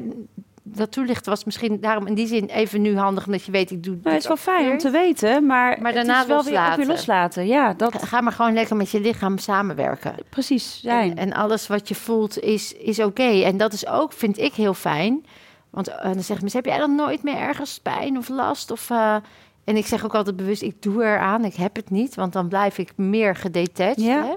dat 0.63 0.91
toelichten 0.91 1.29
was 1.29 1.43
misschien 1.43 1.79
daarom 1.79 2.07
in 2.07 2.13
die 2.13 2.27
zin 2.27 2.45
even 2.45 2.81
nu 2.81 2.97
handig, 2.97 3.25
omdat 3.25 3.43
je 3.43 3.51
weet, 3.51 3.71
ik 3.71 3.83
doe. 3.83 3.95
Nou, 4.03 4.09
het 4.15 4.21
is 4.21 4.27
wel 4.27 4.37
fijn 4.37 4.71
om 4.71 4.77
te 4.77 4.89
weten, 4.89 5.45
maar, 5.45 5.77
Maar 5.81 5.93
het 5.93 5.95
daarna 6.05 6.21
is 6.21 6.27
wel 6.27 6.43
weer, 6.43 6.59
ook 6.59 6.75
weer 6.75 6.85
loslaten. 6.85 6.87
loslaten. 6.87 7.47
Ja, 7.47 7.73
dat 7.73 8.03
Ga 8.03 8.21
maar 8.21 8.31
gewoon 8.31 8.53
lekker 8.53 8.75
met 8.75 8.89
je 8.91 8.99
lichaam 9.01 9.37
samenwerken. 9.37 10.15
precies 10.29 10.79
zijn. 10.81 11.09
En, 11.11 11.17
en 11.17 11.33
alles 11.33 11.67
wat 11.67 11.87
je 11.87 11.95
voelt 11.95 12.39
is, 12.39 12.73
is 12.73 12.99
oké. 12.99 13.41
En 13.43 13.57
dat 13.57 13.73
is 13.73 13.87
ook, 13.87 14.13
vind 14.13 14.37
ik, 14.37 14.53
heel 14.53 14.73
fijn. 14.73 15.25
Want 15.69 15.87
eh, 15.87 16.03
dan 16.03 16.13
zeggen 16.13 16.37
mensen, 16.39 16.59
heb 16.61 16.65
jij 16.69 16.77
dan 16.77 16.95
nooit 16.95 17.23
meer 17.23 17.37
ergens 17.37 17.79
pijn 17.79 18.17
of 18.17 18.29
last? 18.29 18.71
Of, 18.71 18.89
eh, 18.89 19.15
en 19.63 19.75
ik 19.77 19.85
zeg 19.85 20.05
ook 20.05 20.15
altijd 20.15 20.35
bewust, 20.35 20.61
ik 20.61 20.81
doe 20.81 21.03
eraan, 21.03 21.45
ik 21.45 21.55
heb 21.55 21.75
het 21.75 21.89
niet. 21.89 22.15
Want 22.15 22.33
dan 22.33 22.47
blijf 22.47 22.77
ik 22.77 22.91
meer 22.95 23.35
gedetached. 23.35 24.01
Ja. 24.01 24.23
Hè? 24.23 24.33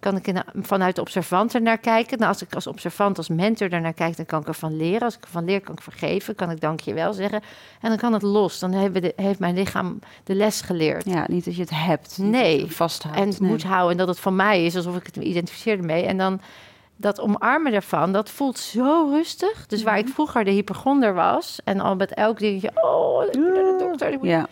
Kan 0.00 0.16
ik 0.16 0.26
in- 0.26 0.42
vanuit 0.54 0.94
de 0.94 1.00
observant 1.00 1.54
er 1.54 1.62
naar 1.62 1.78
kijken. 1.78 2.18
Nou, 2.18 2.32
als 2.32 2.42
ik 2.42 2.54
als 2.54 2.66
observant, 2.66 3.16
als 3.16 3.28
mentor 3.28 3.72
er 3.72 3.80
naar 3.80 3.92
kijk, 3.92 4.16
dan 4.16 4.26
kan 4.26 4.40
ik 4.40 4.46
ervan 4.46 4.76
leren. 4.76 5.00
Als 5.02 5.16
ik 5.16 5.22
ervan 5.22 5.44
leer, 5.44 5.60
kan 5.60 5.74
ik 5.74 5.80
vergeven. 5.82 6.34
Kan 6.34 6.50
ik 6.50 6.60
dank 6.60 6.80
je 6.80 6.94
wel 6.94 7.12
zeggen. 7.12 7.40
En 7.80 7.88
dan 7.88 7.98
kan 7.98 8.12
het 8.12 8.22
los. 8.22 8.58
Dan 8.58 8.70
de, 8.70 9.12
heeft 9.16 9.38
mijn 9.38 9.54
lichaam 9.54 9.98
de 10.24 10.34
les 10.34 10.60
geleerd. 10.60 11.04
Ja, 11.04 11.24
niet 11.28 11.44
dat 11.44 11.54
je 11.54 11.60
het 11.60 11.70
hebt. 11.74 12.18
Nee. 12.18 12.60
het 12.62 12.74
vasthoudt. 12.74 13.16
En 13.16 13.28
het 13.28 13.40
nee. 13.40 13.50
moet 13.50 13.62
houden 13.62 13.90
en 13.90 13.96
dat 13.98 14.08
het 14.08 14.18
van 14.20 14.36
mij 14.36 14.64
is, 14.64 14.76
alsof 14.76 14.96
ik 14.96 15.06
het 15.06 15.16
me 15.16 15.22
identificeerde 15.24 15.82
mee. 15.82 16.04
En 16.04 16.16
dan 16.18 16.40
dat 16.96 17.20
omarmen 17.20 17.72
daarvan, 17.72 18.12
dat 18.12 18.30
voelt 18.30 18.58
zo 18.58 19.08
rustig. 19.12 19.66
Dus 19.66 19.82
waar 19.82 19.98
Mhm. 19.98 20.06
ik 20.06 20.12
vroeger 20.14 20.44
de 20.44 20.50
hypochonder 20.50 21.14
was 21.14 21.60
en 21.64 21.80
al 21.80 21.96
met 21.96 22.14
elk 22.14 22.38
dingetje, 22.38 22.70
oh, 22.74 23.24
ik 23.24 23.34
moet 23.36 23.44
naar 23.54 23.54
de 23.54 23.76
dokter, 23.78 24.08
ik 24.12 24.18
moet- 24.18 24.28
Ja, 24.28 24.46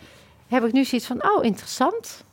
heb 0.47 0.63
ik 0.65 0.71
nu 0.73 0.83
zoiets 0.83 1.07
van, 1.07 1.23
oh, 1.29 1.43
interessant. 1.43 2.23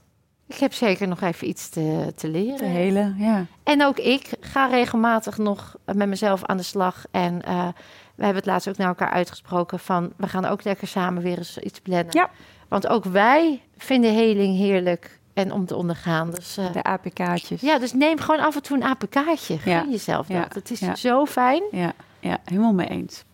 Ik 0.46 0.56
heb 0.56 0.72
zeker 0.72 1.08
nog 1.08 1.20
even 1.20 1.48
iets 1.48 1.68
te, 1.68 2.12
te 2.16 2.28
leren. 2.28 2.58
de 2.58 2.64
hele, 2.64 3.14
ja. 3.16 3.46
En 3.62 3.84
ook 3.84 3.98
ik 3.98 4.30
ga 4.40 4.66
regelmatig 4.66 5.38
nog 5.38 5.74
met 5.84 6.08
mezelf 6.08 6.44
aan 6.44 6.56
de 6.56 6.62
slag. 6.62 7.04
En 7.10 7.42
eh, 7.42 7.68
we 8.14 8.24
hebben 8.24 8.42
het 8.42 8.46
laatst 8.50 8.68
ook 8.68 8.76
naar 8.76 8.88
elkaar 8.88 9.10
uitgesproken 9.10 9.78
van... 9.78 10.12
we 10.16 10.28
gaan 10.28 10.44
ook 10.44 10.64
lekker 10.64 10.86
samen 10.88 11.22
weer 11.22 11.38
eens 11.38 11.58
iets 11.58 11.80
plannen. 11.80 12.06
Ja. 12.16 12.30
Want 12.68 12.86
ook 12.86 13.04
wij 13.04 13.62
vinden 13.76 14.14
heling 14.14 14.56
heerlijk 14.56 15.18
en 15.34 15.52
om 15.52 15.66
te 15.66 15.76
ondergaan. 15.76 16.30
Dus, 16.30 16.56
eh, 16.56 16.72
De 16.72 16.82
APK'tjes. 16.82 17.60
ja, 17.60 17.78
dus 17.78 17.92
neem 17.92 18.18
gewoon 18.18 18.40
af 18.40 18.54
en 18.54 18.62
toe 18.62 18.76
een 18.76 18.82
APK'tje. 18.84 19.58
Gun 19.58 19.72
Ja. 19.72 19.86
jezelf 19.90 20.26
dat. 20.26 20.36
Ja. 20.36 20.46
Het 20.48 20.70
is 20.70 20.80
Ja. 20.80 20.94
zo 20.94 21.24
fijn. 21.26 21.62
Ja, 21.70 21.92
ja, 22.20 22.38
helemaal 22.44 22.72
mee 22.72 22.88
eens. 22.88 23.24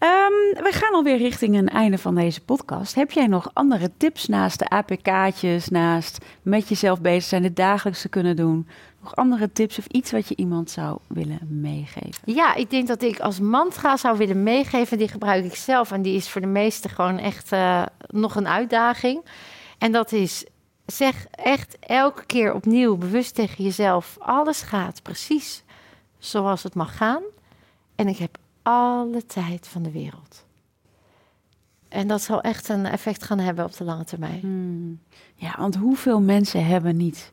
Ehm, 0.00 0.62
we 0.64 0.70
gaan 0.72 0.94
alweer 0.94 1.16
richting 1.16 1.56
een 1.56 1.68
einde 1.68 1.98
van 1.98 2.14
deze 2.14 2.40
podcast. 2.40 2.94
Heb 2.94 3.10
jij 3.10 3.26
nog 3.26 3.50
andere 3.52 3.90
tips 3.96 4.26
naast 4.26 4.58
de 4.58 4.68
APK'tjes, 4.68 5.68
naast 5.68 6.24
met 6.42 6.68
jezelf 6.68 7.00
bezig 7.00 7.22
zijn, 7.22 7.44
het 7.44 7.56
dagelijkse 7.56 8.08
kunnen 8.08 8.36
doen? 8.36 8.68
Nog 9.02 9.16
andere 9.16 9.52
tips 9.52 9.78
of 9.78 9.86
iets 9.86 10.10
wat 10.10 10.28
je 10.28 10.36
iemand 10.36 10.70
zou 10.70 10.98
willen 11.06 11.38
meegeven? 11.48 12.22
Ja, 12.24 12.54
ik 12.54 12.70
denk 12.70 12.86
dat 12.86 13.02
ik 13.02 13.20
als 13.20 13.40
mantra 13.40 13.96
zou 13.96 14.18
willen 14.18 14.42
meegeven. 14.42 14.98
Die 14.98 15.08
gebruik 15.08 15.44
ik 15.44 15.54
zelf. 15.54 15.92
En 15.92 16.02
die 16.02 16.16
is 16.16 16.28
voor 16.28 16.40
de 16.40 16.46
meesten 16.46 16.90
gewoon 16.90 17.18
echt 17.18 17.52
eh, 17.52 17.82
nog 18.06 18.36
een 18.36 18.48
uitdaging. 18.48 19.24
En 19.78 19.92
dat 19.92 20.12
is, 20.12 20.44
zeg 20.86 21.26
echt 21.30 21.76
elke 21.80 22.26
keer 22.26 22.54
opnieuw 22.54 22.96
bewust 22.96 23.34
tegen 23.34 23.64
jezelf. 23.64 24.16
Alles 24.18 24.62
gaat 24.62 25.02
precies 25.02 25.62
zoals 26.18 26.62
het 26.62 26.74
mag 26.74 26.96
gaan. 26.96 27.22
En 27.96 28.08
ik 28.08 28.16
heb 28.16 28.38
alle 28.62 29.26
tijd 29.26 29.68
van 29.68 29.82
de 29.82 29.90
wereld. 29.90 30.44
En 31.88 32.06
dat 32.06 32.22
zal 32.22 32.40
echt 32.40 32.68
een 32.68 32.86
effect 32.86 33.24
gaan 33.24 33.38
hebben 33.38 33.64
op 33.64 33.76
de 33.76 33.84
lange 33.84 34.04
termijn. 34.04 34.40
Hmm. 34.40 35.00
Ja, 35.34 35.54
want 35.58 35.76
hoeveel 35.76 36.20
mensen 36.20 36.66
hebben 36.66 36.96
niet 36.96 37.32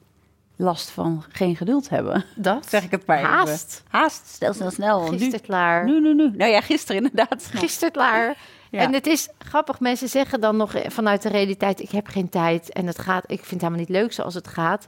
last 0.55 0.89
van 0.89 1.23
geen 1.29 1.55
geduld 1.55 1.89
hebben. 1.89 2.25
Dat. 2.35 2.69
Zeg 2.69 2.83
ik 2.83 2.91
het 2.91 3.05
maar 3.05 3.17
even. 3.17 3.29
Haast. 3.29 3.83
Haast, 3.87 4.27
snel, 4.27 4.53
snel, 4.53 4.71
snel. 4.71 5.01
Gisteren 5.01 5.41
klaar. 5.41 5.85
Nu, 5.85 6.01
nu, 6.01 6.13
nu. 6.13 6.31
Nou 6.35 6.51
ja, 6.51 6.61
gisteren 6.61 7.03
inderdaad. 7.03 7.45
Gisteren 7.51 7.91
klaar. 7.91 8.37
Ja. 8.71 8.79
En 8.81 8.93
het 8.93 9.07
is 9.07 9.29
grappig, 9.37 9.79
mensen 9.79 10.09
zeggen 10.09 10.41
dan 10.41 10.57
nog 10.57 10.73
vanuit 10.87 11.21
de 11.21 11.29
realiteit: 11.29 11.79
ik 11.79 11.89
heb 11.89 12.07
geen 12.07 12.29
tijd 12.29 12.73
en 12.73 12.87
het 12.87 12.99
gaat, 12.99 13.23
ik 13.23 13.37
vind 13.37 13.49
het 13.49 13.61
helemaal 13.61 13.79
niet 13.79 13.89
leuk 13.89 14.13
zoals 14.13 14.33
het 14.33 14.47
gaat. 14.47 14.87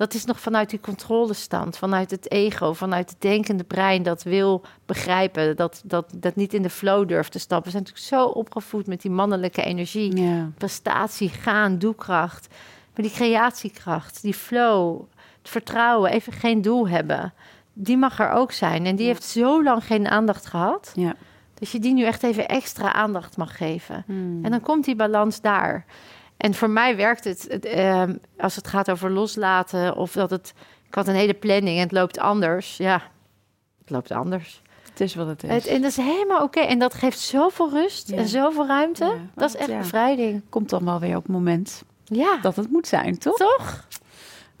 Dat 0.00 0.14
is 0.14 0.24
nog 0.24 0.40
vanuit 0.40 0.70
die 0.70 0.80
controlestand, 0.80 1.76
vanuit 1.76 2.10
het 2.10 2.30
ego, 2.30 2.72
vanuit 2.72 3.10
het 3.10 3.20
denkende 3.20 3.64
brein 3.64 4.02
dat 4.02 4.22
wil 4.22 4.62
begrijpen, 4.86 5.56
dat, 5.56 5.82
dat, 5.84 6.12
dat 6.16 6.36
niet 6.36 6.54
in 6.54 6.62
de 6.62 6.70
flow 6.70 7.08
durft 7.08 7.32
te 7.32 7.38
stappen. 7.38 7.72
We 7.72 7.78
zijn 7.78 7.82
natuurlijk 7.82 8.14
zo 8.14 8.38
opgevoed 8.38 8.86
met 8.86 9.02
die 9.02 9.10
mannelijke 9.10 9.62
energie, 9.62 10.16
Ja. 10.16 10.50
prestatie, 10.58 11.28
gaan, 11.28 11.78
doekracht. 11.78 12.48
Maar 12.94 13.04
die 13.04 13.10
creatiekracht, 13.14 14.22
die 14.22 14.34
flow, 14.34 15.00
het 15.42 15.50
vertrouwen, 15.50 16.10
even 16.10 16.32
geen 16.32 16.62
doel 16.62 16.88
hebben, 16.88 17.32
die 17.72 17.96
mag 17.96 18.18
er 18.20 18.30
ook 18.30 18.52
zijn. 18.52 18.86
En 18.86 18.96
die 18.96 19.06
Ja. 19.06 19.12
heeft 19.12 19.24
zo 19.24 19.62
lang 19.62 19.84
geen 19.84 20.08
aandacht 20.08 20.46
gehad. 20.46 20.92
Ja. 20.94 21.14
Dat 21.54 21.70
je 21.70 21.78
die 21.78 21.92
nu 21.92 22.04
echt 22.04 22.22
even 22.22 22.48
extra 22.48 22.92
aandacht 22.92 23.36
mag 23.36 23.56
geven. 23.56 24.02
Hmm. 24.06 24.44
En 24.44 24.50
dan 24.50 24.60
komt 24.60 24.84
die 24.84 24.96
balans 24.96 25.40
daar. 25.40 25.84
En 26.40 26.54
voor 26.54 26.70
mij 26.70 26.96
werkt 26.96 27.24
het, 27.24 27.44
het, 27.48 27.64
ehm, 27.64 28.16
als 28.38 28.56
het 28.56 28.66
gaat 28.68 28.90
over 28.90 29.10
loslaten 29.10 29.96
of 29.96 30.12
dat 30.12 30.30
het. 30.30 30.52
Ik 30.86 30.94
had 30.94 31.08
een 31.08 31.14
hele 31.14 31.34
planning 31.34 31.76
en 31.76 31.82
het 31.82 31.92
loopt 31.92 32.18
anders. 32.18 32.76
Ja, 32.76 33.02
het 33.80 33.90
loopt 33.90 34.10
anders. 34.10 34.62
Het 34.90 35.00
is 35.00 35.14
wat 35.14 35.26
het 35.26 35.42
is. 35.42 35.50
Het, 35.50 35.66
en 35.66 35.80
dat 35.82 35.90
is 35.90 35.96
helemaal 35.96 36.42
oké. 36.42 36.60
En 36.60 36.78
dat 36.78 36.94
geeft 36.94 37.18
zoveel 37.18 37.70
rust 37.70 38.08
Ja. 38.08 38.16
en 38.16 38.28
zoveel 38.28 38.66
ruimte. 38.66 39.04
Ja, 39.04 39.14
dat 39.34 39.48
is 39.48 39.56
echt 39.56 39.68
ja. 39.68 39.78
bevrijding. 39.78 40.42
Komt 40.48 40.70
dan 40.70 40.84
wel 40.84 40.98
weer 41.00 41.16
op 41.16 41.22
het 41.22 41.32
moment 41.32 41.82
Ja, 42.04 42.36
dat 42.42 42.56
het 42.56 42.70
moet 42.70 42.86
zijn, 42.86 43.18
toch? 43.18 43.36
toch? 43.36 43.86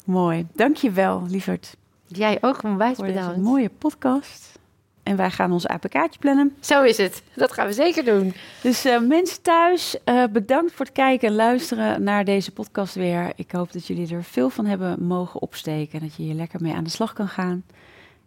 Mooi. 0.04 0.46
Dankjewel, 0.52 1.24
lieverd, 1.28 1.76
Jij 2.06 2.38
ook 2.40 2.62
onwijs 2.62 2.96
voor 2.96 3.06
deze 3.06 3.18
bedankt. 3.18 3.40
mooie 3.40 3.70
podcast. 3.78 4.58
En 5.02 5.16
wij 5.16 5.30
gaan 5.30 5.52
ons 5.52 5.66
APK'tje 5.66 6.18
plannen. 6.18 6.56
Zo 6.60 6.82
is 6.82 6.96
het. 6.96 7.22
Dat 7.34 7.52
gaan 7.52 7.66
we 7.66 7.72
zeker 7.72 8.04
doen. 8.04 8.34
Dus 8.62 8.84
eh, 8.84 9.00
mensen 9.00 9.42
thuis, 9.42 9.96
eh, 10.04 10.24
bedankt 10.32 10.72
voor 10.72 10.84
het 10.84 10.94
kijken 10.94 11.28
en 11.28 11.34
luisteren 11.34 12.02
naar 12.02 12.24
deze 12.24 12.52
podcast 12.52 12.94
weer. 12.94 13.32
Ik 13.36 13.50
hoop 13.50 13.72
dat 13.72 13.86
jullie 13.86 14.14
er 14.14 14.24
veel 14.24 14.50
van 14.50 14.66
hebben 14.66 15.02
mogen 15.02 15.42
opsteken. 15.42 16.00
En 16.00 16.06
dat 16.06 16.16
je 16.16 16.22
hier 16.22 16.34
lekker 16.34 16.62
mee 16.62 16.74
aan 16.74 16.84
de 16.84 16.90
slag 16.90 17.12
kan 17.12 17.28
gaan. 17.28 17.64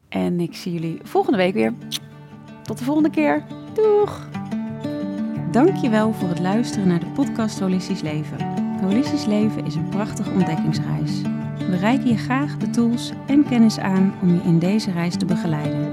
En 0.09 0.39
ik 0.39 0.55
zie 0.55 0.74
jullie 0.74 0.99
volgende 1.03 1.38
week 1.38 1.53
weer. 1.53 1.74
Tot 2.63 2.78
de 2.78 2.84
volgende 2.84 3.09
keer. 3.09 3.45
Doeg! 3.74 4.28
Dankjewel 5.51 6.13
voor 6.13 6.30
het 6.30 6.39
luisteren 6.39 6.88
naar 6.88 6.99
de 6.99 7.05
podcast 7.05 7.59
Holistisch 7.59 8.01
Leven. 8.01 8.38
Holistisch 8.82 9.26
Leven 9.26 9.65
is 9.65 9.76
een 9.76 9.89
prachtige 9.89 10.30
ontdekkingsreis. 10.30 11.21
We 11.57 11.78
reiken 11.78 12.07
je 12.07 12.17
graag 12.17 12.57
de 12.57 12.69
tools 12.69 13.11
en 13.28 13.45
kennis 13.49 13.80
aan 13.80 14.13
om 14.21 14.34
je 14.34 14.41
in 14.43 14.59
deze 14.59 14.91
reis 14.91 15.17
te 15.17 15.26
begeleiden. 15.26 15.92